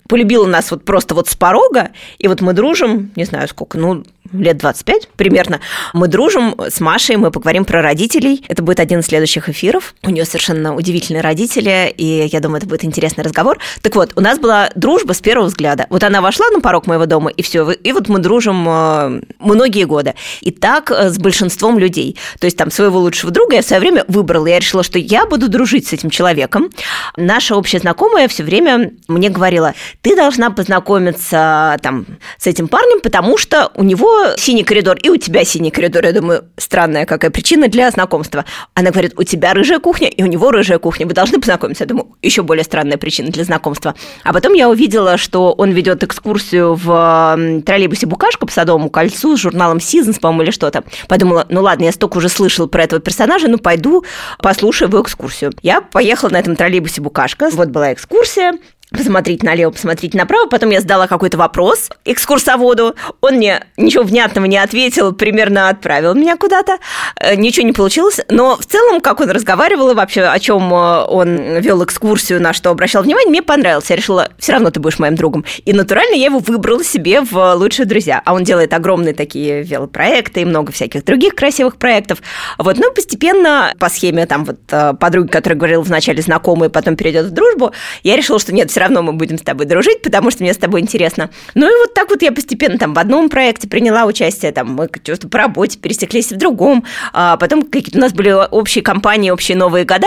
полюбила 0.09 0.47
нас 0.47 0.71
вот 0.71 0.85
просто 0.85 1.15
вот 1.15 1.29
с 1.29 1.37
порога, 1.37 1.91
и 2.19 2.29
вот 2.29 2.41
мы 2.41 2.53
дружим, 2.53 3.13
не 3.17 3.25
знаю 3.25 3.49
сколько, 3.49 3.79
ну, 3.79 4.05
лет 4.33 4.59
25 4.59 5.09
примерно. 5.17 5.61
Мы 5.93 6.09
дружим 6.09 6.55
с 6.59 6.81
Машей, 6.81 7.17
мы 7.17 7.31
поговорим 7.31 7.65
про 7.65 7.83
родителей. 7.83 8.45
Это 8.49 8.63
будет 8.63 8.81
один 8.81 9.01
из 9.01 9.07
следующих 9.07 9.49
эфиров. 9.49 9.95
У 10.03 10.11
нее 10.11 10.25
совершенно 10.25 10.75
удивительные 10.75 11.23
родители, 11.23 11.93
и 11.97 12.29
я 12.31 12.41
думаю, 12.41 12.59
это 12.59 12.67
будет 12.67 12.85
интересный 12.85 13.25
разговор. 13.25 13.59
Так 13.83 13.95
вот, 13.97 14.13
у 14.17 14.21
нас 14.21 14.39
была 14.39 14.71
дружба 14.75 15.13
с 15.13 15.21
первого 15.21 15.47
взгляда. 15.47 15.87
Вот 15.91 16.03
она 16.03 16.21
вошла 16.21 16.49
на 16.51 16.61
порог 16.61 16.87
моего 16.87 17.07
дома, 17.07 17.31
и 17.31 17.43
все. 17.43 17.71
И 17.71 17.93
вот 17.93 18.09
мы 18.09 18.19
дружим 18.19 18.67
э, 18.69 19.21
многие 19.39 19.85
годы. 19.85 20.15
И 20.41 20.51
так 20.51 20.91
э, 20.91 21.11
с 21.11 21.19
большинством 21.19 21.79
людей. 21.79 22.17
То 22.41 22.47
есть 22.47 22.57
там 22.57 22.71
своего 22.71 22.99
лучшего 22.99 23.33
друга 23.33 23.57
я 23.57 23.63
в 23.63 23.65
свое 23.65 23.81
время 23.81 24.05
выбрала. 24.09 24.47
Я 24.47 24.59
решила, 24.59 24.83
что 24.83 24.99
я 24.99 25.27
буду 25.27 25.49
дружить 25.49 25.87
с 25.87 25.93
этим 25.93 26.11
человеком. 26.11 26.71
Наша 27.17 27.57
общая 27.57 27.79
знакомая 27.79 28.29
все 28.29 28.43
время 28.43 28.93
мне 29.09 29.29
говорила, 29.29 29.75
ты 30.03 30.17
должна 30.17 30.51
познакомиться 30.51 31.77
там 31.83 32.07
с 32.39 32.47
этим 32.47 32.69
парнем, 32.69 33.01
потому 33.01 33.39
что 33.39 33.71
у 33.75 33.85
него 33.85 34.35
синий 34.37 34.65
коридор, 34.65 34.97
и 35.03 35.11
у 35.11 35.17
тебя 35.17 35.45
синий 35.45 35.71
коридор. 35.71 36.05
Я 36.05 36.13
думаю, 36.13 36.45
странная 36.57 37.07
какая 37.07 37.31
причина 37.31 37.69
для 37.69 37.91
знакомства. 37.91 38.45
Она 38.75 38.91
говорит, 38.91 39.15
у 39.17 39.23
тебя 39.23 39.55
рыжая 39.55 39.79
кухня, 39.79 40.09
и 40.09 40.23
у 40.23 40.27
него 40.27 40.51
рыжая 40.51 40.79
кухня. 40.79 41.07
Вы 41.07 41.15
должны 41.15 41.39
познакомиться. 41.39 41.85
Я 41.85 41.89
думаю, 41.89 42.17
еще 42.23 42.43
более 42.43 42.65
странная 42.65 42.99
причина 42.99 43.31
для 43.31 43.45
знакомства. 43.45 43.95
А 44.25 44.33
потом 44.33 44.55
я 44.55 44.69
увидела, 44.69 45.17
что 45.17 45.53
он 45.53 45.71
ведет 45.71 46.03
экскурсию 46.03 46.75
в 46.75 47.63
троллейбусе 47.65 48.07
«Букашка» 48.07 48.47
по 48.47 48.53
Садовому 48.53 48.91
кольцу 48.91 49.18
с 49.19 49.41
журналом 49.41 49.81
«Сизонс», 49.81 50.19
по-моему, 50.19 50.43
или 50.43 50.51
что-то. 50.51 50.85
Подумала, 51.09 51.47
ну 51.49 51.63
ладно, 51.63 51.85
я 51.85 51.93
столько 51.93 52.19
уже 52.19 52.29
слышала 52.29 52.67
про 52.67 52.85
этого 52.85 53.01
персонажа, 53.01 53.49
ну 53.49 53.59
пойду 53.59 54.05
послушаю 54.41 54.89
его 54.89 55.03
экскурсию. 55.03 55.53
Я 55.63 55.81
поехала 55.81 56.31
на 56.31 56.39
этом 56.39 56.57
троллейбусе 56.57 57.01
«Букашка». 57.01 57.51
Вот 57.53 57.69
была 57.69 57.93
экскурсия, 57.93 58.55
посмотреть 58.91 59.43
налево, 59.43 59.71
посмотреть 59.71 60.15
направо. 60.15 60.49
Потом 60.49 60.71
я 60.71 60.81
задала 60.81 61.07
какой-то 61.07 61.37
вопрос 61.37 61.91
экскурсоводу. 62.05 62.95
Он 63.21 63.35
мне 63.35 63.65
ничего 63.77 64.03
внятного 64.03 64.47
не 64.47 64.57
ответил, 64.57 65.13
примерно 65.13 65.69
отправил 65.69 66.15
меня 66.15 66.37
куда-то. 66.37 66.79
Э, 67.21 67.35
ничего 67.35 67.67
не 67.67 67.73
получилось. 67.73 68.21
Но 68.31 68.57
в 68.57 68.65
целом, 68.65 69.01
как 69.01 69.21
он 69.21 69.31
разговаривал 69.31 69.91
и 69.91 69.95
вообще 69.95 70.23
о 70.23 70.39
чем 70.39 70.73
э, 70.73 71.05
он 71.05 71.59
вел 71.59 71.85
экскурсию, 71.85 72.41
на 72.41 72.53
что 72.53 72.71
обращал 72.71 73.03
внимание, 73.03 73.29
мне 73.29 73.43
понравилось. 73.43 73.91
Я 73.91 73.97
решила, 73.97 74.31
все 74.39 74.53
равно 74.53 74.71
ты 74.71 74.81
будешь 74.81 74.99
моим 74.99 75.17
другом. 75.17 75.45
И 75.65 75.73
натурально 75.73 76.15
я 76.15 76.27
его 76.27 76.39
выбрала 76.39 76.83
себе 76.83 77.21
в 77.21 77.55
лучшие 77.55 77.85
друзья. 77.85 78.23
А 78.25 78.33
он 78.33 78.45
делает 78.45 78.73
огромные 78.73 79.13
такие 79.13 79.63
велопроекты 79.63 80.43
и 80.43 80.45
много 80.45 80.73
всяких 80.73 81.05
других 81.05 81.35
красивых 81.35 81.77
проектов. 81.77 82.23
Вот, 82.57 82.79
ну, 82.79 82.93
постепенно 82.93 83.75
по 83.79 83.91
схеме 83.91 84.27
там 84.27 84.45
вот 84.45 84.61
э, 84.71 84.95
подруги, 84.95 85.29
которая 85.29 85.59
говорила 85.59 85.83
вначале 85.83 86.23
знакомые, 86.23 86.71
потом 86.71 86.97
перейдет 86.97 87.27
в 87.27 87.31
дружбу, 87.31 87.73
я 88.03 88.17
решила, 88.17 88.39
что 88.39 88.55
нет, 88.55 88.71
все 88.79 88.85
равно 88.85 89.03
мы 89.03 89.13
будем 89.15 89.39
с 89.39 89.43
тобой 89.43 89.67
дружить, 89.67 90.03
потому 90.03 90.31
что 90.31 90.45
мне 90.45 90.55
с 90.55 90.57
тобой 90.57 90.81
интересно. 90.81 91.31
Ну 91.57 91.67
и 91.67 91.81
вот 91.81 91.95
так 91.95 92.11
вот 92.11 92.23
я 92.23 92.31
постепенно 92.31 92.79
там 92.79 92.95
в 92.95 92.99
одном 93.01 93.29
проекте 93.29 93.67
приняла 93.67 94.05
участие, 94.05 94.53
там 94.53 94.75
мы 94.75 94.89
что-то 95.03 95.27
по 95.27 95.39
работе 95.39 95.81
пересеклись 95.81 96.31
в 96.31 96.37
другом, 96.37 96.85
а 97.13 97.37
потом 97.39 97.65
какие-то 97.65 97.99
у 97.99 98.01
нас 98.01 98.13
были 98.13 98.31
общие 98.31 98.85
компании, 98.85 99.31
общие 99.31 99.57
новые 99.57 99.85
года, 99.85 100.07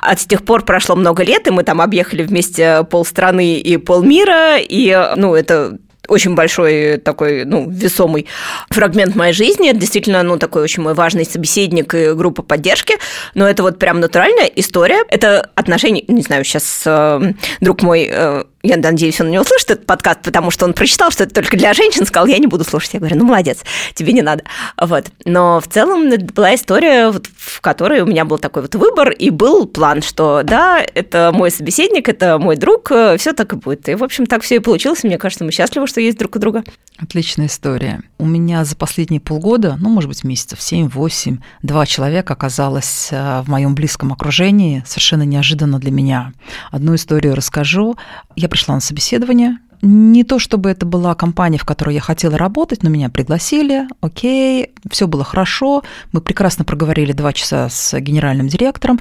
а 0.00 0.16
с 0.16 0.24
тех 0.24 0.44
пор 0.44 0.64
прошло 0.64 0.94
много 0.94 1.24
лет, 1.24 1.48
и 1.48 1.50
мы 1.50 1.64
там 1.64 1.80
объехали 1.80 2.22
вместе 2.22 2.84
полстраны 2.88 3.56
и 3.56 3.76
полмира, 3.76 4.56
и, 4.56 4.96
ну, 5.16 5.34
это 5.34 5.78
очень 6.12 6.34
большой 6.34 6.98
такой, 6.98 7.44
ну, 7.44 7.68
весомый 7.68 8.26
фрагмент 8.70 9.14
моей 9.14 9.32
жизни. 9.32 9.72
Действительно, 9.72 10.22
ну, 10.22 10.38
такой 10.38 10.62
очень 10.62 10.82
мой 10.82 10.94
важный 10.94 11.24
собеседник 11.24 11.94
и 11.94 12.12
группа 12.12 12.42
поддержки. 12.42 12.94
Но 13.34 13.48
это 13.48 13.62
вот 13.62 13.78
прям 13.78 14.00
натуральная 14.00 14.46
история. 14.46 15.04
Это 15.08 15.50
отношения, 15.54 16.04
не 16.08 16.22
знаю, 16.22 16.44
сейчас 16.44 16.82
э, 16.84 17.32
друг 17.60 17.82
мой 17.82 18.08
э, 18.10 18.44
я 18.62 18.76
надеюсь, 18.76 19.20
он 19.20 19.30
не 19.30 19.38
услышит 19.38 19.70
этот 19.70 19.86
подкаст, 19.86 20.20
потому 20.22 20.50
что 20.50 20.64
он 20.64 20.72
прочитал, 20.72 21.10
что 21.10 21.24
это 21.24 21.34
только 21.34 21.56
для 21.56 21.74
женщин, 21.74 22.06
сказал, 22.06 22.26
я 22.26 22.38
не 22.38 22.46
буду 22.46 22.64
слушать. 22.64 22.94
Я 22.94 23.00
говорю, 23.00 23.16
ну, 23.16 23.24
молодец, 23.24 23.58
тебе 23.94 24.12
не 24.12 24.22
надо. 24.22 24.44
Вот. 24.80 25.06
Но 25.24 25.60
в 25.60 25.66
целом 25.66 26.04
это 26.04 26.24
была 26.32 26.54
история, 26.54 27.10
вот, 27.10 27.26
в 27.36 27.60
которой 27.60 28.02
у 28.02 28.06
меня 28.06 28.24
был 28.24 28.38
такой 28.38 28.62
вот 28.62 28.74
выбор, 28.76 29.10
и 29.10 29.30
был 29.30 29.66
план, 29.66 30.02
что 30.02 30.42
да, 30.44 30.80
это 30.94 31.32
мой 31.34 31.50
собеседник, 31.50 32.08
это 32.08 32.38
мой 32.38 32.56
друг, 32.56 32.86
все 33.18 33.32
так 33.32 33.52
и 33.52 33.56
будет. 33.56 33.88
И, 33.88 33.94
в 33.96 34.04
общем, 34.04 34.26
так 34.26 34.42
все 34.42 34.56
и 34.56 34.58
получилось. 34.60 35.02
Мне 35.02 35.18
кажется, 35.18 35.44
мы 35.44 35.50
счастливы, 35.50 35.88
что 35.88 36.00
есть 36.00 36.18
друг 36.18 36.36
у 36.36 36.38
друга. 36.38 36.62
Отличная 36.98 37.46
история. 37.46 38.02
У 38.18 38.26
меня 38.26 38.64
за 38.64 38.76
последние 38.76 39.20
полгода, 39.20 39.76
ну, 39.80 39.88
может 39.88 40.08
быть, 40.08 40.22
месяцев 40.22 40.60
7-8, 40.60 41.38
два 41.62 41.84
человека 41.84 42.34
оказалось 42.34 43.08
э, 43.10 43.42
в 43.42 43.48
моем 43.48 43.74
близком 43.74 44.12
окружении, 44.12 44.84
совершенно 44.86 45.24
неожиданно 45.24 45.80
для 45.80 45.90
меня. 45.90 46.32
Одну 46.70 46.94
историю 46.94 47.34
расскажу. 47.34 47.96
Я 48.36 48.48
пришла 48.52 48.74
на 48.74 48.82
собеседование, 48.82 49.56
не 49.80 50.24
то 50.24 50.38
чтобы 50.38 50.68
это 50.68 50.84
была 50.84 51.14
компания, 51.14 51.56
в 51.56 51.64
которой 51.64 51.94
я 51.94 52.02
хотела 52.02 52.36
работать, 52.36 52.82
но 52.82 52.90
меня 52.90 53.08
пригласили, 53.08 53.88
окей, 54.02 54.72
все 54.90 55.06
было 55.06 55.24
хорошо, 55.24 55.82
мы 56.12 56.20
прекрасно 56.20 56.66
проговорили 56.66 57.12
два 57.12 57.32
часа 57.32 57.70
с 57.70 57.98
генеральным 57.98 58.48
директором, 58.48 59.00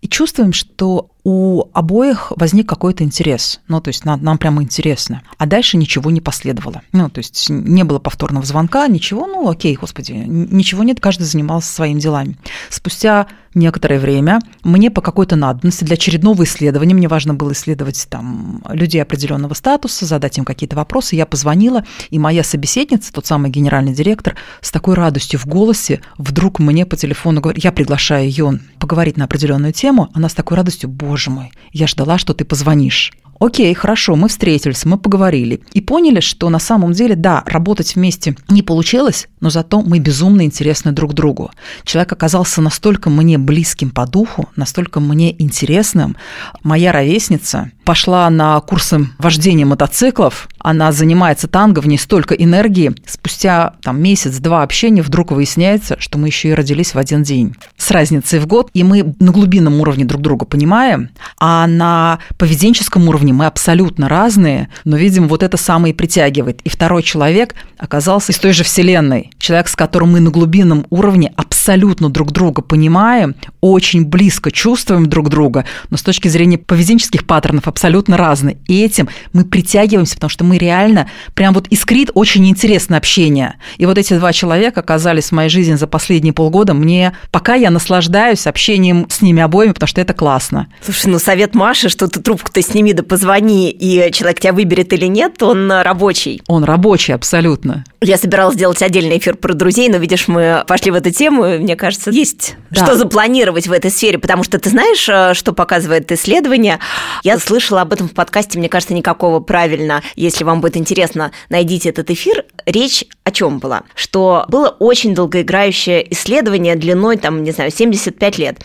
и 0.00 0.08
чувствуем, 0.08 0.54
что 0.54 1.10
у 1.28 1.70
обоих 1.72 2.32
возник 2.36 2.68
какой-то 2.68 3.02
интерес. 3.02 3.58
Ну, 3.66 3.80
то 3.80 3.88
есть 3.88 4.04
нам, 4.04 4.22
нам 4.22 4.38
прямо 4.38 4.62
интересно. 4.62 5.22
А 5.38 5.46
дальше 5.46 5.76
ничего 5.76 6.12
не 6.12 6.20
последовало. 6.20 6.82
Ну, 6.92 7.10
то 7.10 7.18
есть 7.18 7.50
не 7.50 7.82
было 7.82 7.98
повторного 7.98 8.46
звонка, 8.46 8.86
ничего, 8.86 9.26
ну, 9.26 9.50
окей, 9.50 9.74
господи, 9.74 10.12
ничего 10.12 10.84
нет, 10.84 11.00
каждый 11.00 11.24
занимался 11.24 11.72
своими 11.72 11.98
делами. 11.98 12.38
Спустя 12.70 13.26
некоторое 13.56 13.98
время 13.98 14.38
мне 14.62 14.90
по 14.90 15.00
какой-то 15.00 15.34
надобности 15.34 15.82
для 15.82 15.94
очередного 15.94 16.44
исследования, 16.44 16.94
мне 16.94 17.08
важно 17.08 17.34
было 17.34 17.52
исследовать 17.52 18.06
там 18.08 18.62
людей 18.68 19.02
определенного 19.02 19.54
статуса, 19.54 20.06
задать 20.06 20.38
им 20.38 20.44
какие-то 20.44 20.76
вопросы, 20.76 21.16
я 21.16 21.26
позвонила, 21.26 21.84
и 22.10 22.20
моя 22.20 22.44
собеседница, 22.44 23.12
тот 23.12 23.26
самый 23.26 23.50
генеральный 23.50 23.94
директор, 23.94 24.36
с 24.60 24.70
такой 24.70 24.94
радостью 24.94 25.40
в 25.40 25.46
голосе 25.46 26.02
вдруг 26.18 26.60
мне 26.60 26.86
по 26.86 26.96
телефону 26.96 27.40
говорит, 27.40 27.64
я 27.64 27.72
приглашаю 27.72 28.26
ее 28.26 28.60
поговорить 28.78 29.16
на 29.16 29.24
определенную 29.24 29.72
тему, 29.72 30.10
она 30.14 30.28
с 30.28 30.34
такой 30.34 30.56
радостью, 30.56 30.90
боже, 30.90 31.15
боже 31.16 31.30
мой, 31.30 31.50
я 31.72 31.86
ждала, 31.86 32.18
что 32.18 32.34
ты 32.34 32.44
позвонишь. 32.44 33.10
Окей, 33.38 33.74
хорошо, 33.74 34.16
мы 34.16 34.28
встретились, 34.28 34.84
мы 34.84 34.98
поговорили 34.98 35.60
и 35.72 35.80
поняли, 35.80 36.20
что 36.20 36.48
на 36.48 36.58
самом 36.58 36.92
деле, 36.92 37.16
да, 37.16 37.42
работать 37.46 37.94
вместе 37.94 38.36
не 38.48 38.62
получилось, 38.62 39.28
но 39.40 39.50
зато 39.50 39.82
мы 39.82 39.98
безумно 39.98 40.42
интересны 40.42 40.92
друг 40.92 41.12
другу. 41.12 41.50
Человек 41.84 42.12
оказался 42.12 42.62
настолько 42.62 43.10
мне 43.10 43.38
близким 43.38 43.90
по 43.90 44.06
духу, 44.06 44.48
настолько 44.56 45.00
мне 45.00 45.40
интересным. 45.40 46.16
Моя 46.62 46.92
ровесница 46.92 47.70
пошла 47.84 48.28
на 48.30 48.58
курсы 48.60 49.08
вождения 49.18 49.66
мотоциклов, 49.66 50.48
она 50.66 50.90
занимается 50.90 51.46
танго, 51.46 51.78
в 51.78 51.86
ней 51.86 51.96
столько 51.96 52.34
энергии. 52.34 52.92
Спустя 53.06 53.74
там 53.82 54.02
месяц-два 54.02 54.64
общения 54.64 55.00
вдруг 55.00 55.30
выясняется, 55.30 55.94
что 56.00 56.18
мы 56.18 56.26
еще 56.26 56.48
и 56.48 56.54
родились 56.54 56.92
в 56.92 56.98
один 56.98 57.22
день. 57.22 57.54
С 57.76 57.92
разницей 57.92 58.40
в 58.40 58.48
год, 58.48 58.70
и 58.74 58.82
мы 58.82 59.14
на 59.20 59.30
глубинном 59.30 59.80
уровне 59.80 60.04
друг 60.04 60.22
друга 60.22 60.44
понимаем, 60.44 61.10
а 61.38 61.68
на 61.68 62.18
поведенческом 62.36 63.08
уровне 63.08 63.25
мы 63.32 63.46
абсолютно 63.46 64.08
разные, 64.08 64.68
но, 64.84 64.96
видимо, 64.96 65.28
вот 65.28 65.42
это 65.42 65.56
самое 65.56 65.92
и 65.92 65.96
притягивает. 65.96 66.60
И 66.62 66.68
второй 66.68 67.02
человек 67.02 67.54
оказался 67.78 68.32
из 68.32 68.38
той 68.38 68.52
же 68.52 68.64
вселенной. 68.64 69.30
Человек, 69.38 69.68
с 69.68 69.76
которым 69.76 70.12
мы 70.12 70.20
на 70.20 70.30
глубинном 70.30 70.86
уровне 70.90 71.32
абсолютно 71.36 72.10
друг 72.10 72.32
друга 72.32 72.62
понимаем, 72.62 73.34
очень 73.60 74.04
близко 74.04 74.50
чувствуем 74.50 75.06
друг 75.06 75.28
друга, 75.28 75.64
но 75.90 75.96
с 75.96 76.02
точки 76.02 76.28
зрения 76.28 76.58
поведенческих 76.58 77.26
паттернов 77.26 77.68
абсолютно 77.68 78.16
разные. 78.16 78.58
И 78.66 78.82
этим 78.82 79.08
мы 79.32 79.44
притягиваемся, 79.44 80.14
потому 80.14 80.30
что 80.30 80.44
мы 80.44 80.58
реально 80.58 81.08
прям 81.34 81.54
вот 81.54 81.68
искрит 81.68 82.10
очень 82.14 82.46
интересное 82.48 82.98
общение. 82.98 83.56
И 83.78 83.86
вот 83.86 83.98
эти 83.98 84.14
два 84.14 84.32
человека 84.32 84.80
оказались 84.80 85.30
в 85.30 85.32
моей 85.32 85.48
жизни 85.48 85.74
за 85.74 85.86
последние 85.86 86.32
полгода. 86.32 86.74
Мне 86.74 87.12
пока 87.30 87.54
я 87.54 87.70
наслаждаюсь 87.70 88.46
общением 88.46 89.06
с 89.10 89.20
ними 89.20 89.42
обоими, 89.42 89.72
потому 89.72 89.88
что 89.88 90.00
это 90.00 90.14
классно. 90.14 90.68
Слушай, 90.82 91.08
ну 91.08 91.18
совет 91.18 91.54
Маши, 91.54 91.88
что 91.88 92.08
ты 92.08 92.20
трубку-то 92.20 92.62
сними 92.62 92.92
да 92.92 93.02
позвони, 93.16 93.70
и 93.70 94.12
человек 94.12 94.40
тебя 94.40 94.52
выберет 94.52 94.92
или 94.92 95.06
нет, 95.06 95.42
он 95.42 95.72
рабочий. 95.72 96.42
Он 96.48 96.64
рабочий, 96.64 97.14
абсолютно. 97.14 97.82
Я 98.02 98.18
собиралась 98.18 98.54
сделать 98.54 98.82
отдельный 98.82 99.16
эфир 99.16 99.36
про 99.36 99.54
друзей, 99.54 99.88
но, 99.88 99.96
видишь, 99.96 100.28
мы 100.28 100.64
пошли 100.66 100.90
в 100.90 100.94
эту 100.94 101.10
тему, 101.10 101.46
и, 101.46 101.58
мне 101.58 101.76
кажется, 101.76 102.10
есть 102.10 102.56
да. 102.70 102.84
что 102.84 102.96
запланировать 102.96 103.66
в 103.66 103.72
этой 103.72 103.90
сфере, 103.90 104.18
потому 104.18 104.44
что 104.44 104.58
ты 104.58 104.68
знаешь, 104.68 105.08
э, 105.08 105.32
что 105.32 105.52
показывает 105.52 106.12
исследование? 106.12 106.78
Я 107.22 107.38
слышала 107.38 107.80
об 107.80 107.94
этом 107.94 108.08
в 108.08 108.12
подкасте, 108.12 108.58
мне 108.58 108.68
кажется, 108.68 108.92
никакого 108.92 109.40
правильно. 109.40 110.02
Если 110.14 110.44
вам 110.44 110.60
будет 110.60 110.76
интересно, 110.76 111.32
найдите 111.48 111.88
этот 111.88 112.10
эфир. 112.10 112.44
Речь 112.66 113.04
о 113.24 113.30
чем 113.30 113.58
была? 113.58 113.82
Что 113.94 114.44
было 114.48 114.68
очень 114.68 115.14
долгоиграющее 115.14 116.12
исследование 116.12 116.76
длиной, 116.76 117.16
там, 117.16 117.42
не 117.42 117.52
знаю, 117.52 117.70
75 117.70 118.38
лет. 118.38 118.60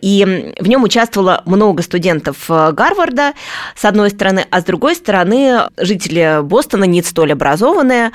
И 0.00 0.54
в 0.58 0.68
нем 0.68 0.84
участвовало 0.84 1.42
много 1.44 1.82
студентов 1.82 2.46
э, 2.48 2.72
Гарварда, 2.72 3.34
с 3.76 3.84
одной 3.84 4.10
стороны, 4.10 4.46
а 4.50 4.60
с 4.62 4.64
другой 4.64 4.94
стороны, 4.94 5.68
жители 5.76 6.40
Бостона 6.42 6.84
не 6.84 7.02
столь 7.02 7.34
образованные, 7.34 8.12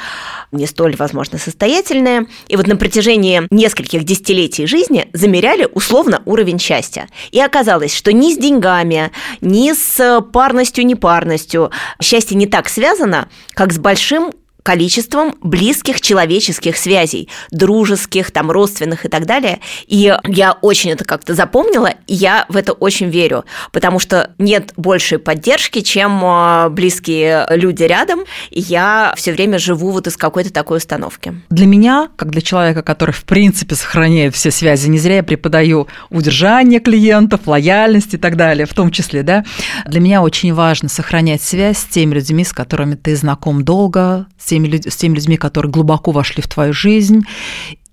не 0.51 0.64
столь, 0.65 0.95
возможно, 0.95 1.37
состоятельные. 1.37 2.27
И 2.47 2.55
вот 2.55 2.67
на 2.67 2.75
протяжении 2.75 3.47
нескольких 3.51 4.03
десятилетий 4.03 4.65
жизни 4.65 5.07
замеряли 5.13 5.67
условно 5.73 6.21
уровень 6.25 6.59
счастья. 6.59 7.07
И 7.31 7.39
оказалось, 7.39 7.95
что 7.95 8.13
ни 8.13 8.33
с 8.33 8.37
деньгами, 8.37 9.11
ни 9.41 9.73
с 9.73 10.21
парностью, 10.33 10.85
непарностью 10.85 11.71
счастье 12.01 12.37
не 12.37 12.47
так 12.47 12.69
связано, 12.69 13.29
как 13.53 13.73
с 13.73 13.77
большим 13.77 14.31
количеством 14.65 15.35
близких 15.43 16.01
человеческих 16.01 16.75
связей, 16.75 17.29
дружеских, 17.51 18.31
там, 18.31 18.49
родственных 18.49 19.05
и 19.05 19.09
так 19.09 19.27
далее. 19.27 19.59
И 19.85 20.11
я 20.23 20.53
очень 20.53 20.89
это 20.89 21.05
как-то 21.05 21.35
запомнила, 21.35 21.93
и 22.07 22.15
я 22.15 22.47
в 22.49 22.57
это 22.57 22.73
очень 22.73 23.11
верю, 23.11 23.45
потому 23.71 23.99
что 23.99 24.31
нет 24.39 24.73
большей 24.75 25.19
поддержки, 25.19 25.81
чем 25.81 26.19
а, 26.23 26.69
близкие 26.69 27.45
люди 27.51 27.83
рядом, 27.83 28.21
и 28.49 28.59
я 28.59 29.13
все 29.15 29.33
время 29.33 29.59
живу 29.59 29.91
вот 29.91 30.07
из 30.07 30.17
какой-то 30.17 30.51
такой 30.51 30.79
установки. 30.79 31.39
Для 31.51 31.67
меня, 31.67 32.09
как 32.15 32.31
для 32.31 32.41
человека, 32.41 32.81
который 32.81 33.11
в 33.11 33.23
принципе 33.23 33.75
сохраняет 33.75 34.33
все 34.33 34.49
связи, 34.49 34.89
не 34.89 34.97
зря 34.97 35.17
я 35.17 35.23
преподаю 35.23 35.87
удержание 36.09 36.79
клиентов, 36.79 37.41
лояльность 37.45 38.15
и 38.15 38.17
так 38.17 38.35
далее, 38.35 38.65
в 38.65 38.73
том 38.73 38.89
числе, 38.89 39.21
да, 39.21 39.45
для 39.85 39.99
меня 39.99 40.23
очень 40.23 40.55
важно 40.55 40.89
сохранять 40.89 41.43
связь 41.43 41.77
с 41.77 41.85
теми 41.85 42.15
людьми, 42.15 42.43
с 42.43 42.51
которыми 42.51 42.95
ты 42.95 43.15
знаком 43.15 43.63
долго, 43.63 44.25
с 44.39 44.54
теми, 44.55 44.89
с 44.89 44.95
теми 44.95 45.15
людьми, 45.15 45.37
которые 45.37 45.71
глубоко 45.71 46.11
вошли 46.11 46.41
в 46.41 46.47
твою 46.47 46.73
жизнь, 46.73 47.25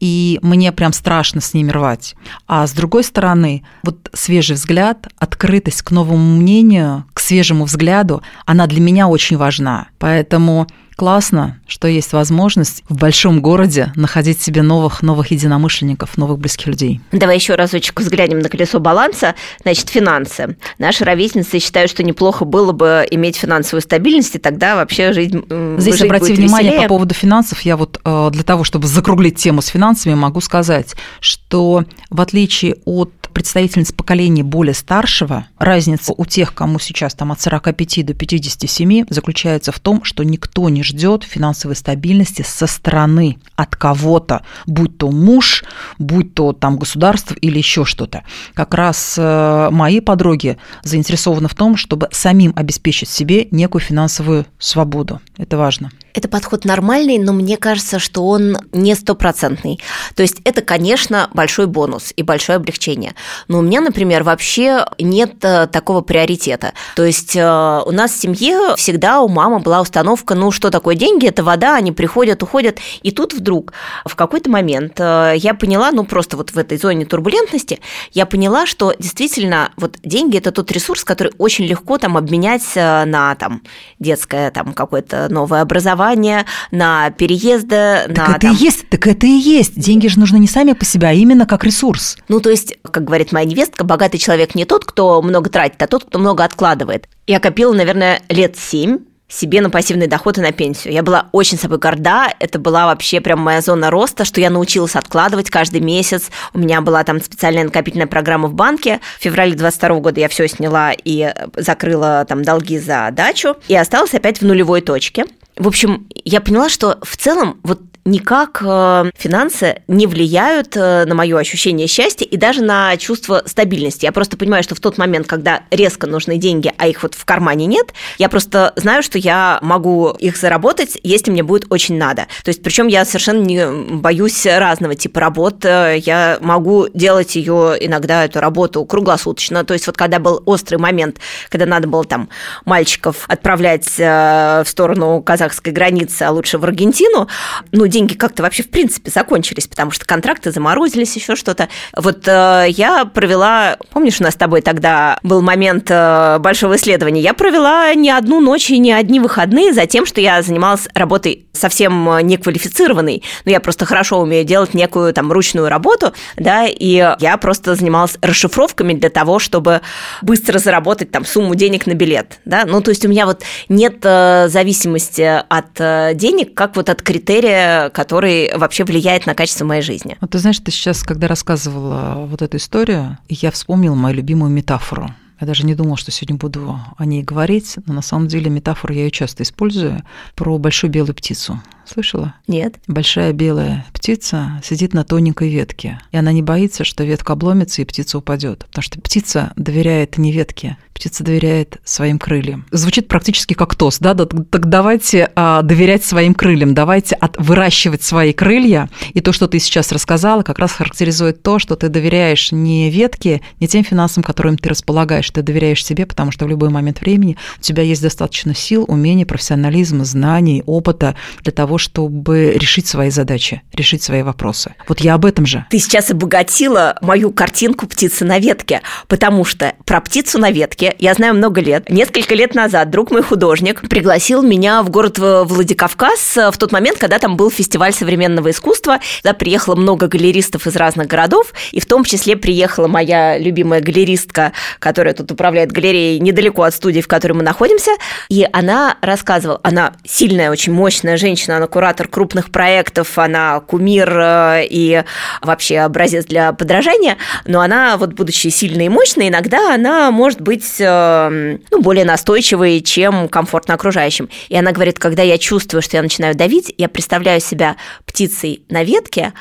и 0.00 0.38
мне 0.42 0.72
прям 0.72 0.92
страшно 0.92 1.40
с 1.40 1.54
ними 1.54 1.70
рвать. 1.70 2.14
А 2.46 2.66
с 2.66 2.72
другой 2.72 3.04
стороны, 3.04 3.62
вот 3.84 4.10
свежий 4.12 4.54
взгляд, 4.54 5.06
открытость 5.16 5.82
к 5.82 5.90
новому 5.90 6.36
мнению, 6.36 7.04
к 7.14 7.20
свежему 7.20 7.64
взгляду, 7.64 8.22
она 8.46 8.66
для 8.66 8.80
меня 8.80 9.08
очень 9.08 9.36
важна. 9.36 9.88
Поэтому 9.98 10.66
классно, 10.96 11.58
что 11.66 11.88
есть 11.88 12.12
возможность 12.12 12.84
в 12.88 12.96
большом 12.96 13.40
городе 13.40 13.92
находить 13.96 14.40
себе 14.40 14.62
новых, 14.62 15.02
новых 15.02 15.30
единомышленников, 15.30 16.16
новых 16.16 16.38
близких 16.38 16.66
людей. 16.66 17.00
Давай 17.12 17.36
еще 17.36 17.54
разочек 17.54 18.00
взглянем 18.00 18.38
на 18.38 18.48
колесо 18.48 18.80
баланса. 18.80 19.34
Значит, 19.62 19.88
финансы. 19.88 20.56
Наши 20.78 21.04
ровесницы 21.04 21.58
считают, 21.58 21.90
что 21.90 22.02
неплохо 22.02 22.44
было 22.44 22.72
бы 22.72 23.06
иметь 23.10 23.36
финансовую 23.36 23.82
стабильность, 23.82 24.34
и 24.34 24.38
тогда 24.38 24.76
вообще 24.76 25.12
жизнь 25.12 25.44
Здесь 25.78 25.96
жить 25.96 26.04
обрати 26.04 26.26
будет 26.26 26.38
внимание 26.38 26.70
веселее. 26.72 26.88
по 26.88 26.94
поводу 26.94 27.14
финансов. 27.14 27.60
Я 27.62 27.76
вот 27.76 28.00
э, 28.04 28.30
для 28.32 28.42
того, 28.42 28.64
чтобы 28.64 28.86
закруглить 28.86 29.36
тему 29.36 29.62
с 29.62 29.66
финансами, 29.66 30.14
могу 30.14 30.40
сказать, 30.40 30.94
что 31.20 31.84
в 32.10 32.20
отличие 32.20 32.76
от 32.84 33.21
представительниц 33.32 33.92
поколения 33.92 34.42
более 34.42 34.74
старшего, 34.74 35.46
разница 35.58 36.12
у 36.16 36.24
тех, 36.24 36.54
кому 36.54 36.78
сейчас 36.78 37.14
там 37.14 37.32
от 37.32 37.40
45 37.40 38.06
до 38.06 38.14
57, 38.14 39.06
заключается 39.08 39.72
в 39.72 39.80
том, 39.80 40.04
что 40.04 40.22
никто 40.22 40.68
не 40.68 40.82
ждет 40.82 41.24
финансовой 41.24 41.76
стабильности 41.76 42.42
со 42.42 42.66
стороны 42.66 43.38
от 43.56 43.76
кого-то, 43.76 44.42
будь 44.66 44.98
то 44.98 45.10
муж, 45.10 45.64
будь 45.98 46.34
то 46.34 46.52
там 46.52 46.76
государство 46.78 47.34
или 47.34 47.58
еще 47.58 47.84
что-то. 47.84 48.22
Как 48.54 48.74
раз 48.74 49.16
э, 49.18 49.68
мои 49.70 50.00
подруги 50.00 50.58
заинтересованы 50.82 51.48
в 51.48 51.54
том, 51.54 51.76
чтобы 51.76 52.08
самим 52.12 52.52
обеспечить 52.56 53.08
себе 53.08 53.48
некую 53.50 53.82
финансовую 53.82 54.46
свободу. 54.58 55.20
Это 55.36 55.56
важно. 55.56 55.90
Это 56.14 56.28
подход 56.28 56.64
нормальный, 56.64 57.18
но 57.18 57.32
мне 57.32 57.56
кажется, 57.56 57.98
что 57.98 58.26
он 58.26 58.58
не 58.72 58.94
стопроцентный. 58.94 59.80
То 60.14 60.22
есть 60.22 60.36
это, 60.44 60.60
конечно, 60.60 61.30
большой 61.32 61.66
бонус 61.66 62.12
и 62.14 62.22
большое 62.22 62.56
облегчение. 62.56 63.14
Но 63.48 63.58
у 63.58 63.62
меня, 63.62 63.80
например, 63.80 64.22
вообще 64.22 64.86
нет 64.98 65.34
э, 65.42 65.66
такого 65.66 66.00
приоритета. 66.00 66.72
То 66.96 67.04
есть 67.04 67.36
э, 67.36 67.82
у 67.84 67.90
нас 67.90 68.12
в 68.12 68.20
семье 68.20 68.74
всегда 68.76 69.20
у 69.20 69.28
мамы 69.28 69.60
была 69.60 69.80
установка, 69.80 70.34
ну 70.34 70.50
что 70.50 70.70
такое 70.70 70.94
деньги, 70.94 71.26
это 71.26 71.42
вода, 71.42 71.76
они 71.76 71.92
приходят, 71.92 72.42
уходят. 72.42 72.78
И 73.02 73.10
тут 73.10 73.34
вдруг 73.34 73.72
в 74.04 74.14
какой-то 74.14 74.50
момент 74.50 74.94
э, 74.98 75.34
я 75.36 75.54
поняла, 75.54 75.90
ну 75.92 76.04
просто 76.04 76.36
вот 76.36 76.50
в 76.50 76.58
этой 76.58 76.78
зоне 76.78 77.06
турбулентности, 77.06 77.80
я 78.12 78.26
поняла, 78.26 78.66
что 78.66 78.94
действительно 78.98 79.72
вот 79.76 79.96
деньги– 80.02 80.36
это 80.38 80.52
тот 80.52 80.70
ресурс, 80.72 81.04
который 81.04 81.32
очень 81.38 81.64
легко 81.64 81.98
там 81.98 82.16
обменять 82.16 82.64
на 82.74 83.34
там 83.36 83.62
детское 83.98 84.50
там 84.50 84.72
какое-то 84.72 85.28
новое 85.28 85.62
образование, 85.62 86.44
на 86.70 87.10
переезды, 87.10 88.06
Так 88.14 88.16
на 88.16 88.30
это 88.32 88.40
там, 88.40 88.54
и 88.54 88.56
есть, 88.56 88.88
так 88.88 89.06
это 89.06 89.26
и 89.26 89.30
есть. 89.30 89.78
Деньги 89.78 90.08
же 90.08 90.18
нужны 90.18 90.38
не 90.38 90.48
сами 90.48 90.72
по 90.72 90.84
себе, 90.84 91.08
а 91.08 91.12
именно 91.12 91.46
как 91.46 91.64
ресурс. 91.64 92.16
Ну, 92.28 92.40
то 92.40 92.50
есть, 92.50 92.76
как 92.82 93.04
говорит 93.12 93.30
моя 93.30 93.44
невестка, 93.44 93.84
богатый 93.84 94.16
человек 94.16 94.54
не 94.54 94.64
тот, 94.64 94.86
кто 94.86 95.20
много 95.20 95.50
тратит, 95.50 95.82
а 95.82 95.86
тот, 95.86 96.04
кто 96.04 96.18
много 96.18 96.44
откладывает. 96.44 97.08
Я 97.26 97.40
копила, 97.40 97.74
наверное, 97.74 98.22
лет 98.30 98.56
семь 98.56 99.00
себе 99.28 99.60
на 99.60 99.68
пассивный 99.68 100.06
доход 100.06 100.38
и 100.38 100.40
на 100.40 100.52
пенсию. 100.52 100.94
Я 100.94 101.02
была 101.02 101.28
очень 101.32 101.58
собой 101.58 101.78
горда, 101.78 102.28
это 102.38 102.58
была 102.58 102.86
вообще 102.86 103.20
прям 103.20 103.40
моя 103.40 103.60
зона 103.60 103.90
роста, 103.90 104.24
что 104.24 104.40
я 104.40 104.48
научилась 104.48 104.96
откладывать 104.96 105.50
каждый 105.50 105.80
месяц. 105.80 106.30
У 106.54 106.58
меня 106.58 106.80
была 106.80 107.04
там 107.04 107.20
специальная 107.20 107.64
накопительная 107.64 108.06
программа 108.06 108.48
в 108.48 108.54
банке. 108.54 109.00
В 109.18 109.22
феврале 109.22 109.54
22 109.54 110.00
года 110.00 110.20
я 110.20 110.28
все 110.28 110.48
сняла 110.48 110.92
и 110.92 111.34
закрыла 111.56 112.24
там 112.26 112.42
долги 112.42 112.78
за 112.78 113.10
дачу, 113.12 113.56
и 113.68 113.76
осталась 113.76 114.14
опять 114.14 114.40
в 114.40 114.46
нулевой 114.46 114.80
точке. 114.80 115.26
В 115.56 115.68
общем, 115.68 116.08
я 116.24 116.40
поняла, 116.40 116.70
что 116.70 116.98
в 117.02 117.16
целом 117.18 117.60
вот 117.62 117.80
никак 118.04 118.62
э, 118.64 119.10
финансы 119.16 119.82
не 119.86 120.06
влияют 120.06 120.76
э, 120.76 121.04
на 121.04 121.14
мое 121.14 121.38
ощущение 121.38 121.86
счастья 121.86 122.24
и 122.24 122.36
даже 122.36 122.62
на 122.62 122.96
чувство 122.96 123.42
стабильности. 123.46 124.04
Я 124.04 124.12
просто 124.12 124.36
понимаю, 124.36 124.62
что 124.62 124.74
в 124.74 124.80
тот 124.80 124.98
момент, 124.98 125.26
когда 125.26 125.62
резко 125.70 126.06
нужны 126.06 126.36
деньги, 126.36 126.72
а 126.78 126.88
их 126.88 127.02
вот 127.02 127.14
в 127.14 127.24
кармане 127.24 127.66
нет, 127.66 127.94
я 128.18 128.28
просто 128.28 128.72
знаю, 128.76 129.02
что 129.02 129.18
я 129.18 129.58
могу 129.62 130.10
их 130.10 130.36
заработать, 130.36 130.98
если 131.02 131.30
мне 131.30 131.42
будет 131.42 131.66
очень 131.70 131.96
надо. 131.96 132.26
То 132.44 132.48
есть, 132.48 132.62
причем 132.62 132.88
я 132.88 133.04
совершенно 133.04 133.42
не 133.42 133.66
боюсь 133.66 134.46
разного 134.46 134.94
типа 134.94 135.20
работ. 135.20 135.64
Я 135.64 136.38
могу 136.40 136.88
делать 136.92 137.36
ее 137.36 137.76
иногда, 137.80 138.24
эту 138.24 138.40
работу, 138.40 138.84
круглосуточно. 138.84 139.64
То 139.64 139.74
есть, 139.74 139.86
вот 139.86 139.96
когда 139.96 140.18
был 140.18 140.42
острый 140.46 140.76
момент, 140.76 141.18
когда 141.48 141.66
надо 141.66 141.86
было 141.86 142.04
там 142.04 142.28
мальчиков 142.64 143.24
отправлять 143.28 143.88
э, 143.98 144.62
в 144.64 144.68
сторону 144.68 145.22
казахской 145.22 145.72
границы, 145.72 146.22
а 146.22 146.30
лучше 146.30 146.58
в 146.58 146.64
Аргентину, 146.64 147.28
ну, 147.70 147.86
деньги 147.92 148.14
как-то 148.14 148.42
вообще 148.42 148.62
в 148.64 148.70
принципе 148.70 149.10
закончились, 149.10 149.68
потому 149.68 149.90
что 149.92 150.04
контракты 150.04 150.50
заморозились, 150.50 151.14
еще 151.14 151.36
что-то. 151.36 151.68
Вот 151.96 152.26
э, 152.26 152.66
я 152.70 153.04
провела, 153.04 153.76
помнишь, 153.90 154.20
у 154.20 154.24
нас 154.24 154.34
с 154.34 154.36
тобой 154.36 154.62
тогда 154.62 155.18
был 155.22 155.42
момент 155.42 155.86
э, 155.90 156.38
большого 156.40 156.76
исследования, 156.76 157.20
я 157.20 157.34
провела 157.34 157.94
не 157.94 158.10
одну 158.10 158.40
ночь 158.40 158.70
и 158.70 158.78
не 158.78 158.92
одни 158.92 159.20
выходные 159.20 159.72
за 159.72 159.86
тем, 159.86 160.06
что 160.06 160.20
я 160.20 160.42
занималась 160.42 160.88
работой 160.94 161.46
совсем 161.52 162.08
неквалифицированной, 162.22 163.22
но 163.44 163.50
я 163.50 163.60
просто 163.60 163.84
хорошо 163.84 164.20
умею 164.20 164.44
делать 164.44 164.74
некую 164.74 165.12
там 165.12 165.30
ручную 165.30 165.68
работу, 165.68 166.14
да, 166.36 166.66
и 166.66 167.14
я 167.18 167.36
просто 167.36 167.74
занималась 167.74 168.16
расшифровками 168.22 168.94
для 168.94 169.10
того, 169.10 169.38
чтобы 169.38 169.82
быстро 170.22 170.58
заработать 170.58 171.10
там 171.10 171.26
сумму 171.26 171.54
денег 171.54 171.86
на 171.86 171.92
билет, 171.92 172.40
да, 172.46 172.64
ну, 172.64 172.80
то 172.80 172.90
есть 172.90 173.04
у 173.04 173.08
меня 173.08 173.26
вот 173.26 173.42
нет 173.68 173.98
э, 174.02 174.48
зависимости 174.48 175.42
от 175.48 175.78
э, 175.78 176.12
денег, 176.14 176.54
как 176.54 176.74
вот 176.76 176.88
от 176.88 177.02
критерия 177.02 177.81
который 177.90 178.50
вообще 178.56 178.84
влияет 178.84 179.26
на 179.26 179.34
качество 179.34 179.64
моей 179.64 179.82
жизни. 179.82 180.16
Вот 180.20 180.30
ты 180.30 180.38
знаешь, 180.38 180.58
ты 180.58 180.70
сейчас, 180.70 181.02
когда 181.02 181.28
рассказывала 181.28 182.26
вот 182.26 182.42
эту 182.42 182.56
историю, 182.56 183.18
я 183.28 183.50
вспомнила 183.50 183.94
мою 183.94 184.16
любимую 184.16 184.50
метафору. 184.50 185.10
Я 185.40 185.46
даже 185.46 185.66
не 185.66 185.74
думала, 185.74 185.96
что 185.96 186.12
сегодня 186.12 186.36
буду 186.36 186.78
о 186.96 187.04
ней 187.04 187.24
говорить, 187.24 187.74
но 187.86 187.94
на 187.94 188.02
самом 188.02 188.28
деле 188.28 188.48
метафору 188.48 188.94
я 188.94 189.04
ее 189.04 189.10
часто 189.10 189.42
использую 189.42 190.02
про 190.36 190.56
большую 190.56 190.92
белую 190.92 191.16
птицу. 191.16 191.60
Слышала? 191.92 192.34
Нет. 192.46 192.76
Большая 192.86 193.32
белая 193.32 193.84
птица 193.92 194.60
сидит 194.64 194.94
на 194.94 195.04
тоненькой 195.04 195.50
ветке, 195.50 196.00
и 196.10 196.16
она 196.16 196.32
не 196.32 196.40
боится, 196.40 196.84
что 196.84 197.04
ветка 197.04 197.34
обломится 197.34 197.82
и 197.82 197.84
птица 197.84 198.18
упадет, 198.18 198.64
потому 198.68 198.82
что 198.82 199.00
птица 199.00 199.52
доверяет 199.56 200.16
не 200.16 200.32
ветке, 200.32 200.78
птица 200.94 201.24
доверяет 201.24 201.80
своим 201.84 202.18
крыльям. 202.18 202.64
Звучит 202.70 203.08
практически 203.08 203.54
как 203.54 203.74
тост, 203.74 204.00
да? 204.00 204.14
Так 204.14 204.68
давайте 204.68 205.30
а, 205.34 205.62
доверять 205.62 206.04
своим 206.04 206.32
крыльям, 206.32 206.74
давайте 206.74 207.14
от, 207.16 207.36
выращивать 207.38 208.02
свои 208.02 208.32
крылья. 208.32 208.88
И 209.12 209.20
то, 209.20 209.32
что 209.32 209.48
ты 209.48 209.58
сейчас 209.58 209.92
рассказала, 209.92 210.42
как 210.42 210.58
раз 210.58 210.72
характеризует 210.72 211.42
то, 211.42 211.58
что 211.58 211.76
ты 211.76 211.88
доверяешь 211.88 212.52
не 212.52 212.88
ветке, 212.88 213.40
не 213.60 213.68
тем 213.68 213.84
финансам, 213.84 214.22
которым 214.22 214.56
ты 214.56 214.68
располагаешь, 214.68 215.30
ты 215.30 215.42
доверяешь 215.42 215.84
себе, 215.84 216.06
потому 216.06 216.30
что 216.30 216.44
в 216.44 216.48
любой 216.48 216.70
момент 216.70 217.00
времени 217.00 217.36
у 217.58 217.62
тебя 217.62 217.82
есть 217.82 218.00
достаточно 218.00 218.54
сил, 218.54 218.84
умений, 218.88 219.24
профессионализма, 219.24 220.04
знаний, 220.04 220.62
опыта 220.66 221.16
для 221.42 221.52
того, 221.52 221.78
чтобы 221.82 222.52
решить 222.52 222.86
свои 222.86 223.10
задачи, 223.10 223.62
решить 223.72 224.02
свои 224.02 224.22
вопросы. 224.22 224.74
Вот 224.88 225.00
я 225.00 225.14
об 225.14 225.24
этом 225.24 225.44
же. 225.44 225.66
Ты 225.70 225.78
сейчас 225.78 226.10
обогатила 226.10 226.96
мою 227.02 227.32
картинку 227.32 227.86
птицы 227.86 228.24
на 228.24 228.38
ветке, 228.38 228.80
потому 229.08 229.44
что 229.44 229.74
про 229.84 230.00
птицу 230.00 230.38
на 230.38 230.50
ветке 230.50 230.94
я 230.98 231.12
знаю 231.14 231.34
много 231.34 231.60
лет. 231.60 231.90
Несколько 231.90 232.34
лет 232.34 232.54
назад 232.54 232.90
друг 232.90 233.10
мой 233.10 233.22
художник 233.22 233.80
пригласил 233.88 234.42
меня 234.42 234.82
в 234.82 234.90
город 234.90 235.18
Владикавказ 235.18 236.36
в 236.36 236.56
тот 236.56 236.72
момент, 236.72 236.98
когда 236.98 237.18
там 237.18 237.36
был 237.36 237.50
фестиваль 237.50 237.92
современного 237.92 238.50
искусства. 238.50 239.00
Туда 239.22 239.34
приехало 239.34 239.74
много 239.74 240.06
галеристов 240.06 240.66
из 240.66 240.76
разных 240.76 241.08
городов, 241.08 241.52
и 241.72 241.80
в 241.80 241.86
том 241.86 242.04
числе 242.04 242.36
приехала 242.36 242.86
моя 242.86 243.36
любимая 243.38 243.80
галеристка, 243.80 244.52
которая 244.78 245.14
тут 245.14 245.32
управляет 245.32 245.72
галереей 245.72 246.20
недалеко 246.20 246.62
от 246.62 246.74
студии, 246.74 247.00
в 247.00 247.08
которой 247.08 247.32
мы 247.32 247.42
находимся, 247.42 247.90
и 248.28 248.46
она 248.52 248.96
рассказывала, 249.00 249.60
она 249.64 249.94
сильная, 250.04 250.50
очень 250.50 250.72
мощная 250.72 251.16
женщина, 251.16 251.56
она 251.56 251.66
куратор 251.72 252.06
крупных 252.06 252.50
проектов, 252.50 253.18
она 253.18 253.60
кумир 253.60 254.08
э, 254.14 254.66
и 254.68 255.02
вообще 255.40 255.78
образец 255.78 256.26
для 256.26 256.52
подражания, 256.52 257.16
но 257.46 257.62
она, 257.62 257.96
вот 257.96 258.12
будучи 258.12 258.48
сильной 258.48 258.86
и 258.86 258.88
мощной, 258.90 259.28
иногда 259.28 259.74
она 259.74 260.10
может 260.10 260.42
быть 260.42 260.76
э, 260.78 261.58
ну, 261.70 261.80
более 261.80 262.04
настойчивой, 262.04 262.82
чем 262.82 263.28
комфортно 263.28 263.74
окружающим. 263.74 264.28
И 264.50 264.56
она 264.56 264.72
говорит, 264.72 264.98
когда 264.98 265.22
я 265.22 265.38
чувствую, 265.38 265.80
что 265.80 265.96
я 265.96 266.02
начинаю 266.02 266.34
давить, 266.34 266.74
я 266.76 266.88
представляю 266.88 267.40
себя 267.40 267.76
птицей 268.04 268.64
на 268.68 268.84
ветке, 268.84 269.32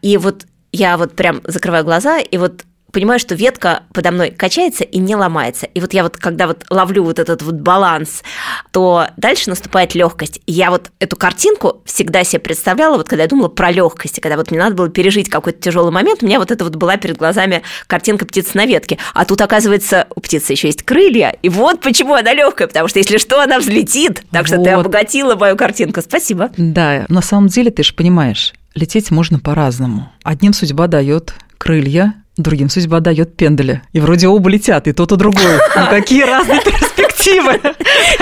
и 0.00 0.16
вот 0.16 0.46
я 0.72 0.96
вот 0.96 1.14
прям 1.14 1.42
закрываю 1.44 1.84
глаза, 1.84 2.18
и 2.18 2.38
вот 2.38 2.64
понимаю, 2.94 3.18
что 3.18 3.34
ветка 3.34 3.82
подо 3.92 4.10
мной 4.10 4.30
качается 4.30 4.84
и 4.84 4.98
не 4.98 5.14
ломается. 5.16 5.66
И 5.66 5.80
вот 5.80 5.92
я 5.92 6.04
вот, 6.04 6.16
когда 6.16 6.46
вот 6.46 6.64
ловлю 6.70 7.04
вот 7.04 7.18
этот 7.18 7.42
вот 7.42 7.56
баланс, 7.56 8.22
то 8.70 9.08
дальше 9.16 9.50
наступает 9.50 9.94
легкость. 9.94 10.40
я 10.46 10.70
вот 10.70 10.90
эту 11.00 11.16
картинку 11.16 11.82
всегда 11.84 12.24
себе 12.24 12.40
представляла, 12.40 12.96
вот 12.96 13.08
когда 13.08 13.24
я 13.24 13.28
думала 13.28 13.48
про 13.48 13.70
легкость, 13.70 14.20
когда 14.20 14.36
вот 14.36 14.50
мне 14.50 14.60
надо 14.60 14.74
было 14.74 14.88
пережить 14.88 15.28
какой-то 15.28 15.60
тяжелый 15.60 15.90
момент, 15.90 16.22
у 16.22 16.26
меня 16.26 16.38
вот 16.38 16.50
это 16.50 16.64
вот 16.64 16.76
была 16.76 16.96
перед 16.96 17.18
глазами 17.18 17.62
картинка 17.86 18.24
птицы 18.24 18.52
на 18.54 18.64
ветке. 18.64 18.98
А 19.12 19.24
тут, 19.24 19.40
оказывается, 19.40 20.06
у 20.14 20.20
птицы 20.20 20.52
еще 20.52 20.68
есть 20.68 20.84
крылья. 20.84 21.36
И 21.42 21.48
вот 21.48 21.80
почему 21.80 22.14
она 22.14 22.32
легкая, 22.32 22.68
потому 22.68 22.88
что 22.88 23.00
если 23.00 23.18
что, 23.18 23.42
она 23.42 23.58
взлетит. 23.58 24.22
Так 24.30 24.46
что 24.46 24.56
вот. 24.56 24.64
ты 24.64 24.70
обогатила 24.70 25.34
мою 25.34 25.56
картинку. 25.56 26.00
Спасибо. 26.00 26.50
Да, 26.56 27.04
на 27.08 27.20
самом 27.20 27.48
деле 27.48 27.70
ты 27.70 27.82
же 27.82 27.92
понимаешь, 27.92 28.54
лететь 28.74 29.10
можно 29.10 29.40
по-разному. 29.40 30.12
Одним 30.22 30.52
судьба 30.52 30.86
дает 30.86 31.34
крылья, 31.58 32.14
другим 32.36 32.68
судьба 32.68 33.00
дает 33.00 33.36
пенделя. 33.36 33.82
И 33.92 34.00
вроде 34.00 34.28
оба 34.28 34.50
летят, 34.50 34.88
и 34.88 34.92
тот, 34.92 35.12
и 35.12 35.16
другой. 35.16 35.58
Ну 35.76 35.86
какие 35.90 36.22
разные 36.22 36.60
перспективы. 36.60 37.60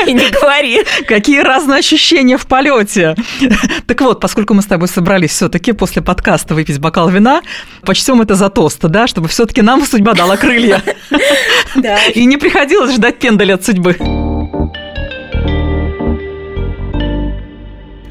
И 0.07 0.13
не 0.13 0.31
говори. 0.31 0.85
Какие 1.07 1.41
разные 1.41 1.79
ощущения 1.79 2.37
в 2.37 2.47
полете. 2.47 3.17
Так 3.87 4.01
вот, 4.01 4.21
поскольку 4.21 4.55
мы 4.55 4.63
с 4.63 4.67
тобой 4.67 4.89
собрались 4.89 5.31
все-таки 5.31 5.73
после 5.73 6.03
подкаста 6.03 6.55
выпить 6.55 6.79
бокал 6.79 7.09
вина, 7.09 7.43
почтем 7.83 8.21
это 8.21 8.35
за 8.35 8.51
тост, 8.51 8.81
да, 8.83 9.07
чтобы 9.07 9.29
все-таки 9.29 9.63
нам 9.63 9.85
судьба 9.85 10.15
дала 10.15 10.37
крылья. 10.37 10.83
И 12.15 12.25
не 12.25 12.37
приходилось 12.37 12.95
ждать 12.95 13.19
пенделя 13.19 13.55
от 13.55 13.65
судьбы. 13.65 13.97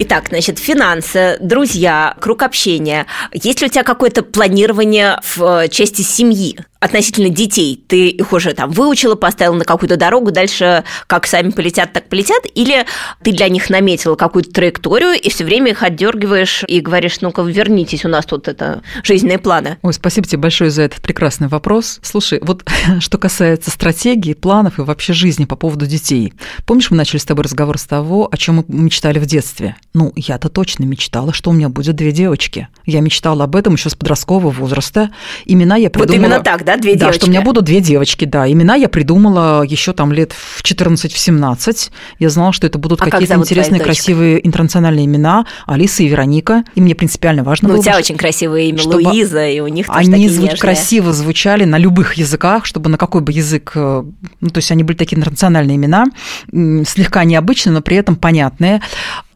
Итак, 0.04 0.30
значит, 0.30 0.58
финансы, 0.58 1.38
друзья, 1.41 2.16
круг 2.20 2.41
общения. 2.41 3.06
Есть 3.34 3.62
ли 3.62 3.68
у 3.68 3.70
тебя 3.70 3.84
какое-то 3.84 4.24
планирование 4.24 5.20
в 5.22 5.43
э, 5.43 5.68
части 5.68 6.02
семьи? 6.02 6.58
Относительно 6.82 7.29
детей, 7.29 7.82
ты 7.88 8.09
их 8.09 8.34
уже 8.34 8.53
там 8.53 8.71
выучила, 8.71 9.13
поставила 9.13 9.55
на 9.55 9.65
какую-то 9.65 9.97
дорогу, 9.97 10.32
дальше 10.32 10.84
как 11.05 11.27
сами 11.27 11.51
полетят, 11.51 11.93
так 11.93 12.09
полетят, 12.09 12.43
или 12.55 12.86
ты 13.23 13.32
для 13.32 13.49
них 13.49 13.69
наметила 13.69 14.15
какую-то 14.15 14.51
траекторию 14.51 15.11
и 15.11 15.29
все 15.29 15.45
время 15.45 15.71
их 15.71 15.84
отдергиваешь 15.84 16.63
и 16.67 16.82
говоришь, 16.82 17.21
ну-ка, 17.21 17.43
вернитесь, 17.43 18.03
у 18.03 18.09
нас 18.09 18.25
тут 18.25 18.47
это 18.47 18.82
жизненные 19.03 19.38
планы. 19.38 19.77
Ой, 19.84 19.93
спасибо 19.93 20.27
тебе 20.27 20.39
большое 20.39 20.71
за 20.71 20.82
этот 20.82 21.03
прекрасный 21.03 21.47
вопрос. 21.47 21.99
Слушай, 22.01 22.39
вот 22.41 22.65
что 22.99 23.19
касается 23.19 23.69
стратегии, 23.69 24.34
планов 24.34 24.79
и 24.79 24.82
вообще 24.82 25.13
жизни 25.13 25.45
по 25.45 25.55
поводу 25.55 25.86
детей. 25.86 26.34
Помнишь, 26.65 26.89
мы 26.89 26.97
начали 26.97 27.19
с 27.19 27.25
тобой 27.25 27.43
разговор 27.43 27.77
с 27.77 27.84
того, 27.84 28.27
о 28.32 28.38
чем 28.38 28.55
мы 28.55 28.65
мечтали 28.67 29.19
в 29.19 29.27
детстве? 29.27 29.75
Ну, 29.93 30.13
я-то 30.15 30.49
точно 30.49 30.86
мечтала, 30.86 31.32
что 31.32 31.51
у 31.51 31.53
меня 31.53 31.69
будет 31.69 31.95
две 31.95 32.11
девочки. 32.11 32.69
Я 32.88 33.01
мечтала 33.01 33.43
об 33.43 33.55
этом 33.55 33.75
еще 33.75 33.91
с 33.91 33.93
подросткового 33.93 34.49
возраста. 34.49 35.11
Имена 35.45 35.75
я 35.75 35.91
придумала... 35.91 36.17
Вот 36.17 36.25
именно 36.25 36.43
так, 36.43 36.65
да? 36.65 36.70
Да, 36.76 36.82
две 36.82 36.93
да, 36.93 36.99
девочки? 36.99 37.19
что 37.19 37.28
у 37.28 37.30
меня 37.30 37.41
будут 37.41 37.65
две 37.65 37.82
девочки, 37.82 38.26
да. 38.26 38.49
Имена 38.51 38.76
я 38.76 38.89
придумала 38.89 39.63
еще 39.63 39.93
там 39.93 40.11
лет 40.11 40.34
в 40.34 40.63
14-17. 40.63 41.91
Я 42.19 42.30
знала, 42.30 42.53
что 42.53 42.67
это 42.67 42.78
будут 42.78 43.01
а 43.01 43.09
какие-то 43.09 43.36
интересные, 43.36 43.82
красивые 43.82 44.45
интернациональные 44.45 45.05
имена. 45.05 45.45
Алиса 45.65 46.03
и 46.03 46.07
Вероника. 46.07 46.63
И 46.76 46.82
мне 46.82 46.95
принципиально 46.95 47.43
важно 47.43 47.67
ну, 47.67 47.74
было... 47.76 47.82
у 47.82 47.84
тебя 47.84 47.97
очень 47.97 48.17
красивое 48.17 48.61
имя, 48.63 48.82
Луиза, 48.84 49.47
и 49.47 49.59
у 49.59 49.67
них 49.67 49.88
тоже 49.88 49.99
Они 49.99 50.30
звуч... 50.30 50.59
красиво 50.59 51.13
звучали 51.13 51.65
на 51.65 51.78
любых 51.78 52.13
языках, 52.13 52.65
чтобы 52.65 52.89
на 52.89 52.97
какой 52.97 53.22
бы 53.22 53.32
язык... 53.32 53.72
Э, 53.76 54.03
ну, 54.39 54.49
то 54.49 54.57
есть 54.57 54.72
они 54.72 54.84
были 54.84 54.97
такие 54.97 55.17
интернациональные 55.17 55.78
имена, 55.78 56.05
слегка 56.51 57.24
необычные, 57.24 57.74
но 57.74 57.82
при 57.82 57.97
этом 57.97 58.15
понятные. 58.15 58.82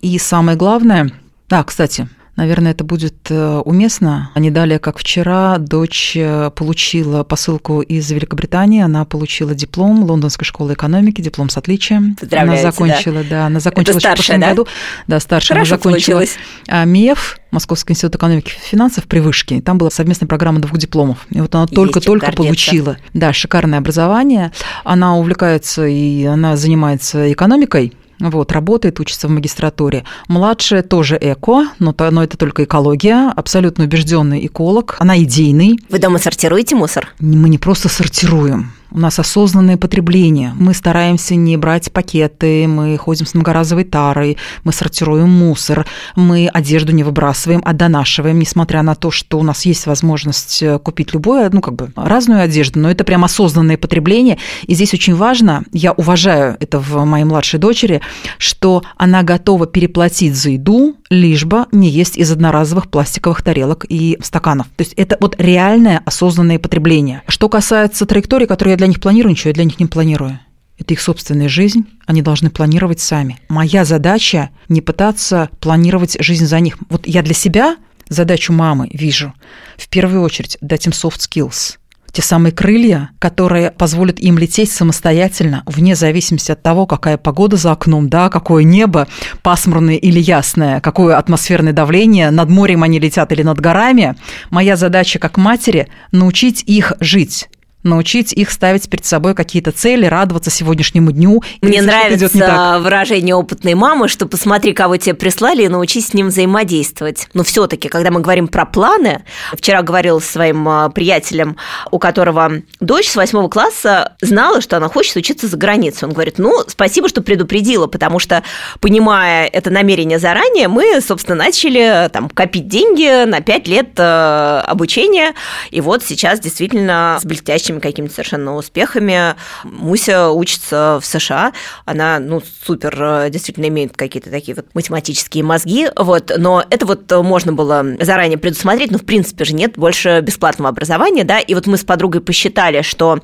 И 0.02 0.18
самое 0.20 0.58
главное... 0.58 1.12
Да, 1.48 1.64
кстати, 1.64 2.08
Наверное, 2.36 2.72
это 2.72 2.84
будет 2.84 3.16
э, 3.30 3.62
уместно. 3.64 4.32
Не 4.36 4.52
далее, 4.52 4.78
как 4.80 4.98
вчера, 4.98 5.58
дочь 5.58 6.14
э, 6.16 6.52
получила 6.54 7.24
посылку 7.24 7.82
из 7.82 8.10
Великобритании. 8.12 8.82
Она 8.82 9.06
получила 9.06 9.56
диплом 9.56 10.04
Лондонской 10.04 10.46
школы 10.46 10.74
экономики, 10.74 11.22
диплом 11.22 11.50
с 11.50 11.58
отличием. 11.58 12.18
Она 12.32 12.58
закончила, 12.58 13.24
да, 13.24 13.30
да 13.30 13.46
она 13.46 13.60
закончила 13.60 13.98
это 13.98 14.00
старшая, 14.00 14.38
в 14.38 14.40
прошлом 14.40 14.42
да? 14.42 14.50
году. 14.50 14.68
Да, 15.08 15.20
старшая. 15.20 15.58
Хорошо 15.58 15.76
она 15.76 15.78
закончила 15.78 16.16
получилось. 16.16 16.38
А, 16.68 16.84
МИЭФ, 16.84 17.40
Московский 17.52 17.94
институт 17.94 18.16
экономики 18.16 18.50
и 18.50 18.68
финансов 18.68 19.06
при 19.06 19.20
Вышке. 19.20 19.62
Там 19.62 19.78
была 19.78 19.90
совместная 19.90 20.28
программа 20.28 20.60
двух 20.60 20.78
дипломов. 20.78 21.26
И 21.30 21.40
вот 21.40 21.56
она 21.56 21.68
только-только 21.68 22.34
получила. 22.34 22.98
Да, 23.14 23.32
шикарное 23.32 23.80
образование. 23.80 24.52
Она 24.84 25.18
увлекается 25.18 25.86
и 25.86 26.26
она 26.26 26.58
занимается 26.58 27.32
экономикой 27.32 27.94
вот, 28.20 28.52
работает, 28.52 29.00
учится 29.00 29.28
в 29.28 29.32
магистратуре. 29.32 30.04
Младшая 30.28 30.84
тоже 30.84 31.18
эко, 31.20 31.68
но, 31.80 31.96
но 32.12 32.24
это 32.24 32.38
только 32.38 32.64
экология, 32.64 33.32
абсолютно 33.36 33.86
убежденный 33.86 34.46
эколог. 34.46 34.96
Она 35.00 35.18
идейный. 35.20 35.80
Вы 35.90 36.00
дома 36.00 36.20
сортируете 36.20 36.76
мусор? 36.76 37.14
Мы 37.20 37.50
не 37.50 37.58
просто 37.58 37.90
сортируем 37.90 38.75
у 38.92 39.00
нас 39.00 39.20
осознанное 39.20 39.78
потребление. 39.78 40.54
Мы 40.56 40.74
стараемся 40.74 41.36
не 41.36 41.58
брать 41.58 41.92
пакеты, 41.92 42.68
мы 42.68 42.98
ходим 42.98 43.26
с 43.26 43.34
многоразовой 43.34 43.84
тарой, 43.84 44.38
мы 44.64 44.72
сортируем 44.74 45.30
мусор, 45.30 45.86
мы 46.16 46.48
одежду 46.48 46.92
не 46.92 47.04
выбрасываем, 47.04 47.62
а 47.66 47.74
донашиваем, 47.74 48.40
несмотря 48.40 48.82
на 48.82 48.96
то, 48.96 49.12
что 49.12 49.40
у 49.40 49.44
нас 49.44 49.66
есть 49.66 49.86
возможность 49.86 50.62
э, 50.64 50.80
купить 50.80 51.14
любую, 51.14 51.50
ну, 51.52 51.62
как 51.62 51.76
бы 51.76 51.92
разную 51.96 52.42
одежду, 52.42 52.80
но 52.80 52.90
это 52.90 53.04
прям 53.04 53.24
осознанное 53.24 53.78
потребление. 53.78 54.38
И 54.64 54.76
здесь 54.76 54.94
очень 54.94 55.16
важно, 55.16 55.64
я 55.72 55.92
уважаю 55.92 56.58
это 56.60 56.80
в 56.80 57.06
моей 57.06 57.26
младшей 57.26 57.60
дочери, 57.60 58.02
что 58.38 58.84
она 58.98 59.24
готова 59.24 59.68
переплатить 59.68 60.36
за 60.36 60.52
еду, 60.52 60.96
лишь 61.10 61.46
бы 61.46 61.66
не 61.72 61.90
есть 61.90 62.18
из 62.18 62.32
одноразовых 62.32 62.90
пластиковых 62.90 63.42
тарелок 63.42 63.86
и 63.88 64.18
стаканов. 64.22 64.68
То 64.76 64.82
есть 64.82 64.94
это 64.94 65.18
вот 65.20 65.36
реальное 65.38 66.02
осознанное 66.06 66.60
потребление. 66.60 67.22
Что 67.28 67.50
касается 67.50 68.06
траектории, 68.06 68.46
которую 68.46 68.74
я 68.74 68.75
для 68.78 68.88
них 68.88 69.00
планирую, 69.00 69.32
ничего 69.32 69.50
я 69.50 69.54
для 69.54 69.64
них 69.64 69.80
не 69.80 69.86
планирую. 69.86 70.40
Это 70.78 70.94
их 70.94 71.02
собственная 71.02 71.48
жизнь, 71.48 71.86
они 72.06 72.22
должны 72.22 72.50
планировать 72.50 73.00
сами. 73.00 73.40
Моя 73.48 73.86
задача 73.86 74.50
не 74.68 74.82
пытаться 74.82 75.50
планировать 75.62 76.18
жизнь 76.20 76.46
за 76.46 76.60
них. 76.60 76.78
Вот 76.90 77.08
я 77.08 77.22
для 77.22 77.34
себя 77.34 77.78
задачу 78.10 78.52
мамы 78.52 78.90
вижу 78.92 79.34
в 79.78 79.88
первую 79.88 80.22
очередь 80.22 80.58
дать 80.62 80.86
им 80.86 80.92
soft 80.92 81.20
skills– 81.20 81.78
те 82.16 82.22
самые 82.22 82.54
крылья, 82.54 83.10
которые 83.20 83.72
позволят 83.72 84.22
им 84.22 84.38
лететь 84.38 84.72
самостоятельно, 84.72 85.64
вне 85.66 85.96
зависимости 85.96 86.50
от 86.50 86.64
того, 86.64 86.86
какая 86.86 87.18
погода 87.18 87.58
за 87.58 87.74
окном, 87.74 88.08
да, 88.08 88.30
какое 88.30 88.64
небо, 88.64 89.10
пасмурное 89.44 89.98
или 89.98 90.22
ясное, 90.22 90.80
какое 90.80 91.18
атмосферное 91.18 91.74
давление, 91.74 92.32
над 92.32 92.50
морем 92.50 92.84
они 92.84 93.00
летят 93.00 93.34
или 93.34 93.44
над 93.44 93.60
горами. 93.60 94.16
Моя 94.50 94.78
задача 94.78 95.20
как 95.20 95.36
матери– 95.36 95.90
научить 96.14 96.64
их 96.66 96.94
жить 97.02 97.50
научить 97.86 98.34
их 98.34 98.52
ставить 98.52 98.90
перед 98.90 99.06
собой 99.06 99.34
какие-то 99.34 99.72
цели, 99.72 100.06
радоваться 100.06 100.52
сегодняшнему 100.52 101.12
дню. 101.12 101.42
Мне 101.62 101.82
нравится 101.82 102.80
выражение 102.82 103.36
опытной 103.36 103.76
мамы, 103.76 104.08
что 104.08 104.26
посмотри, 104.26 104.74
кого 104.74 104.98
тебе 104.98 105.16
прислали, 105.16 105.64
и 105.64 105.68
научись 105.68 106.08
с 106.08 106.14
ним 106.14 106.28
взаимодействовать. 106.28 107.28
Но 107.34 107.44
все 107.44 107.68
таки 107.68 107.88
когда 107.88 108.12
мы 108.12 108.20
говорим 108.20 108.48
про 108.48 108.66
планы, 108.66 109.24
вчера 109.54 109.82
говорил 109.82 110.20
с 110.20 110.26
своим 110.26 110.68
а, 110.68 110.90
приятелем, 110.90 111.58
у 111.92 112.00
которого 112.00 112.62
дочь 112.80 113.08
с 113.08 113.16
восьмого 113.16 113.48
класса 113.48 114.16
знала, 114.22 114.62
что 114.62 114.78
она 114.78 114.90
хочет 114.90 115.16
учиться 115.16 115.48
за 115.48 115.58
границей. 115.58 116.08
Он 116.08 116.14
говорит, 116.14 116.38
ну, 116.38 116.64
спасибо, 116.68 117.08
что 117.08 117.22
предупредила, 117.22 117.88
потому 117.88 118.20
что, 118.20 118.44
понимая 118.80 119.48
это 119.48 119.70
намерение 119.70 120.20
заранее, 120.20 120.68
мы, 120.68 121.00
собственно, 121.02 121.36
начали 121.36 122.10
там 122.12 122.30
копить 122.30 122.68
деньги 122.68 123.26
на 123.26 123.42
пять 123.42 123.68
лет 123.68 123.92
э, 123.98 124.62
обучения, 124.66 125.34
и 125.72 125.82
вот 125.82 126.04
сейчас 126.04 126.40
действительно 126.40 127.18
с 127.22 127.26
блестящими 127.26 127.75
потрясающими 127.76 127.80
какими-то 127.80 128.14
совершенно 128.14 128.56
успехами. 128.56 129.36
Муся 129.64 130.32
учится 130.32 131.00
в 131.02 131.06
США, 131.06 131.54
она, 131.86 132.20
ну, 132.20 132.42
супер, 132.66 132.96
э, 133.00 133.30
действительно 133.30 133.68
имеет 133.68 133.96
какие-то 133.96 134.30
такие 134.30 134.56
вот 134.56 134.66
математические 134.74 135.44
мозги, 135.44 135.88
вот, 135.96 136.32
но 136.38 136.64
это 136.70 136.86
вот 136.86 137.12
можно 137.12 137.54
было 137.54 137.86
заранее 138.00 138.38
предусмотреть, 138.38 138.92
но 138.92 138.98
в 138.98 139.06
принципе 139.06 139.46
же 139.46 139.54
нет 139.54 139.78
больше 139.78 140.22
бесплатного 140.22 140.70
образования, 140.70 141.24
да, 141.24 141.40
и 141.40 141.54
вот 141.54 141.68
мы 141.68 141.78
с 141.78 141.84
подругой 141.84 142.22
посчитали, 142.22 142.82
что 142.82 143.20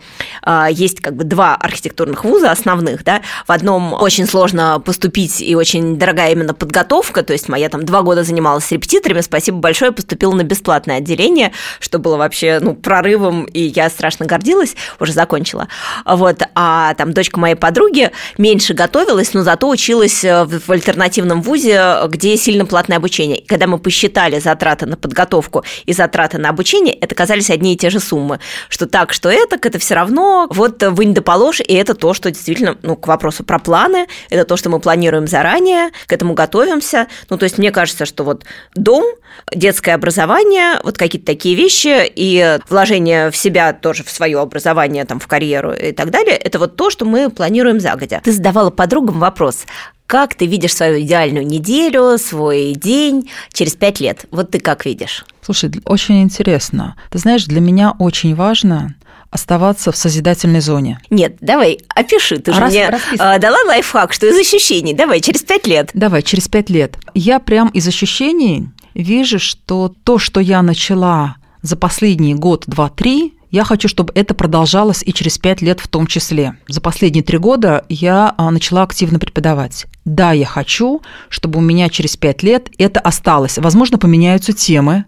э, 0.46 0.68
есть 0.72 1.02
как 1.02 1.16
бы 1.16 1.24
два 1.24 1.56
архитектурных 1.56 2.24
вуза 2.24 2.52
основных, 2.52 3.04
да, 3.04 3.22
в 3.48 3.52
одном 3.52 3.94
очень 3.94 4.28
сложно 4.28 4.80
поступить 4.80 5.42
и 5.42 5.56
очень 5.56 5.98
дорогая 5.98 6.32
именно 6.32 6.54
подготовка, 6.54 7.24
то 7.24 7.34
есть 7.34 7.50
моя 7.50 7.70
там 7.70 7.86
два 7.86 8.02
года 8.02 8.24
занималась 8.24 8.72
репетиторами, 8.72 9.22
спасибо 9.22 9.58
большое, 9.58 9.92
поступила 9.92 10.34
на 10.34 10.44
бесплатное 10.44 10.98
отделение, 10.98 11.52
что 11.80 12.00
было 12.00 12.18
вообще, 12.18 12.60
ну, 12.62 12.76
прорывом, 12.76 13.46
и 13.46 13.62
я 13.62 13.90
страшно 13.90 14.26
гордилась, 14.42 14.76
уже 15.00 15.14
закончила, 15.14 15.68
вот, 16.06 16.42
а 16.56 16.94
там 16.96 17.14
дочка 17.14 17.40
моей 17.40 17.56
подруги 17.56 18.12
меньше 18.38 18.74
готовилась, 18.74 19.34
но 19.34 19.44
зато 19.44 19.70
училась 19.70 20.24
э, 20.24 20.46
в 20.46 20.72
альтернативном 20.72 21.42
вузе, 21.42 21.98
где 22.08 22.36
сильно 22.38 22.66
платное 22.66 22.98
обучение. 22.98 23.38
И 23.38 23.46
когда 23.46 23.68
мы 23.68 23.78
посчитали 23.78 24.40
затраты 24.40 24.86
на 24.86 24.98
подготовку 24.98 25.64
и 25.86 25.94
затраты 25.94 26.38
на 26.38 26.50
обучение, 26.50 26.96
это 26.96 27.14
казались 27.16 27.50
одни 27.50 27.74
и 27.74 27.78
те 27.78 27.90
же 27.90 28.00
суммы, 28.00 28.40
что 28.70 28.88
так, 28.88 29.14
что 29.14 29.30
это, 29.30 29.58
это 29.62 29.80
все 29.80 29.96
равно, 29.96 30.48
вот 30.50 30.82
вынь 30.84 31.14
да 31.14 31.22
положь, 31.22 31.60
и 31.60 31.74
это 31.74 31.94
то, 31.94 32.14
что 32.14 32.32
действительно, 32.32 32.78
ну, 32.82 32.96
к 32.96 33.08
вопросу 33.08 33.44
про 33.44 33.60
планы, 33.60 34.08
это 34.30 34.46
то, 34.46 34.58
что 34.58 34.70
мы 34.70 34.80
планируем 34.80 35.28
заранее, 35.28 35.92
к 36.08 36.14
этому 36.14 36.34
готовимся. 36.34 37.08
Ну, 37.30 37.38
то 37.38 37.44
есть 37.44 37.58
мне 37.58 37.72
кажется, 37.72 38.06
что 38.06 38.24
вот 38.24 38.44
дом, 38.76 39.06
детское 39.54 39.94
образование, 39.94 40.80
вот 40.84 40.98
какие-то 40.98 41.28
такие 41.28 41.56
вещи 41.56 42.12
и 42.16 42.60
вложение 42.70 43.32
в 43.32 43.38
себя 43.38 43.74
тоже, 43.74 44.04
в 44.04 44.10
свое 44.10 44.31
образование, 44.40 45.06
там, 45.06 45.20
в 45.20 45.28
карьеру 45.28 45.74
и 45.74 45.92
так 45.92 46.12
далее, 46.12 46.36
это 46.36 46.60
вот 46.60 46.76
то, 46.76 46.90
что 46.90 47.06
мы 47.06 47.30
планируем 47.30 47.80
загодя. 47.80 48.22
Ты 48.24 48.32
задавала 48.32 48.70
подругам 48.70 49.20
вопрос, 49.20 49.66
как 50.08 50.36
ты 50.36 50.46
видишь 50.46 50.76
свою 50.76 51.00
идеальную 51.02 51.48
неделю, 51.48 52.18
свой 52.18 52.74
день 52.74 53.30
через 53.54 53.76
пять 53.76 54.02
лет? 54.02 54.26
Вот 54.32 54.52
ты 54.52 54.60
как 54.60 54.86
видишь? 54.86 55.26
Слушай, 55.42 55.72
очень 55.86 56.22
интересно. 56.22 56.98
Ты 57.10 57.18
знаешь, 57.18 57.46
для 57.46 57.62
меня 57.62 57.94
очень 57.98 58.36
важно 58.36 58.96
оставаться 59.30 59.94
в 59.94 59.98
созидательной 59.98 60.60
зоне. 60.60 61.00
Нет, 61.10 61.38
давай, 61.40 61.80
опиши. 61.96 62.40
Ты 62.40 62.54
же 62.54 62.60
Рас, 62.60 62.72
мне 62.72 62.90
расписывай. 62.90 63.40
дала 63.40 63.58
лайфхак, 63.66 64.12
что 64.12 64.28
из 64.28 64.38
ощущений. 64.38 64.94
Давай, 64.94 65.22
через 65.22 65.42
пять 65.44 65.66
лет. 65.66 65.92
Давай, 65.94 66.22
через 66.22 66.50
пять 66.50 66.70
лет. 66.70 66.98
Я 67.14 67.40
прям 67.40 67.70
из 67.70 67.88
ощущений 67.88 68.68
вижу, 68.94 69.40
что 69.40 69.94
то, 70.04 70.20
что 70.20 70.42
я 70.42 70.62
начала 70.62 71.38
за 71.62 71.78
последний 71.78 72.36
год, 72.36 72.66
два, 72.68 72.90
три, 72.90 73.36
я 73.52 73.66
хочу, 73.66 73.88
чтобы 73.88 74.12
это 74.16 74.34
продолжалось 74.34 75.04
и 75.06 75.14
через 75.14 75.38
пять 75.38 75.62
лет 75.62 75.80
в 75.80 75.88
том 75.88 76.08
числе. 76.08 76.56
За 76.68 76.82
последние 76.82 77.24
три 77.24 77.38
года 77.38 77.86
я 77.90 78.34
а, 78.38 78.50
начала 78.50 78.84
активно 78.84 79.20
преподавать. 79.20 79.86
Да, 80.06 80.32
я 80.32 80.46
хочу, 80.46 81.02
чтобы 81.30 81.60
у 81.60 81.62
меня 81.62 81.90
через 81.90 82.16
пять 82.16 82.44
лет 82.44 82.70
это 82.78 83.00
осталось. 83.02 83.58
Возможно, 83.58 83.98
поменяются 83.98 84.54
темы, 84.54 85.06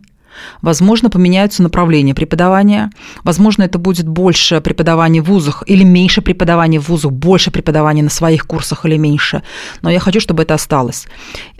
Возможно, 0.63 1.11
поменяются 1.11 1.61
направления 1.61 2.15
преподавания. 2.15 2.89
Возможно, 3.23 3.61
это 3.61 3.77
будет 3.77 4.07
больше 4.07 4.61
преподавания 4.61 5.21
в 5.21 5.25
вузах 5.25 5.63
или 5.67 5.83
меньше 5.83 6.21
преподавания 6.23 6.79
в 6.79 6.89
вузах, 6.89 7.11
больше 7.11 7.51
преподавания 7.51 8.01
на 8.01 8.09
своих 8.09 8.47
курсах 8.47 8.83
или 8.85 8.97
меньше. 8.97 9.43
Но 9.83 9.91
я 9.91 9.99
хочу, 9.99 10.19
чтобы 10.19 10.41
это 10.41 10.55
осталось. 10.55 11.05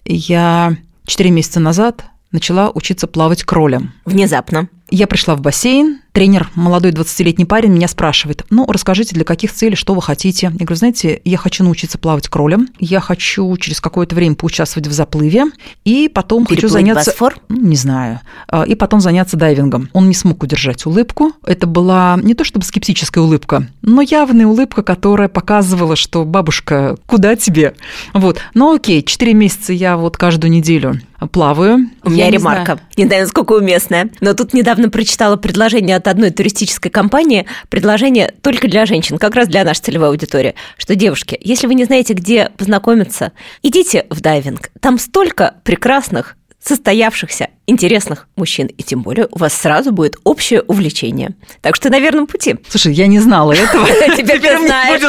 Я 0.06 0.76
четыре 1.06 1.30
месяца 1.30 1.60
назад 1.60 2.06
начала 2.32 2.72
учиться 2.74 3.06
плавать 3.06 3.44
кролем. 3.44 3.94
Внезапно. 4.06 4.70
Я 4.90 5.06
пришла 5.06 5.36
в 5.36 5.42
бассейн, 5.42 6.00
тренер, 6.14 6.50
молодой 6.56 6.92
20-летний 6.92 7.46
парень, 7.46 7.72
меня 7.72 7.88
спрашивает, 7.88 8.46
ну, 8.50 8.66
расскажите, 8.68 9.16
для 9.16 9.26
каких 9.26 9.52
целей, 9.52 9.76
что 9.76 9.94
вы 9.94 10.02
хотите? 10.02 10.48
Я 10.48 10.66
говорю, 10.66 10.76
знаете, 10.76 11.20
я 11.26 11.38
хочу 11.38 11.64
научиться 11.64 11.98
плавать 11.98 12.30
кролем, 12.30 12.70
я 12.80 13.02
хочу 13.02 13.56
через 13.58 13.82
какое-то 13.82 14.16
время 14.16 14.36
поучаствовать 14.36 14.88
в 14.88 14.92
заплыве, 14.92 15.46
и 15.84 16.08
потом 16.08 16.46
Переплыть 16.46 16.62
хочу 16.62 16.68
заняться... 16.72 17.12
Босфор? 17.12 17.38
Ну, 17.50 17.62
не 17.62 17.76
знаю. 17.76 18.22
А, 18.48 18.64
и 18.64 18.76
потом 18.76 19.02
заняться 19.02 19.36
дайвингом. 19.36 19.90
Он 19.94 20.08
не 20.08 20.14
смог 20.14 20.44
удержать 20.44 20.86
улыбку. 20.86 21.34
Это 21.46 21.66
была 21.66 22.20
не 22.22 22.36
то 22.36 22.44
чтобы 22.44 22.64
скептическая 22.64 23.24
улыбка, 23.24 23.68
но 23.82 24.02
явная 24.02 24.46
улыбка, 24.46 24.84
которая 24.84 25.30
показывала, 25.30 25.96
что 25.96 26.24
бабушка, 26.26 26.96
куда 27.08 27.36
тебе? 27.36 27.76
Вот. 28.14 28.40
Ну, 28.54 28.76
окей, 28.76 29.02
4 29.02 29.34
месяца 29.34 29.74
я 29.74 29.98
вот 29.98 30.18
каждую 30.18 30.52
неделю 30.52 31.00
плаваю. 31.32 31.90
У 32.04 32.10
меня 32.10 32.26
я 32.26 32.32
ремарка. 32.32 32.62
Не 32.62 32.66
знаю. 32.66 32.80
не 32.98 33.06
знаю, 33.06 33.22
насколько 33.24 33.54
уместная. 33.54 34.10
Но 34.22 34.34
тут 34.34 34.54
недавно 34.54 34.90
прочитала 34.90 35.36
предложение 35.36 35.96
от 35.96 36.08
одной 36.08 36.32
туристической 36.32 36.92
компании, 36.92 37.46
предложение 37.70 38.34
только 38.42 38.68
для 38.68 38.86
женщин, 38.86 39.18
как 39.18 39.36
раз 39.36 39.48
для 39.48 39.64
нашей 39.64 39.82
целевой 39.82 40.10
аудитории, 40.10 40.56
что, 40.78 40.96
девушки, 40.96 41.38
если 41.42 41.68
вы 41.68 41.76
не 41.76 41.86
знаете, 41.86 42.14
где 42.14 42.50
познакомиться, 42.58 43.32
идите 43.62 44.06
в 44.10 44.22
дайвинг. 44.22 44.72
Там 44.80 45.00
столько 45.00 45.56
прекрасных 45.64 46.36
состоявшихся, 46.64 47.50
интересных 47.66 48.28
мужчин, 48.36 48.68
и 48.68 48.84
тем 48.84 49.02
более 49.02 49.28
у 49.32 49.40
вас 49.40 49.54
сразу 49.54 49.92
будет 49.92 50.18
общее 50.24 50.62
увлечение. 50.62 51.36
Так 51.62 51.76
что 51.76 51.84
ты 51.84 51.90
на 51.92 52.00
верном 52.00 52.28
пути. 52.28 52.56
Слушай, 52.68 52.94
я 52.94 53.08
не 53.08 53.20
знала 53.20 53.54
этого. 53.54 53.88
Теперь 54.18 54.40
ты 54.40 54.58
знаешь. 54.58 55.02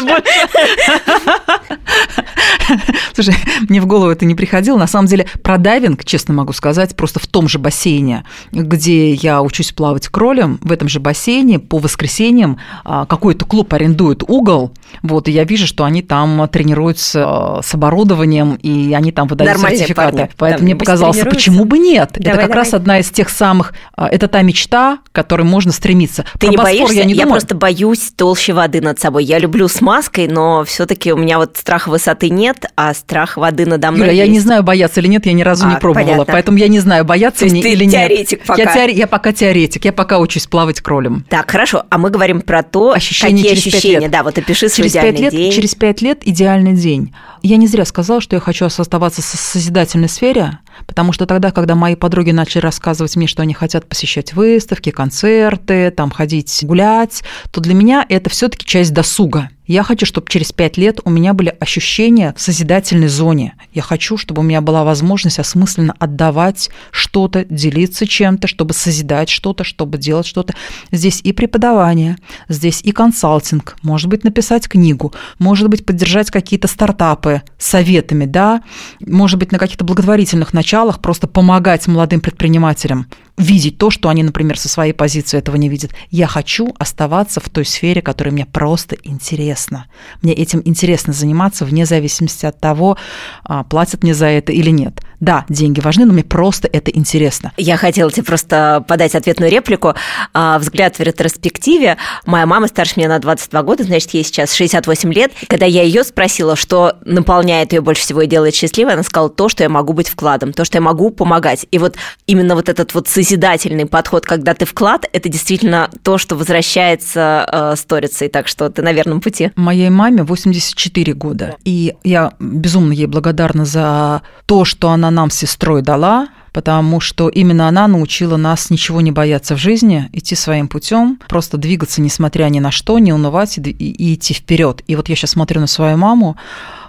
Слушай, 3.13 3.35
мне 3.69 3.81
в 3.81 3.87
голову 3.87 4.11
это 4.11 4.25
не 4.25 4.35
приходило. 4.35 4.79
На 4.79 4.87
самом 4.87 5.07
деле, 5.07 5.27
про 5.43 5.59
дайвинг, 5.59 6.05
честно 6.05 6.35
могу 6.35 6.53
сказать, 6.53 6.97
просто 6.97 7.21
в 7.21 7.27
том 7.27 7.49
же 7.49 7.59
бассейне, 7.59 8.25
где 8.53 9.13
я 9.13 9.43
учусь 9.43 9.73
плавать 9.73 10.09
кролем, 10.09 10.59
в 10.63 10.73
этом 10.73 10.89
же 10.89 11.01
бассейне 11.01 11.59
по 11.59 11.79
воскресеньям 11.79 12.59
а, 12.85 13.07
какой-то 13.07 13.45
клуб 13.45 13.73
арендует 13.75 14.23
угол, 14.27 14.73
вот, 15.03 15.29
и 15.29 15.33
я 15.33 15.45
вижу, 15.45 15.67
что 15.67 15.85
они 15.85 16.03
там 16.03 16.49
тренируются 16.49 17.25
а, 17.27 17.61
с 17.63 17.75
оборудованием, 17.75 18.55
и 18.55 18.93
они 18.95 19.13
там 19.13 19.29
выдают 19.29 19.59
сертификаты. 19.59 20.31
Поэтому 20.37 20.65
мне 20.65 20.77
показалось, 20.77 21.19
почему 21.19 21.65
бы 21.65 21.79
нет? 21.79 22.13
Давай, 22.17 22.43
как 22.45 22.53
давай. 22.53 22.64
раз 22.64 22.74
одна 22.74 22.99
из 22.99 23.11
тех 23.11 23.28
самых, 23.28 23.74
а, 23.97 24.09
это 24.09 24.28
та 24.28 24.42
мечта, 24.42 24.99
к 25.11 25.12
которой 25.12 25.42
можно 25.42 25.72
стремиться. 25.72 26.24
Ты 26.38 26.47
Про 26.47 26.51
не 26.51 26.57
боишься? 26.57 26.95
Я, 26.95 27.05
не 27.05 27.14
я 27.14 27.26
просто 27.26 27.55
боюсь 27.55 28.12
толще 28.14 28.53
воды 28.53 28.80
над 28.80 29.01
собой. 29.01 29.24
Я 29.24 29.38
люблю 29.38 29.68
с 29.68 29.80
маской, 29.80 30.28
но 30.28 30.64
все 30.64 30.86
таки 30.86 31.12
у 31.12 31.16
меня 31.16 31.38
вот 31.38 31.57
страха 31.57 31.88
высоты 31.88 32.30
нет, 32.30 32.66
а 32.76 32.95
страх 32.95 33.36
воды 33.36 33.66
надо 33.66 33.90
мной 33.90 34.09
Юля, 34.09 34.12
есть. 34.12 34.26
я 34.26 34.32
не 34.32 34.40
знаю, 34.40 34.62
бояться 34.62 35.01
или 35.01 35.09
нет, 35.09 35.26
я 35.26 35.32
ни 35.32 35.42
разу 35.42 35.66
а, 35.66 35.70
не 35.70 35.76
пробовала, 35.76 36.05
понятно. 36.05 36.32
поэтому 36.32 36.59
я 36.59 36.68
не 36.68 36.80
знаю, 36.80 37.05
бояться 37.05 37.47
или 37.47 37.88
теоретик 37.88 38.38
нет. 38.38 38.47
Пока. 38.47 38.62
Я, 38.62 38.74
теор... 38.74 38.90
я 38.90 39.07
пока 39.07 39.32
теоретик, 39.32 39.84
я 39.84 39.92
пока 39.92 40.18
учусь 40.18 40.47
плавать 40.47 40.80
кролем. 40.80 41.24
Так, 41.28 41.51
хорошо, 41.51 41.84
а 41.90 41.99
мы 41.99 42.11
говорим 42.11 42.40
про 42.40 42.62
то, 42.62 42.92
ощущения 42.92 43.42
какие 43.42 43.57
через 43.57 43.74
ощущения. 43.74 44.01
Лет. 44.01 44.11
Да, 44.11 44.22
вот 44.22 44.38
опиши 44.38 44.68
свой 44.68 44.88
через 44.88 44.92
идеальный 44.92 45.20
лет, 45.20 45.32
день. 45.32 45.53
Через 45.53 45.74
пять 45.74 46.03
лет 46.03 46.20
идеальный 46.24 46.74
день. 46.74 47.14
Я 47.42 47.57
не 47.57 47.66
зря 47.66 47.84
сказала, 47.84 48.20
что 48.20 48.36
я 48.36 48.40
хочу 48.40 48.64
оставаться 48.64 49.20
в 49.22 49.24
созидательной 49.24 50.09
сфере, 50.09 50.59
потому 50.87 51.12
что 51.12 51.27
тогда, 51.27 51.51
когда 51.51 51.75
мои 51.75 51.95
подруги 51.95 52.31
начали 52.31 52.62
рассказывать 52.62 53.16
мне, 53.16 53.27
что 53.27 53.43
они 53.43 53.55
хотят 53.55 53.87
посещать 53.87 54.33
выставки, 54.33 54.91
концерты, 54.91 55.91
там 55.91 56.11
ходить 56.11 56.61
гулять, 56.62 57.22
то 57.51 57.61
для 57.61 57.75
меня 57.75 58.05
это 58.09 58.31
все 58.31 58.49
таки 58.49 58.66
часть 58.66 58.93
досуга. 58.93 59.51
Я 59.67 59.83
хочу, 59.83 60.05
чтобы 60.05 60.29
через 60.29 60.53
пять 60.53 60.77
лет 60.77 61.01
у 61.05 61.11
меня 61.11 61.33
были 61.33 61.55
ощущения 61.59 62.35
в 62.37 62.41
созидательной 62.41 63.09
зоне. 63.09 63.55
Я 63.73 63.81
хочу, 63.81 64.19
чтобы 64.19 64.41
у 64.41 64.45
меня 64.45 64.61
была 64.61 64.85
возможность 64.85 65.39
осмысленно 65.39 65.95
отдавать 65.99 66.69
что-то, 66.91 67.47
делиться 67.47 68.07
чем-то, 68.07 68.47
чтобы 68.47 68.75
созидать 68.75 69.31
что-то, 69.31 69.65
чтобы 69.65 69.97
делать 69.97 70.27
что-то. 70.27 70.55
Здесь 70.93 71.21
и 71.25 71.33
преподавание, 71.33 72.19
здесь 72.49 72.83
и 72.83 72.93
консалтинг, 72.93 73.77
может 73.81 74.11
быть, 74.11 74.23
написать 74.23 74.69
книгу, 74.69 75.15
может 75.39 75.69
быть, 75.69 75.87
поддержать 75.87 76.31
какие-то 76.31 76.69
стартапы 76.69 77.41
советами, 77.57 78.27
да, 78.27 78.62
может 79.01 79.39
быть, 79.39 79.51
на 79.51 79.59
каких-то 79.59 79.85
благотворительных 79.85 80.53
началах 80.53 81.01
просто 81.01 81.27
помогать 81.27 81.87
молодым 81.87 82.21
предпринимателям 82.21 83.07
видеть 83.37 83.78
то, 83.78 83.91
что 83.91 84.09
они, 84.09 84.22
например, 84.22 84.59
со 84.59 84.68
своей 84.68 84.93
позиции 84.93 85.39
этого 85.39 85.57
не 85.57 85.68
видят. 85.68 85.93
Я 86.11 86.26
хочу 86.26 86.74
оставаться 86.78 87.41
в 87.41 87.49
той 87.49 87.64
сфере, 87.64 88.01
которая 88.01 88.32
мне 88.32 88.47
просто 88.47 88.97
интересна. 89.03 89.87
Мне 90.22 90.32
этим 90.32 90.62
интересно 90.64 91.12
заниматься 91.12 91.64
вне 91.64 91.85
зависимости 91.85 92.47
от 92.47 92.61
того, 92.61 92.97
а, 93.45 93.64
платят 93.64 94.03
мне 94.03 94.14
за 94.14 94.26
это 94.26 94.53
или 94.53 94.70
нет. 94.70 95.04
Да, 95.21 95.45
деньги 95.49 95.81
важны, 95.81 96.05
но 96.05 96.12
мне 96.12 96.25
просто 96.25 96.69
это 96.71 96.91
интересно. 96.91 97.53
Я 97.57 97.77
хотела 97.77 98.11
тебе 98.11 98.25
просто 98.25 98.85
подать 98.87 99.15
ответную 99.15 99.51
реплику. 99.51 99.95
А, 100.33 100.59
взгляд 100.59 100.99
в 100.99 101.01
ретроспективе. 101.01 101.97
Моя 102.27 102.47
мама 102.47 102.69
старше 102.69 102.95
меня 102.97 103.09
на 103.09 103.19
22 103.19 103.62
года, 103.62 103.85
значит, 103.85 104.11
ей 104.11 104.25
сейчас 104.25 104.55
68 104.55 105.12
лет. 105.12 105.33
Когда 105.49 105.67
я 105.67 105.83
ее 105.83 106.05
спросила, 106.05 106.57
что 106.57 106.95
наполняет 107.05 107.73
ее 107.73 107.81
больше 107.81 108.03
всего 108.03 108.23
и 108.23 108.27
делает 108.27 108.55
счастливой, 108.55 108.95
она 108.95 109.03
сказала 109.03 109.31
то, 109.31 109.49
что 109.49 109.62
я 109.62 109.69
могу 109.69 109.93
быть 109.93 110.09
вкладом, 110.09 110.53
то, 110.53 110.65
что 110.65 110.79
я 110.79 110.83
могу 110.83 111.11
помогать. 111.11 111.67
И 111.71 111.79
вот 111.79 111.97
именно 112.27 112.55
вот 112.55 112.69
этот 112.69 112.95
вот 112.95 113.09
созидательный 113.09 113.87
подход, 113.87 114.27
когда 114.27 114.55
ты 114.55 114.65
вклад, 114.65 115.09
это 115.12 115.29
действительно 115.29 115.91
то, 116.03 116.19
что 116.19 116.37
возвращается 116.37 117.49
э, 117.51 117.77
сторицей. 117.77 118.29
Так 118.29 118.49
что 118.49 118.69
ты 118.69 118.83
на 118.83 118.93
верном 118.93 119.21
пути. 119.21 119.51
Моей 119.57 119.91
маме 119.91 120.23
84 120.23 121.12
года. 121.15 121.57
И 121.65 121.95
я 122.05 122.33
безумно 122.39 122.93
ей 122.93 123.07
благодарна 123.07 123.65
за 123.65 124.23
то, 124.47 124.65
что 124.65 124.91
она 124.91 125.04
нам 125.11 125.31
с 125.31 125.37
сестрой 125.37 125.83
дала, 125.83 126.29
потому 126.53 127.01
что 127.01 127.29
именно 127.29 127.69
она 127.69 127.89
научила 127.89 128.37
нас 128.37 128.71
ничего 128.71 129.01
не 129.01 129.11
бояться 129.11 129.57
в 129.57 129.59
жизни, 129.59 130.09
идти 130.13 130.35
своим 130.35 130.69
путем, 130.69 131.21
просто 131.29 131.59
двигаться 131.59 132.01
несмотря 132.01 132.45
ни 132.45 132.61
на 132.61 132.71
что, 132.71 132.99
не 132.99 133.13
унывать 133.13 133.59
и, 133.59 133.61
и 133.63 134.15
идти 134.15 134.35
вперед. 134.35 134.83
И 134.87 134.97
вот 134.97 135.09
я 135.09 135.17
сейчас 135.17 135.31
смотрю 135.31 135.61
на 135.61 135.67
свою 135.67 135.97
маму, 135.97 136.37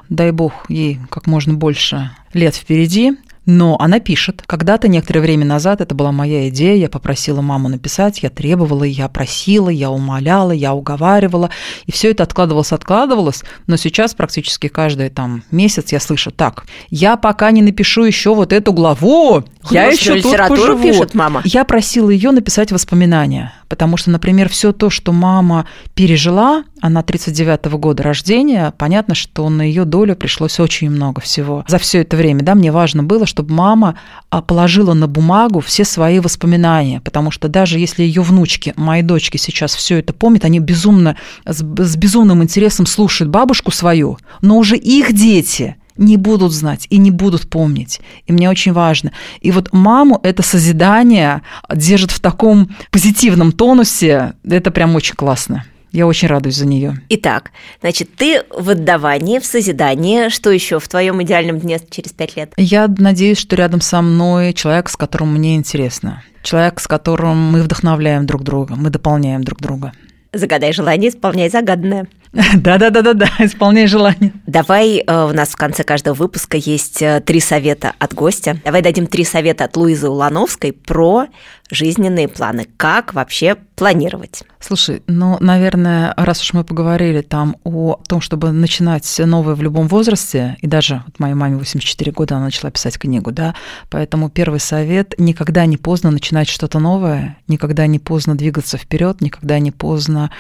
дай 0.09 0.32
бог 0.32 0.70
ей 0.70 0.99
как 1.09 1.26
можно 1.26 1.53
больше 1.53 2.11
лет 2.34 2.55
впереди, 2.55 3.13
но 3.45 3.77
она 3.79 3.99
пишет. 3.99 4.43
Когда-то, 4.45 4.87
некоторое 4.87 5.21
время 5.21 5.45
назад, 5.45 5.81
это 5.81 5.93
была 5.95 6.11
моя 6.11 6.49
идея, 6.49 6.75
я 6.75 6.89
попросила 6.89 7.41
маму 7.41 7.69
написать, 7.69 8.23
я 8.23 8.29
требовала, 8.29 8.83
я 8.83 9.07
просила, 9.07 9.69
я 9.69 9.91
умоляла, 9.91 10.51
я 10.51 10.73
уговаривала, 10.73 11.49
и 11.85 11.91
все 11.91 12.11
это 12.11 12.23
откладывалось, 12.23 12.71
откладывалось, 12.71 13.43
но 13.67 13.77
сейчас 13.77 14.13
практически 14.13 14.67
каждый 14.67 15.09
там 15.09 15.43
месяц 15.51 15.91
я 15.91 15.99
слышу, 15.99 16.31
так, 16.31 16.65
я 16.89 17.17
пока 17.17 17.51
не 17.51 17.61
напишу 17.61 18.03
еще 18.03 18.33
вот 18.33 18.53
эту 18.53 18.73
главу, 18.73 19.43
я 19.69 19.85
еще 19.85 20.21
тут 20.21 20.37
поживу. 20.47 20.81
пишет 20.81 21.13
мама. 21.13 21.41
Я 21.45 21.63
просила 21.63 22.09
ее 22.09 22.31
написать 22.31 22.71
воспоминания, 22.71 23.53
потому 23.68 23.97
что, 23.97 24.11
например, 24.11 24.49
все 24.49 24.72
то, 24.72 24.89
что 24.89 25.11
мама 25.11 25.68
пережила, 25.93 26.63
она 26.82 27.01
39-го 27.01 27.78
года 27.78 28.03
рождения, 28.03 28.74
понятно, 28.78 29.16
что 29.16 29.49
на 29.49 29.61
ее 29.61 29.86
долю 29.86 30.16
пришлось 30.16 30.59
очень 30.59 30.89
много 30.89 31.22
всего. 31.22 31.63
За 31.68 31.78
все 31.78 32.01
это 32.01 32.18
время, 32.18 32.43
да, 32.43 32.55
мне 32.55 32.72
важно 32.72 33.03
было, 33.03 33.26
чтобы 33.26 33.53
мама 33.53 33.95
а, 34.30 34.41
положила 34.41 34.93
на 34.93 35.07
бумагу 35.07 35.59
все 35.61 35.86
свои 35.86 36.20
воспоминания, 36.20 37.01
потому 37.01 37.32
что 37.32 37.47
даже 37.47 37.80
если 37.80 38.03
ее 38.03 38.22
внучки, 38.22 38.74
мои 38.76 39.01
дочки 39.01 39.38
сейчас 39.38 39.76
все 39.76 39.99
это 39.99 40.13
помнят, 40.13 40.45
они 40.45 40.59
безумно, 40.59 41.18
с, 41.45 41.57
с 41.57 41.95
безумным 41.95 42.43
интересом 42.43 42.86
слушают 42.86 43.32
бабушку 43.32 43.72
свою, 43.72 44.18
но 44.41 44.57
уже 44.57 44.78
их 44.78 45.13
дети 45.13 45.78
не 45.97 46.17
будут 46.17 46.51
знать 46.51 46.87
и 46.89 46.97
не 46.97 47.11
будут 47.11 47.49
помнить. 47.49 48.01
И 48.27 48.33
мне 48.33 48.49
очень 48.49 48.73
важно. 48.73 49.11
И 49.41 49.51
вот 49.51 49.73
маму 49.73 50.19
это 50.23 50.43
созидание 50.43 51.41
держит 51.73 52.11
в 52.11 52.19
таком 52.19 52.75
позитивном 52.91 53.51
тонусе. 53.51 54.33
Это 54.43 54.71
прям 54.71 54.95
очень 54.95 55.15
классно. 55.15 55.65
Я 55.95 56.07
очень 56.07 56.27
радуюсь 56.27 56.57
за 56.57 56.67
нее. 56.67 57.01
Итак, 57.07 57.51
значит, 57.79 58.13
ты 58.17 58.43
в 58.49 58.69
отдавании, 58.69 59.39
в 59.39 59.45
созидании. 59.45 60.27
Что 60.27 60.51
еще 60.51 60.81
в 60.81 60.87
твоем 60.89 61.23
идеальном 61.23 61.57
дне 61.57 61.79
через 61.89 62.11
пять 62.11 62.35
лет? 62.35 62.51
Я 62.57 62.93
надеюсь, 62.97 63.37
что 63.37 63.55
рядом 63.55 63.79
со 63.79 64.01
мной 64.01 64.51
человек, 64.51 64.89
с 64.89 64.97
которым 64.97 65.33
мне 65.35 65.55
интересно. 65.55 66.21
Человек, 66.43 66.81
с 66.81 66.87
которым 66.87 67.37
мы 67.37 67.61
вдохновляем 67.61 68.25
друг 68.25 68.43
друга, 68.43 68.75
мы 68.75 68.89
дополняем 68.89 69.45
друг 69.45 69.61
друга. 69.61 69.93
Загадай 70.33 70.73
желание, 70.73 71.11
исполняй 71.11 71.49
загаданное. 71.49 72.07
Да-да-да-да-да, 72.55 73.29
исполняй 73.39 73.88
желание. 73.88 74.33
Давай, 74.45 74.97
э, 74.97 75.23
у 75.23 75.33
нас 75.33 75.49
в 75.49 75.55
конце 75.55 75.83
каждого 75.83 76.13
выпуска 76.13 76.57
есть 76.57 77.01
э, 77.01 77.21
три 77.21 77.39
совета 77.39 77.93
от 77.97 78.13
гостя. 78.13 78.59
Давай 78.65 78.81
дадим 78.81 79.07
три 79.07 79.23
совета 79.23 79.65
от 79.65 79.77
Луизы 79.77 80.09
Улановской 80.09 80.73
про 80.73 81.27
жизненные 81.71 82.27
планы. 82.27 82.67
Как 82.77 83.13
вообще 83.13 83.55
планировать? 83.75 84.43
Слушай, 84.59 85.01
ну, 85.07 85.38
наверное, 85.39 86.13
раз 86.17 86.41
уж 86.41 86.53
мы 86.53 86.63
поговорили 86.63 87.21
там 87.21 87.55
о 87.63 87.99
том, 88.07 88.19
чтобы 88.19 88.51
начинать 88.51 89.09
новое 89.17 89.55
в 89.55 89.61
любом 89.61 89.88
возрасте, 89.88 90.57
и 90.61 90.67
даже 90.67 91.03
вот 91.05 91.19
моей 91.19 91.36
маме 91.36 91.57
84 91.57 92.11
года, 92.11 92.36
она 92.36 92.45
начала 92.45 92.69
писать 92.69 92.97
книгу, 92.97 93.31
да, 93.31 93.55
поэтому 93.89 94.29
первый 94.29 94.59
совет– 94.59 95.13
никогда 95.17 95.65
не 95.65 95.77
поздно 95.77 96.11
начинать 96.11 96.49
что-то 96.49 96.79
новое, 96.79 97.38
никогда 97.47 97.88
не 97.88 97.99
поздно 97.99 98.36
двигаться 98.36 98.77
вперед, 98.77 99.21
никогда 99.21 99.57
не 99.59 99.71
поздно 99.71 100.31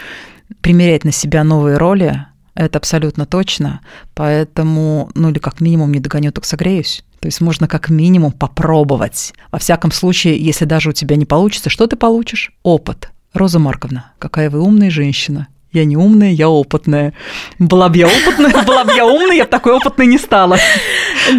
примерять 0.61 1.03
на 1.03 1.11
себя 1.11 1.43
новые 1.43 1.77
роли, 1.77 2.25
это 2.55 2.77
абсолютно 2.77 3.25
точно. 3.25 3.81
Поэтому, 4.13 5.09
ну 5.13 5.29
или 5.29 5.39
как 5.39 5.59
минимум 5.59 5.91
не 5.91 5.99
догоню, 5.99 6.31
так 6.31 6.45
согреюсь. 6.45 7.03
То 7.19 7.27
есть 7.27 7.41
можно 7.41 7.67
как 7.67 7.89
минимум 7.89 8.31
попробовать. 8.31 9.33
Во 9.51 9.59
всяком 9.59 9.91
случае, 9.91 10.37
если 10.37 10.65
даже 10.65 10.89
у 10.89 10.93
тебя 10.93 11.15
не 11.15 11.25
получится, 11.25 11.69
что 11.69 11.87
ты 11.87 11.95
получишь? 11.95 12.51
Опыт. 12.63 13.09
Роза 13.33 13.59
Марковна, 13.59 14.13
какая 14.19 14.49
вы 14.49 14.61
умная 14.61 14.89
женщина. 14.89 15.47
Я 15.73 15.83
не 15.83 15.97
умная, 15.97 16.31
я 16.31 16.47
опытная. 16.47 17.13
Была 17.59 17.89
бы 17.89 17.97
я 17.97 18.07
опытная, 18.07 18.63
была 18.65 18.85
бы 18.85 18.93
я 18.93 19.05
умная, 19.05 19.35
я 19.35 19.43
бы 19.43 19.49
такой 19.49 19.73
опытной 19.73 20.05
не 20.05 20.17
стала. 20.17 20.57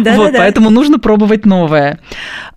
Да, 0.03 0.15
вот, 0.15 0.33
да, 0.33 0.37
поэтому 0.37 0.69
нужно 0.69 0.99
пробовать 0.99 1.45
новое. 1.45 1.99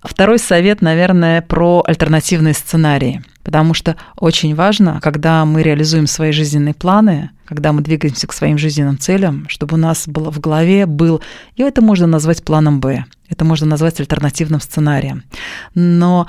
Второй 0.03 0.38
совет, 0.38 0.82
наверное, 0.82 1.40
про 1.40 1.82
альтернативные 1.86 2.53
сценарии. 2.53 3.22
Потому 3.43 3.74
что 3.74 3.97
очень 4.16 4.55
важно, 4.55 5.01
когда 5.03 5.45
мы 5.45 5.62
реализуем 5.62 6.07
свои 6.07 6.30
жизненные 6.30 6.74
планы, 6.74 7.30
когда 7.47 7.72
мы 7.72 7.80
двигаемся 7.82 8.26
к 8.26 8.32
своим 8.32 8.59
жизненным 8.59 8.99
целям, 8.99 9.49
чтобы 9.49 9.74
у 9.74 9.78
нас 9.78 10.07
было 10.07 10.30
в 10.30 10.41
голове 10.41 10.86
был, 10.86 11.22
и 11.57 11.62
это 11.62 11.80
можно 11.80 12.07
назвать 12.07 12.45
планом 12.45 12.80
Б, 12.80 13.05
это 13.28 13.45
можно 13.45 13.66
назвать 13.66 13.99
альтернативным 13.99 14.61
сценарием. 14.61 15.24
Но 15.74 16.26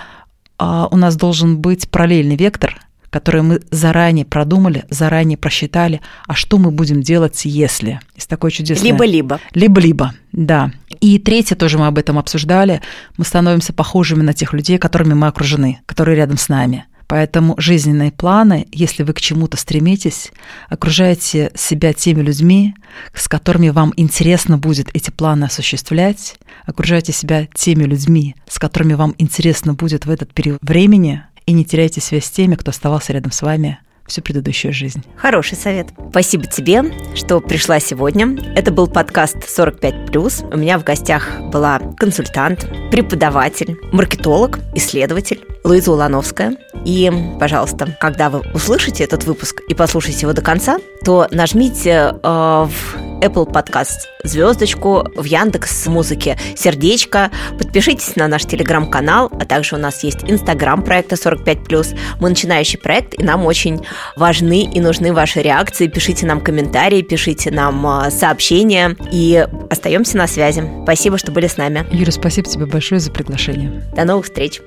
а, 0.57 0.87
у 0.89 0.95
нас 0.95 1.15
должен 1.15 1.57
быть 1.57 1.89
параллельный 1.89 2.37
вектор, 2.37 2.79
который 3.11 3.41
мы 3.41 3.61
заранее 3.71 4.25
продумали, 4.25 4.85
заранее 4.89 5.37
просчитали, 5.37 6.01
а 6.27 6.33
что 6.33 6.57
мы 6.57 6.71
будем 6.71 7.01
делать, 7.01 7.41
если. 7.43 7.99
Есть 8.15 8.29
такое 8.29 8.51
чудесное... 8.51 8.89
Либо-либо. 8.89 9.39
Либо-либо, 9.53 10.13
да. 10.31 10.71
И 11.01 11.19
третье, 11.19 11.55
тоже 11.55 11.77
мы 11.77 11.87
об 11.87 11.97
этом 11.97 12.17
обсуждали, 12.17 12.81
мы 13.17 13.25
становимся 13.25 13.73
похожими 13.73 14.21
на 14.21 14.33
тех 14.33 14.53
людей, 14.53 14.77
которыми 14.77 15.13
мы 15.13 15.27
окружены, 15.27 15.81
которые 15.85 16.15
рядом 16.15 16.37
с 16.37 16.47
нами. 16.47 16.85
Поэтому 17.11 17.55
жизненные 17.57 18.09
планы, 18.09 18.67
если 18.71 19.03
вы 19.03 19.11
к 19.11 19.19
чему-то 19.19 19.57
стремитесь, 19.57 20.31
окружайте 20.69 21.51
себя 21.55 21.91
теми 21.91 22.21
людьми, 22.21 22.73
с 23.13 23.27
которыми 23.27 23.67
вам 23.67 23.91
интересно 23.97 24.57
будет 24.57 24.89
эти 24.93 25.11
планы 25.11 25.43
осуществлять, 25.43 26.37
окружайте 26.65 27.11
себя 27.11 27.49
теми 27.53 27.83
людьми, 27.83 28.37
с 28.47 28.59
которыми 28.59 28.93
вам 28.93 29.13
интересно 29.17 29.73
будет 29.73 30.05
в 30.05 30.09
этот 30.09 30.33
период 30.33 30.59
времени, 30.61 31.21
и 31.45 31.51
не 31.51 31.65
теряйте 31.65 31.99
связь 31.99 32.23
с 32.23 32.31
теми, 32.31 32.55
кто 32.55 32.69
оставался 32.69 33.11
рядом 33.11 33.33
с 33.33 33.41
вами 33.41 33.77
всю 34.11 34.21
предыдущую 34.21 34.73
жизнь. 34.73 35.03
Хороший 35.15 35.57
совет. 35.57 35.87
Спасибо 36.09 36.45
тебе, 36.45 36.83
что 37.15 37.39
пришла 37.39 37.79
сегодня. 37.79 38.35
Это 38.55 38.71
был 38.71 38.87
подкаст 38.87 39.37
45+. 39.37 40.53
У 40.53 40.57
меня 40.57 40.77
в 40.77 40.83
гостях 40.83 41.29
была 41.51 41.79
консультант, 41.97 42.67
преподаватель, 42.91 43.77
маркетолог, 43.91 44.59
исследователь 44.75 45.41
Луиза 45.63 45.91
Улановская. 45.91 46.57
И, 46.85 47.09
пожалуйста, 47.39 47.97
когда 47.99 48.29
вы 48.29 48.41
услышите 48.53 49.03
этот 49.03 49.23
выпуск 49.23 49.61
и 49.67 49.73
послушаете 49.73 50.21
его 50.21 50.33
до 50.33 50.41
конца, 50.41 50.77
то 51.05 51.27
нажмите 51.31 52.13
э, 52.21 52.67
в 52.67 53.10
Apple 53.21 53.47
Podcast 53.47 54.07
звездочку, 54.23 55.03
в 55.15 55.23
Яндекс 55.23 55.87
Музыке 55.87 56.37
сердечко, 56.55 57.31
подпишитесь 57.57 58.15
на 58.15 58.27
наш 58.27 58.45
телеграм-канал, 58.45 59.29
а 59.31 59.45
также 59.45 59.75
у 59.75 59.79
нас 59.79 60.03
есть 60.03 60.23
инстаграм 60.23 60.83
проекта 60.83 61.15
45+. 61.15 61.97
Мы 62.19 62.29
начинающий 62.29 62.79
проект, 62.79 63.19
и 63.19 63.23
нам 63.23 63.45
очень 63.45 63.85
важны 64.15 64.63
и 64.63 64.79
нужны 64.79 65.13
ваши 65.13 65.41
реакции. 65.41 65.87
Пишите 65.87 66.25
нам 66.25 66.41
комментарии, 66.41 67.01
пишите 67.01 67.51
нам 67.51 67.85
э, 67.87 68.11
сообщения, 68.11 68.95
и 69.11 69.47
остаемся 69.69 70.17
на 70.17 70.27
связи. 70.27 70.63
Спасибо, 70.83 71.17
что 71.17 71.31
были 71.31 71.47
с 71.47 71.57
нами. 71.57 71.85
Юра, 71.91 72.11
спасибо 72.11 72.47
тебе 72.47 72.65
большое 72.65 72.99
за 72.99 73.11
приглашение. 73.11 73.83
До 73.95 74.05
новых 74.05 74.25
встреч. 74.25 74.61